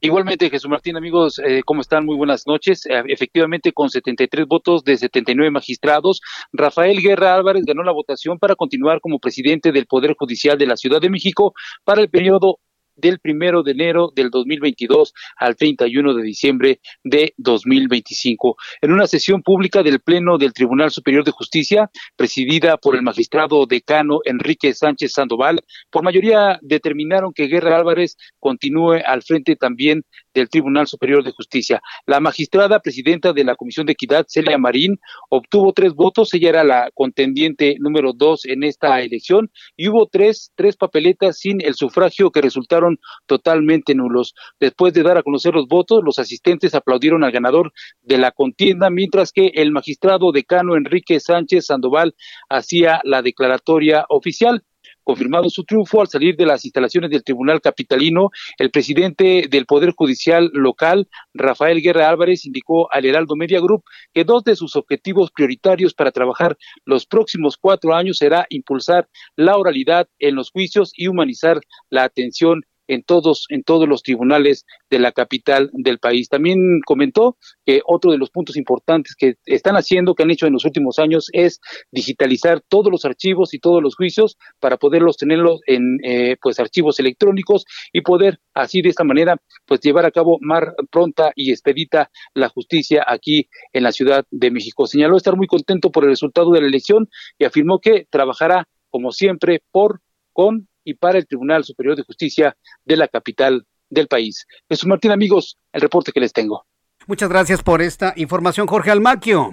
[0.00, 2.06] Igualmente, Jesús Martín, amigos, eh, ¿cómo están?
[2.06, 2.86] Muy buenas noches.
[2.86, 6.22] Eh, efectivamente, con 73 votos de 79 magistrados,
[6.54, 10.78] Rafael Guerra Álvarez ganó la votación para continuar como presidente del Poder Judicial de la
[10.78, 11.52] Ciudad de México
[11.84, 12.58] para el periodo
[12.98, 18.56] del primero de enero del 2022 al 31 de diciembre de 2025.
[18.82, 23.66] En una sesión pública del Pleno del Tribunal Superior de Justicia, presidida por el magistrado
[23.66, 25.60] decano Enrique Sánchez Sandoval,
[25.90, 30.02] por mayoría determinaron que Guerra Álvarez continúe al frente también
[30.34, 31.80] del Tribunal Superior de Justicia.
[32.06, 34.98] La magistrada presidenta de la Comisión de Equidad, Celia Marín,
[35.30, 36.32] obtuvo tres votos.
[36.34, 41.60] Ella era la contendiente número dos en esta elección y hubo tres, tres papeletas sin
[41.64, 42.87] el sufragio que resultaron
[43.26, 44.34] totalmente nulos.
[44.58, 48.90] Después de dar a conocer los votos, los asistentes aplaudieron al ganador de la contienda,
[48.90, 52.14] mientras que el magistrado decano Enrique Sánchez Sandoval
[52.48, 54.62] hacía la declaratoria oficial.
[55.02, 58.28] Confirmado su triunfo al salir de las instalaciones del Tribunal Capitalino,
[58.58, 64.24] el presidente del Poder Judicial local, Rafael Guerra Álvarez, indicó al Heraldo Media Group que
[64.24, 70.08] dos de sus objetivos prioritarios para trabajar los próximos cuatro años será impulsar la oralidad
[70.18, 71.58] en los juicios y humanizar
[71.88, 76.28] la atención en todos, en todos los tribunales de la capital del país.
[76.28, 80.54] También comentó que otro de los puntos importantes que están haciendo, que han hecho en
[80.54, 81.60] los últimos años, es
[81.92, 86.98] digitalizar todos los archivos y todos los juicios para poderlos tenerlos en eh, pues archivos
[86.98, 89.36] electrónicos y poder así de esta manera
[89.66, 94.50] pues llevar a cabo más pronta y expedita la justicia aquí en la Ciudad de
[94.50, 94.86] México.
[94.86, 97.08] Señaló estar muy contento por el resultado de la elección
[97.38, 100.00] y afirmó que trabajará como siempre por
[100.32, 104.46] con y para el Tribunal Superior de Justicia de la capital del país.
[104.70, 106.64] Jesús Martín, amigos, el reporte que les tengo.
[107.06, 109.50] Muchas gracias por esta información, Jorge Almaquio.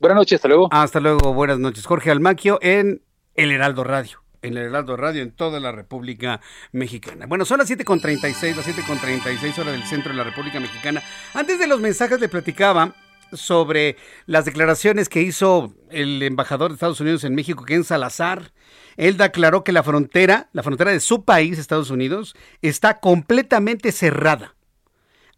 [0.00, 0.68] Buenas noches, hasta luego.
[0.70, 1.84] Hasta luego, buenas noches.
[1.84, 3.02] Jorge Almaquio en
[3.34, 4.22] El Heraldo Radio.
[4.40, 6.40] En el Heraldo Radio en toda la República
[6.72, 7.26] Mexicana.
[7.26, 11.02] Bueno, son las 7.36, las 7.36 horas del centro de la República Mexicana.
[11.34, 12.94] Antes de los mensajes le platicaba
[13.32, 13.96] sobre
[14.26, 18.52] las declaraciones que hizo el embajador de Estados Unidos en México, Ken Salazar.
[18.96, 24.54] Él declaró que la frontera, la frontera de su país, Estados Unidos, está completamente cerrada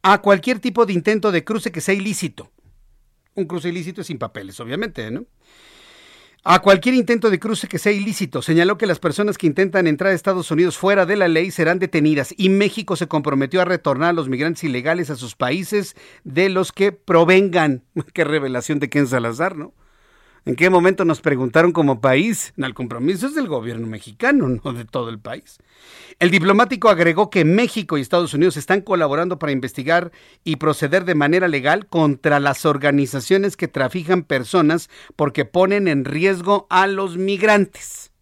[0.02, 2.50] a cualquier tipo de intento de cruce que sea ilícito
[3.34, 5.26] un cruce ilícito es sin papeles, obviamente, ¿no?
[6.46, 10.12] A cualquier intento de cruce que sea ilícito, señaló que las personas que intentan entrar
[10.12, 14.10] a Estados Unidos fuera de la ley serán detenidas y México se comprometió a retornar
[14.10, 17.84] a los migrantes ilegales a sus países de los que provengan.
[18.12, 19.72] Qué revelación de Ken Salazar, ¿no?
[20.46, 22.52] ¿En qué momento nos preguntaron como país?
[22.58, 25.56] El compromiso es del gobierno mexicano, no de todo el país.
[26.18, 30.12] El diplomático agregó que México y Estados Unidos están colaborando para investigar
[30.44, 36.66] y proceder de manera legal contra las organizaciones que trafican personas porque ponen en riesgo
[36.68, 38.13] a los migrantes.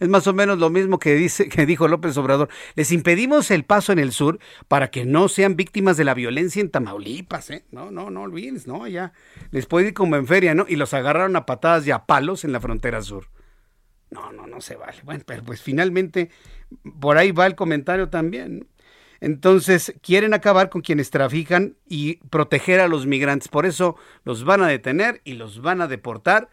[0.00, 2.48] Es más o menos lo mismo que, dice, que dijo López Obrador.
[2.74, 4.38] Les impedimos el paso en el sur
[4.68, 7.50] para que no sean víctimas de la violencia en Tamaulipas.
[7.50, 7.64] ¿eh?
[7.70, 9.12] No, no, no olvides, no, ya.
[9.50, 10.66] Les puede ir como en feria, ¿no?
[10.68, 13.28] Y los agarraron a patadas y a palos en la frontera sur.
[14.10, 14.98] No, no, no se vale.
[15.04, 16.30] Bueno, pero pues finalmente
[17.00, 18.68] por ahí va el comentario también.
[19.20, 23.48] Entonces, quieren acabar con quienes trafican y proteger a los migrantes.
[23.48, 26.50] Por eso los van a detener y los van a deportar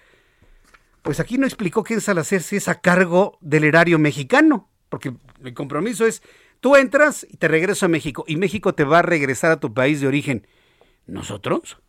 [1.01, 5.13] pues aquí no explicó quién Salazar si es a cargo del erario mexicano, porque
[5.43, 6.21] el compromiso es,
[6.59, 9.73] tú entras y te regreso a México, y México te va a regresar a tu
[9.73, 10.47] país de origen.
[11.07, 11.79] ¿Nosotros?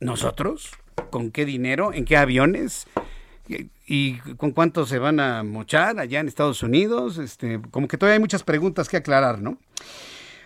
[0.00, 0.70] ¿Nosotros?
[1.10, 1.92] ¿Con qué dinero?
[1.92, 2.86] ¿En qué aviones?
[3.86, 7.18] ¿Y con cuánto se van a mochar allá en Estados Unidos?
[7.18, 9.58] Este, como que todavía hay muchas preguntas que aclarar, ¿no?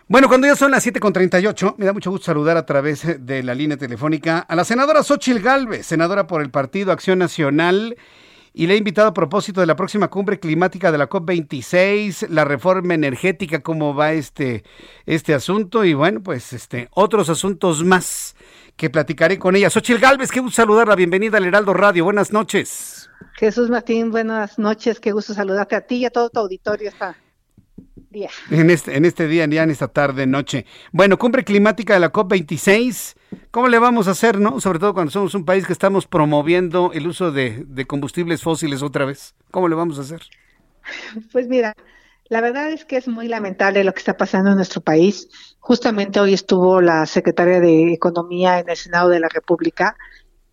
[0.06, 3.54] Bueno, cuando ya son las 7.38, me da mucho gusto saludar a través de la
[3.54, 7.96] línea telefónica a la senadora Xochil Gálvez, senadora por el Partido Acción Nacional,
[8.52, 12.44] y le he invitado a propósito de la próxima cumbre climática de la COP26, la
[12.44, 14.62] reforma energética, cómo va este,
[15.06, 18.36] este asunto, y bueno, pues este, otros asuntos más
[18.76, 19.70] que platicaré con ella.
[19.70, 23.08] Xochil Gálvez, qué gusto saludarla, bienvenida al Heraldo Radio, buenas noches.
[23.36, 26.90] Jesús Martín, buenas noches, qué gusto saludarte a ti y a todo tu auditorio
[28.50, 30.66] en este, en este día, ya en esta tarde, noche.
[30.92, 33.14] Bueno, cumbre climática de la COP26.
[33.50, 34.60] ¿Cómo le vamos a hacer, no?
[34.60, 38.82] Sobre todo cuando somos un país que estamos promoviendo el uso de, de combustibles fósiles
[38.82, 39.34] otra vez.
[39.50, 40.22] ¿Cómo le vamos a hacer?
[41.32, 41.74] Pues mira,
[42.28, 45.28] la verdad es que es muy lamentable lo que está pasando en nuestro país.
[45.60, 49.96] Justamente hoy estuvo la secretaria de Economía en el Senado de la República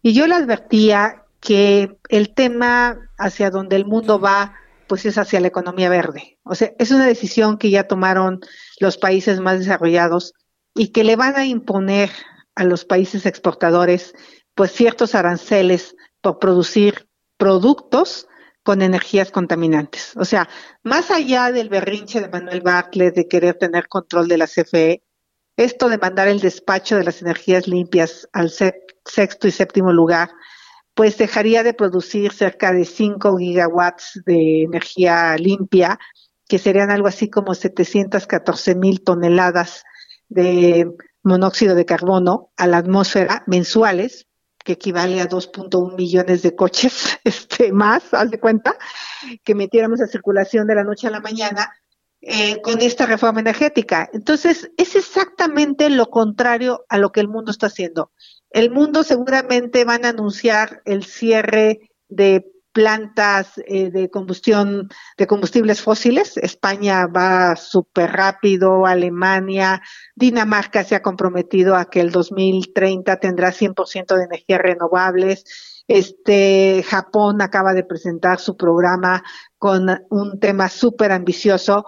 [0.02, 4.54] y yo le advertía que el tema hacia donde el mundo va
[4.92, 6.38] pues es hacia la economía verde.
[6.44, 8.42] O sea, es una decisión que ya tomaron
[8.82, 10.34] los países más desarrollados
[10.76, 12.10] y que le van a imponer
[12.56, 14.14] a los países exportadores
[14.54, 17.08] pues ciertos aranceles por producir
[17.38, 18.28] productos
[18.64, 20.12] con energías contaminantes.
[20.18, 20.50] O sea,
[20.84, 25.04] más allá del berrinche de Manuel Bartlett de querer tener control de la CFE,
[25.56, 30.32] esto de mandar el despacho de las energías limpias al sexto y séptimo lugar
[30.94, 36.00] pues dejaría de producir cerca de 5 gigawatts de energía limpia,
[36.48, 39.84] que serían algo así como 714 mil toneladas
[40.28, 40.92] de
[41.24, 44.28] monóxido de carbono a la atmósfera mensuales,
[44.64, 48.76] que equivale a 2.1 millones de coches este, más, haz de cuenta,
[49.44, 51.72] que metiéramos a circulación de la noche a la mañana
[52.22, 54.10] eh, con esta reforma energética.
[54.14, 58.12] Entonces, es exactamente lo contrario a lo que el mundo está haciendo.
[58.52, 65.82] El mundo seguramente van a anunciar el cierre de plantas eh, de combustión de combustibles
[65.82, 66.38] fósiles.
[66.38, 69.82] España va súper rápido, Alemania,
[70.16, 75.84] Dinamarca se ha comprometido a que el 2030 tendrá 100% de energías renovables.
[75.88, 79.24] Este Japón acaba de presentar su programa
[79.58, 81.86] con un tema súper ambicioso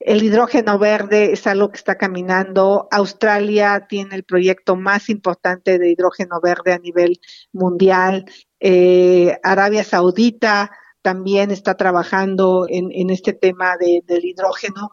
[0.00, 2.88] el hidrógeno verde es algo que está caminando.
[2.90, 7.18] Australia tiene el proyecto más importante de hidrógeno verde a nivel
[7.52, 8.26] mundial.
[8.60, 10.70] Eh, Arabia Saudita
[11.02, 14.90] también está trabajando en, este tema del hidrógeno.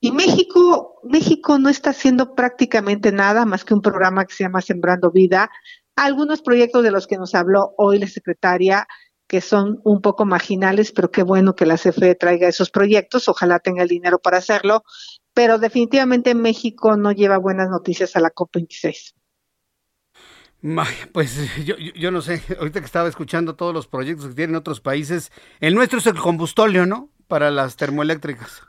[0.00, 4.62] Y México, México no está haciendo prácticamente nada más que un programa que se llama
[4.62, 5.50] Sembrando Vida.
[5.96, 8.86] Algunos proyectos de los que nos habló hoy la secretaria
[9.26, 13.58] que son un poco marginales, pero qué bueno que la CFE traiga esos proyectos, ojalá
[13.58, 14.84] tenga el dinero para hacerlo,
[15.34, 19.14] pero definitivamente México no lleva buenas noticias a la COP26.
[21.12, 24.80] Pues yo, yo, no sé, ahorita que estaba escuchando todos los proyectos que tienen otros
[24.80, 25.30] países,
[25.60, 27.10] el nuestro es el combustóleo, ¿no?
[27.28, 28.62] Para las termoeléctricas.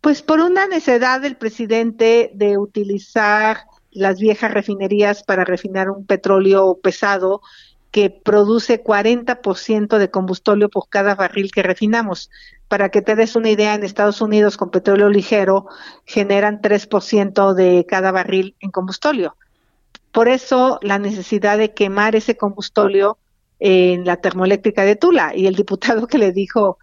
[0.00, 3.58] Pues por una necesidad del presidente de utilizar
[3.90, 7.42] las viejas refinerías para refinar un petróleo pesado
[7.92, 12.30] que produce 40% de combustible por cada barril que refinamos.
[12.66, 15.66] Para que te des una idea, en Estados Unidos con petróleo ligero
[16.06, 19.28] generan 3% de cada barril en combustible.
[20.10, 23.08] Por eso la necesidad de quemar ese combustible
[23.60, 25.32] en la termoeléctrica de Tula.
[25.36, 26.78] Y el diputado que le dijo,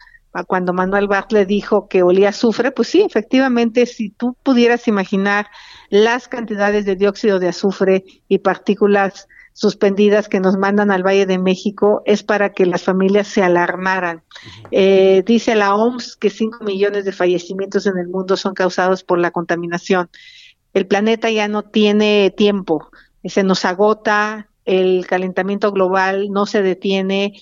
[0.46, 5.48] cuando Manuel Bartlett dijo que olía azufre, pues sí, efectivamente, si tú pudieras imaginar
[5.90, 9.28] las cantidades de dióxido de azufre y partículas
[9.60, 14.24] suspendidas que nos mandan al Valle de México es para que las familias se alarmaran.
[14.72, 19.20] Eh, dice la OMS que 5 millones de fallecimientos en el mundo son causados por
[19.20, 20.10] la contaminación.
[20.74, 22.90] El planeta ya no tiene tiempo,
[23.26, 27.34] se nos agota, el calentamiento global no se detiene,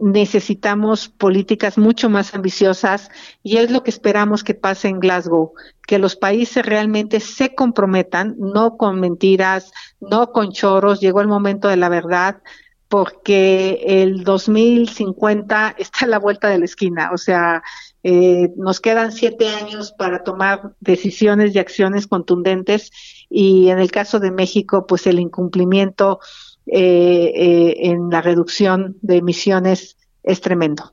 [0.00, 3.10] necesitamos políticas mucho más ambiciosas
[3.42, 5.52] y es lo que esperamos que pase en Glasgow,
[5.86, 11.68] que los países realmente se comprometan, no con mentiras, no con choros, llegó el momento
[11.68, 12.42] de la verdad,
[12.88, 17.62] porque el 2050 está a la vuelta de la esquina, o sea,
[18.02, 22.90] eh, nos quedan siete años para tomar decisiones y acciones contundentes
[23.30, 26.20] y en el caso de México, pues el incumplimiento
[26.66, 30.90] eh, eh, en la reducción de emisiones es tremendo.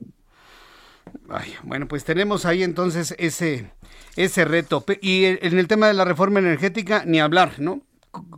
[1.64, 3.72] bueno, pues tenemos ahí entonces ese,
[4.18, 4.84] ese reto.
[5.02, 7.82] Y en el tema de la reforma energética, ni hablar, ¿no?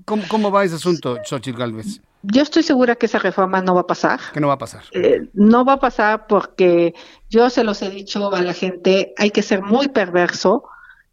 [0.06, 2.00] ¿Cómo, va ese asunto, Xochitl Galvez?
[2.22, 4.20] Yo estoy segura que esa reforma no va a pasar.
[4.32, 4.84] Que no va a pasar.
[4.92, 6.94] Eh, no va a pasar porque
[7.32, 10.64] yo se los he dicho a la gente, hay que ser muy perverso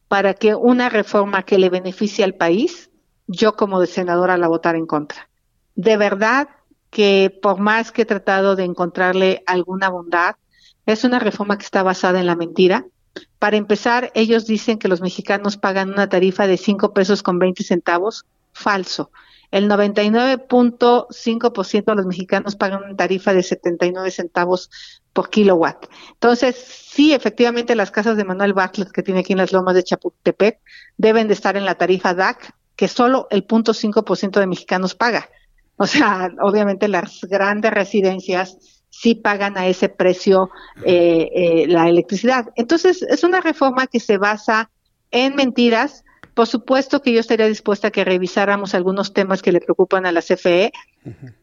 [0.09, 2.91] para que una reforma que le beneficie al país,
[3.27, 5.30] yo como senadora la votar en contra
[5.81, 6.48] de verdad
[6.90, 10.36] que por más que he tratado de encontrarle alguna bondad,
[10.85, 12.85] es una reforma que está basada en la mentira.
[13.39, 17.65] Para empezar, ellos dicen que los mexicanos pagan una tarifa de 5 pesos con 20
[17.65, 18.27] centavos.
[18.52, 19.11] Falso.
[19.51, 24.70] El 99.5% de los mexicanos pagan una tarifa de 79 centavos
[25.12, 25.86] por kilowatt.
[26.12, 29.85] Entonces, sí, efectivamente, las casas de Manuel Bartlett que tiene aquí en las lomas de
[29.85, 30.61] Chapultepec
[30.98, 35.31] deben de estar en la tarifa DAC, que solo el 0.5% de mexicanos paga.
[35.81, 38.59] O sea, obviamente las grandes residencias
[38.90, 40.51] sí pagan a ese precio
[40.85, 42.51] eh, eh, la electricidad.
[42.55, 44.70] Entonces, es una reforma que se basa
[45.11, 46.05] en mentiras.
[46.35, 50.12] Por supuesto que yo estaría dispuesta a que revisáramos algunos temas que le preocupan a
[50.12, 50.70] la CFE,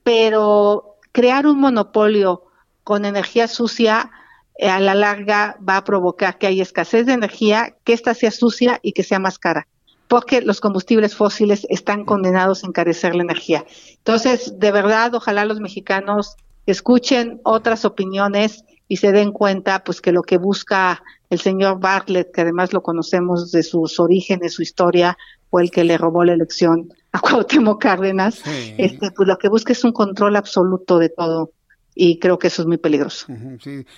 [0.03, 2.43] pero crear un monopolio
[2.83, 4.11] con energía sucia
[4.59, 8.29] eh, a la larga va a provocar que haya escasez de energía, que ésta sea
[8.29, 9.67] sucia y que sea más cara
[10.07, 13.65] porque los combustibles fósiles están condenados a encarecer la energía.
[13.97, 16.35] Entonces, de verdad, ojalá los mexicanos
[16.65, 22.31] escuchen otras opiniones y se den cuenta pues que lo que busca el señor Bartlett,
[22.31, 25.17] que además lo conocemos de sus orígenes, su historia,
[25.49, 28.41] fue el que le robó la elección a Cuauhtémoc Cárdenas,
[28.77, 31.51] este, pues lo que busca es un control absoluto de todo
[31.99, 33.25] y creo que eso es muy peligroso.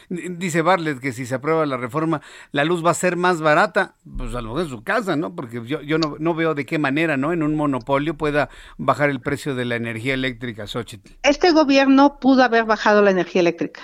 [0.09, 2.21] Dice Barlet que si se aprueba la reforma,
[2.51, 5.35] la luz va a ser más barata, pues a lo mejor en su casa, ¿no?
[5.35, 7.33] Porque yo, yo no, no, veo de qué manera, ¿no?
[7.33, 11.11] En un monopolio pueda bajar el precio de la energía eléctrica, Xochitl.
[11.23, 13.81] Este gobierno pudo haber bajado la energía eléctrica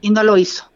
[0.00, 0.70] y no lo hizo.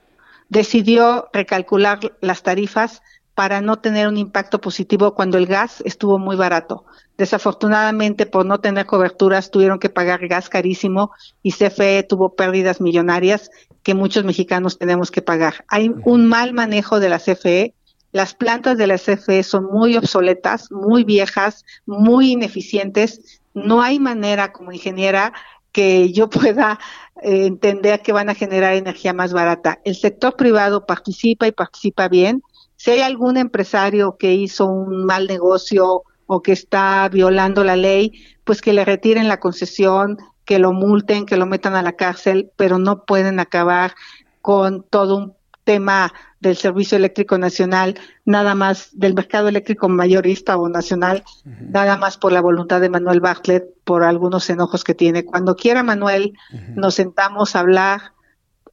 [0.48, 3.02] Decidió recalcular las tarifas
[3.34, 6.84] para no tener un impacto positivo cuando el gas estuvo muy barato.
[7.16, 11.12] Desafortunadamente, por no tener coberturas, tuvieron que pagar gas carísimo
[11.42, 13.50] y CFE tuvo pérdidas millonarias
[13.82, 15.64] que muchos mexicanos tenemos que pagar.
[15.68, 17.74] Hay un mal manejo de la CFE.
[18.12, 23.40] Las plantas de la CFE son muy obsoletas, muy viejas, muy ineficientes.
[23.54, 25.32] No hay manera como ingeniera
[25.72, 26.78] que yo pueda
[27.22, 29.80] eh, entender que van a generar energía más barata.
[29.84, 32.42] El sector privado participa y participa bien.
[32.80, 38.24] Si hay algún empresario que hizo un mal negocio o que está violando la ley,
[38.42, 40.16] pues que le retiren la concesión,
[40.46, 43.92] que lo multen, que lo metan a la cárcel, pero no pueden acabar
[44.40, 45.34] con todo un
[45.64, 52.16] tema del Servicio Eléctrico Nacional, nada más del mercado eléctrico mayorista o nacional, nada más
[52.16, 55.26] por la voluntad de Manuel Bartlett, por algunos enojos que tiene.
[55.26, 56.32] Cuando quiera Manuel,
[56.76, 58.14] nos sentamos a hablar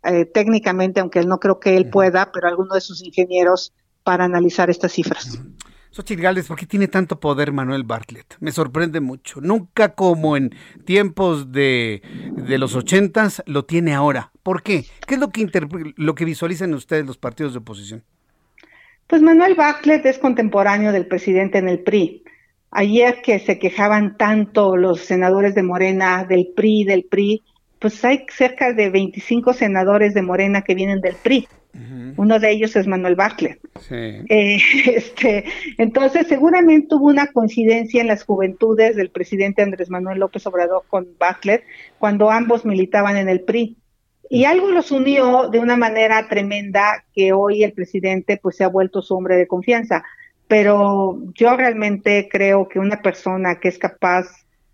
[0.04, 3.74] eh, técnicamente, aunque no creo que él pueda, pero alguno de sus ingenieros
[4.08, 5.38] para analizar estas cifras.
[5.92, 8.38] Xochitl Gálvez, ¿por qué tiene tanto poder Manuel Bartlett?
[8.40, 9.42] Me sorprende mucho.
[9.42, 10.56] Nunca como en
[10.86, 12.02] tiempos de,
[12.32, 14.32] de los ochentas lo tiene ahora.
[14.44, 14.86] ¿Por qué?
[15.06, 15.46] ¿Qué es lo que,
[15.98, 18.06] lo que visualizan ustedes los partidos de oposición?
[19.08, 22.24] Pues Manuel Bartlett es contemporáneo del presidente en el PRI.
[22.72, 27.44] Ayer que se quejaban tanto los senadores de Morena del PRI, del PRI,
[27.80, 31.48] pues hay cerca de 25 senadores de Morena que vienen del PRI.
[32.16, 33.60] Uno de ellos es Manuel Bartlett.
[33.92, 35.46] Eh, este,
[35.78, 41.08] entonces, seguramente hubo una coincidencia en las juventudes del presidente Andrés Manuel López Obrador con
[41.20, 41.64] Bartlett
[42.00, 43.78] cuando ambos militaban en el PRI.
[44.30, 48.70] Y algo los unió de una manera tremenda que hoy el presidente pues se ha
[48.70, 50.04] vuelto su hombre de confianza.
[50.48, 54.26] Pero yo realmente creo que una persona que es capaz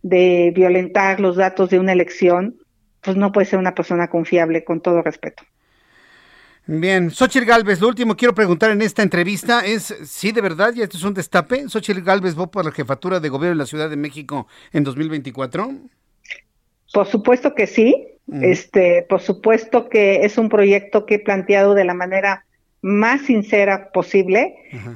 [0.01, 2.55] de violentar los datos de una elección,
[3.03, 5.43] pues no puede ser una persona confiable, con todo respeto.
[6.65, 10.84] Bien, Xochitl Galvez, lo último quiero preguntar en esta entrevista es, ¿sí de verdad ya
[10.84, 11.67] esto es un destape?
[11.67, 15.71] ¿Xochitl Galvez va por la jefatura de gobierno de la Ciudad de México en 2024?
[16.93, 18.43] Por supuesto que sí, mm.
[18.45, 22.45] este, por supuesto que es un proyecto que he planteado de la manera
[22.81, 24.55] más sincera posible.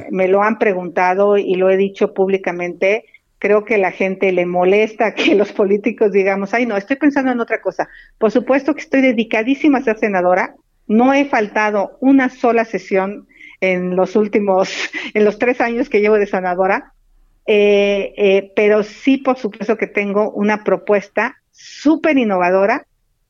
[0.10, 3.06] Me lo han preguntado y lo he dicho públicamente
[3.40, 7.40] creo que la gente le molesta que los políticos digamos, ay, no, estoy pensando en
[7.40, 7.90] otra cosa.
[8.18, 10.56] Por supuesto que estoy dedicadísima a ser senadora.
[10.88, 13.28] No he faltado una sola sesión
[13.60, 14.72] en los últimos,
[15.14, 16.94] en los tres años que llevo de senadora.
[17.46, 22.86] Eh, eh, pero sí, por supuesto que tengo una propuesta súper innovadora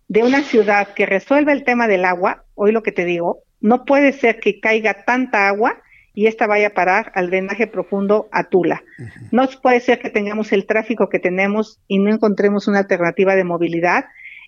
[0.07, 2.43] de una ciudad que resuelva el tema del agua.
[2.55, 5.81] Hoy lo que te digo, no puede ser que caiga tanta agua
[6.17, 8.83] y esta vaya a parar al drenaje profundo a Tula.
[9.31, 13.43] No puede ser que tengamos el tráfico que tenemos y no encontremos una alternativa de
[13.43, 14.05] movilidad.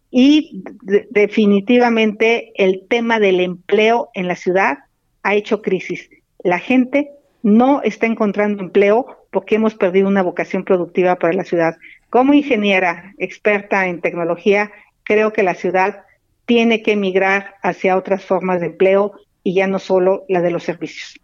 [0.09, 0.63] Y
[1.11, 4.79] definitivamente el tema del empleo en la ciudad
[5.21, 6.09] ha hecho crisis.
[6.43, 7.11] La gente
[7.43, 11.77] no está encontrando empleo porque hemos perdido una vocación productiva para la ciudad.
[12.09, 14.71] Como ingeniera experta en tecnología,
[15.03, 16.01] creo que la ciudad
[16.47, 19.11] tiene que migrar hacia otras formas de empleo
[19.43, 21.19] y ya no solo la de los servicios.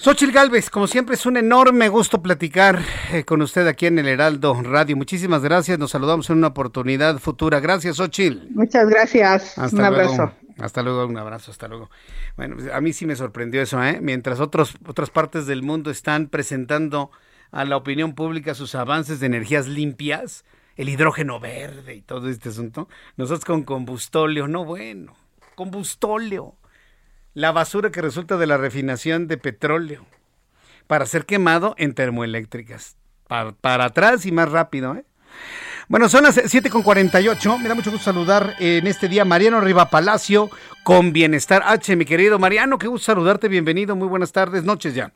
[0.00, 2.78] Xochil Galvez, como siempre es un enorme gusto platicar
[3.12, 4.96] eh, con usted aquí en el Heraldo Radio.
[4.96, 7.60] Muchísimas gracias, nos saludamos en una oportunidad futura.
[7.60, 8.48] Gracias, Xochil.
[8.54, 10.32] Muchas gracias, un abrazo.
[10.58, 11.90] Hasta luego, un abrazo, hasta luego.
[12.38, 13.98] Bueno, pues, a mí sí me sorprendió eso, ¿eh?
[14.00, 17.10] Mientras otros, otras partes del mundo están presentando
[17.50, 20.46] a la opinión pública sus avances de energías limpias,
[20.76, 25.14] el hidrógeno verde y todo este asunto, nosotros con combustóleo, no bueno,
[25.56, 26.54] combustóleo
[27.34, 30.04] la basura que resulta de la refinación de petróleo
[30.86, 32.96] para ser quemado en termoeléctricas.
[33.28, 34.96] Para, atrás y más rápido.
[34.96, 35.04] ¿eh?
[35.88, 37.62] Bueno, son las 7.48.
[37.62, 40.48] Me da mucho gusto saludar en este día Mariano Riva Palacio
[40.82, 41.94] con Bienestar H.
[41.94, 43.46] Mi querido Mariano, qué gusto saludarte.
[43.46, 43.94] Bienvenido.
[43.94, 45.12] Muy buenas tardes, noches ya.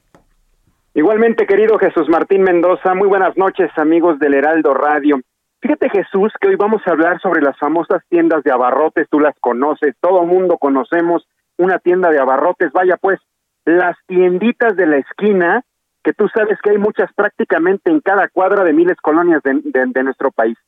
[0.94, 2.94] Igualmente, querido Jesús Martín Mendoza.
[2.94, 5.20] Muy buenas noches, amigos del Heraldo Radio.
[5.60, 9.08] Fíjate, Jesús, que hoy vamos a hablar sobre las famosas tiendas de abarrotes.
[9.10, 13.20] Tú las conoces, todo mundo conocemos una tienda de abarrotes, vaya pues,
[13.64, 15.62] las tienditas de la esquina,
[16.02, 20.02] que tú sabes que hay muchas prácticamente en cada cuadra de miles colonias de, de,
[20.02, 20.58] nuestro país.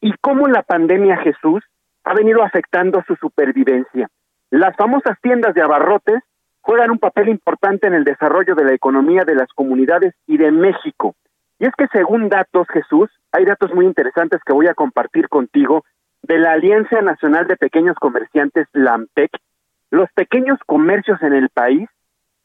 [0.00, 1.64] Y cómo la pandemia Jesús
[2.04, 4.08] ha venido afectando su supervivencia.
[4.50, 6.22] Las famosas tiendas de abarrotes
[6.60, 10.52] juegan un papel importante en el desarrollo de la economía de las comunidades y de
[10.52, 11.14] México.
[11.58, 15.84] Y es que según datos, Jesús, hay datos muy interesantes que voy a compartir contigo
[16.22, 19.30] de la Alianza Nacional de Pequeños Comerciantes, LAMPEC,
[19.90, 21.88] los pequeños comercios en el país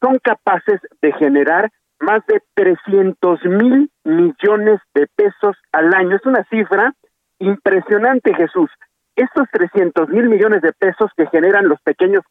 [0.01, 1.69] son capaces de generar
[1.99, 6.15] más de 300 mil millones de pesos al año.
[6.15, 6.93] Es una cifra
[7.39, 8.69] impresionante, Jesús.
[9.15, 12.23] Estos 300 mil millones de pesos que generan los pequeños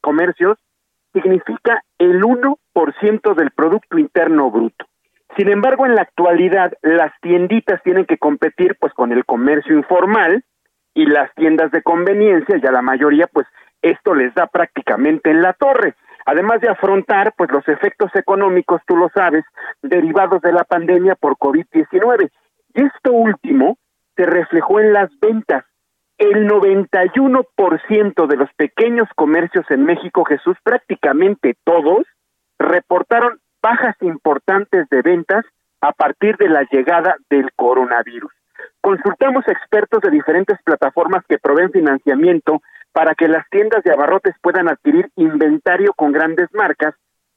[0.00, 0.58] comercios
[1.12, 4.84] significa el 1% del Producto Interno Bruto.
[5.36, 10.44] Sin embargo, en la actualidad, las tienditas tienen que competir pues con el comercio informal
[10.94, 13.46] y las tiendas de conveniencia, ya la mayoría pues
[13.90, 15.94] esto les da prácticamente en la torre.
[16.24, 19.44] Además de afrontar pues los efectos económicos, tú lo sabes,
[19.82, 22.30] derivados de la pandemia por COVID-19.
[22.74, 23.78] Y esto último
[24.16, 25.64] se reflejó en las ventas.
[26.18, 32.06] El 91% de los pequeños comercios en México, Jesús, prácticamente todos,
[32.58, 35.44] reportaron bajas importantes de ventas
[35.80, 38.32] a partir de la llegada del coronavirus.
[38.80, 42.62] Consultamos expertos de diferentes plataformas que proveen financiamiento
[42.96, 46.94] para que las tiendas de abarrotes puedan adquirir inventario con grandes marcas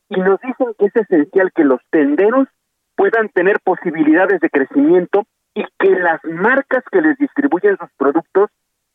[0.07, 2.47] y nos dicen que es esencial que los tenderos
[2.95, 8.49] puedan tener posibilidades de crecimiento y que las marcas que les distribuyen sus productos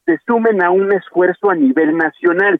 [0.06, 2.58] se sumen a un esfuerzo a nivel nacional.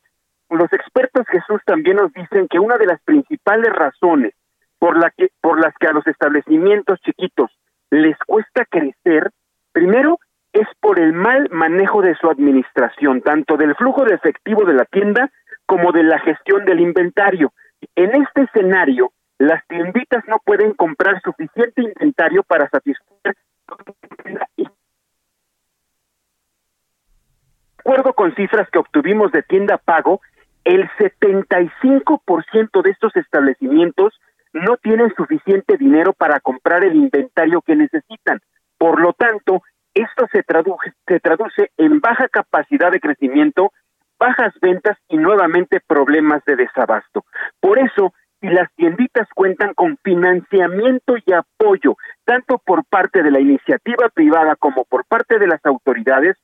[0.50, 4.34] Los expertos Jesús también nos dicen que una de las principales razones
[4.78, 7.50] por, la que, por las que a los establecimientos chiquitos
[7.88, 9.30] les cuesta crecer,
[9.72, 10.18] primero
[10.54, 14.86] es por el mal manejo de su administración, tanto del flujo de efectivo de la
[14.86, 15.30] tienda
[15.66, 17.52] como de la gestión del inventario.
[17.94, 23.34] En este escenario, las tienditas no pueden comprar suficiente inventario para satisfacer
[27.84, 30.22] acuerdo con cifras que obtuvimos de tienda pago,
[30.64, 34.18] el 75% de estos establecimientos
[34.54, 38.40] no tienen suficiente dinero para comprar el inventario que necesitan.
[38.78, 39.62] Por lo tanto,
[39.94, 43.72] esto se traduce, se traduce en baja capacidad de crecimiento,
[44.18, 47.24] bajas ventas y nuevamente problemas de desabasto.
[47.60, 53.40] Por eso, si las tienditas cuentan con financiamiento y apoyo, tanto por parte de la
[53.40, 56.36] iniciativa privada como por parte de las autoridades,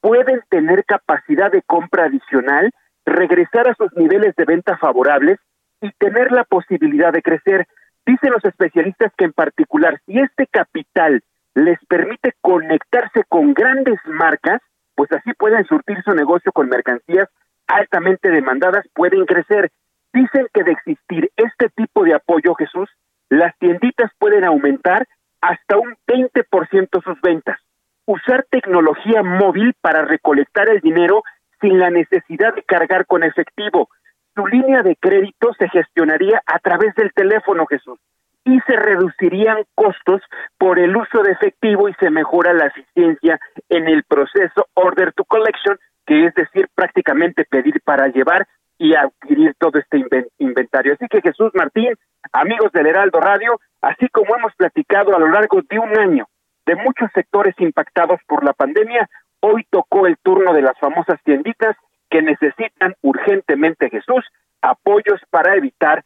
[0.00, 2.70] pueden tener capacidad de compra adicional,
[3.04, 5.38] regresar a sus niveles de venta favorables
[5.80, 7.66] y tener la posibilidad de crecer.
[8.04, 11.22] Dicen los especialistas que en particular, si este capital
[11.56, 14.60] les permite conectarse con grandes marcas,
[14.94, 17.30] pues así pueden surtir su negocio con mercancías
[17.66, 19.70] altamente demandadas, pueden crecer.
[20.12, 22.90] Dicen que de existir este tipo de apoyo, Jesús,
[23.30, 25.08] las tienditas pueden aumentar
[25.40, 27.58] hasta un 20% sus ventas.
[28.04, 31.22] Usar tecnología móvil para recolectar el dinero
[31.62, 33.88] sin la necesidad de cargar con efectivo.
[34.34, 37.98] Su línea de crédito se gestionaría a través del teléfono, Jesús
[38.46, 40.22] y se reducirían costos
[40.56, 45.24] por el uso de efectivo y se mejora la eficiencia en el proceso order to
[45.24, 48.46] collection, que es decir, prácticamente pedir para llevar
[48.78, 50.06] y adquirir todo este
[50.38, 50.92] inventario.
[50.92, 51.92] Así que Jesús Martín,
[52.32, 56.28] amigos del Heraldo Radio, así como hemos platicado a lo largo de un año
[56.66, 59.08] de muchos sectores impactados por la pandemia,
[59.40, 61.76] hoy tocó el turno de las famosas tienditas
[62.10, 64.24] que necesitan urgentemente Jesús
[64.62, 66.04] apoyos para evitar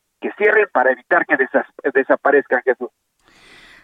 [0.72, 1.36] para evitar que
[1.92, 2.88] desaparezcan, Jesús.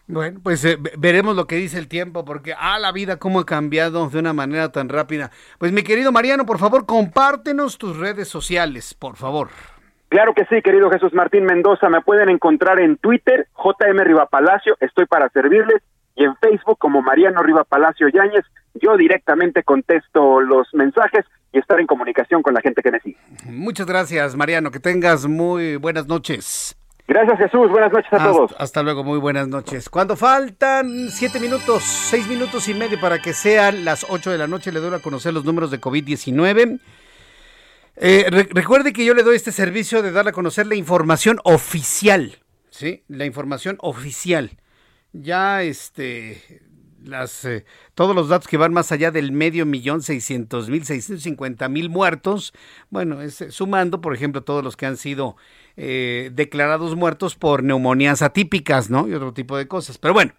[0.09, 3.47] Bueno, pues eh, veremos lo que dice el tiempo, porque ah, la vida cómo ha
[3.47, 5.31] cambiado de una manera tan rápida.
[5.59, 9.49] Pues mi querido Mariano, por favor, compártenos tus redes sociales, por favor.
[10.09, 14.77] Claro que sí, querido Jesús Martín Mendoza, me pueden encontrar en Twitter, JM Riva Palacio,
[14.79, 15.83] estoy para servirles,
[16.15, 21.27] y en Facebook como Mariano Riva Palacio Yáñez, yo directamente contesto los mensajes
[21.57, 23.17] y estar en comunicación con la gente que me sigue.
[23.47, 24.71] Muchas gracias, Mariano.
[24.71, 26.77] Que tengas muy buenas noches.
[27.09, 27.71] Gracias, Jesús.
[27.71, 28.55] Buenas noches a todos.
[28.59, 29.89] Hasta luego, muy buenas noches.
[29.89, 34.47] Cuando faltan siete minutos, seis minutos y medio para que sean las ocho de la
[34.47, 36.79] noche, le doy a conocer los números de COVID-19.
[37.97, 42.37] Eh, recuerde que yo le doy este servicio de darle a conocer la información oficial,
[42.69, 43.03] ¿sí?
[43.09, 44.51] La información oficial.
[45.13, 46.61] Ya, este,
[47.45, 47.65] eh,
[47.95, 51.89] todos los datos que van más allá del medio millón seiscientos mil, seiscientos cincuenta mil
[51.89, 52.53] muertos,
[52.91, 55.37] bueno, eh, sumando, por ejemplo, todos los que han sido
[55.77, 59.09] eh, declarados muertos por neumonías atípicas, ¿no?
[59.09, 59.99] Y otro tipo de cosas.
[59.99, 60.33] Pero bueno,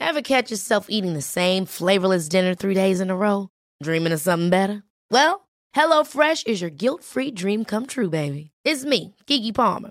[0.00, 3.48] Ever catch yourself eating the same flavorless dinner three days in a row?
[3.82, 4.84] Dreaming of something better?
[5.10, 8.52] Well, HelloFresh is your guilt-free dream come true, baby.
[8.64, 9.90] It's me, Kiki Palmer.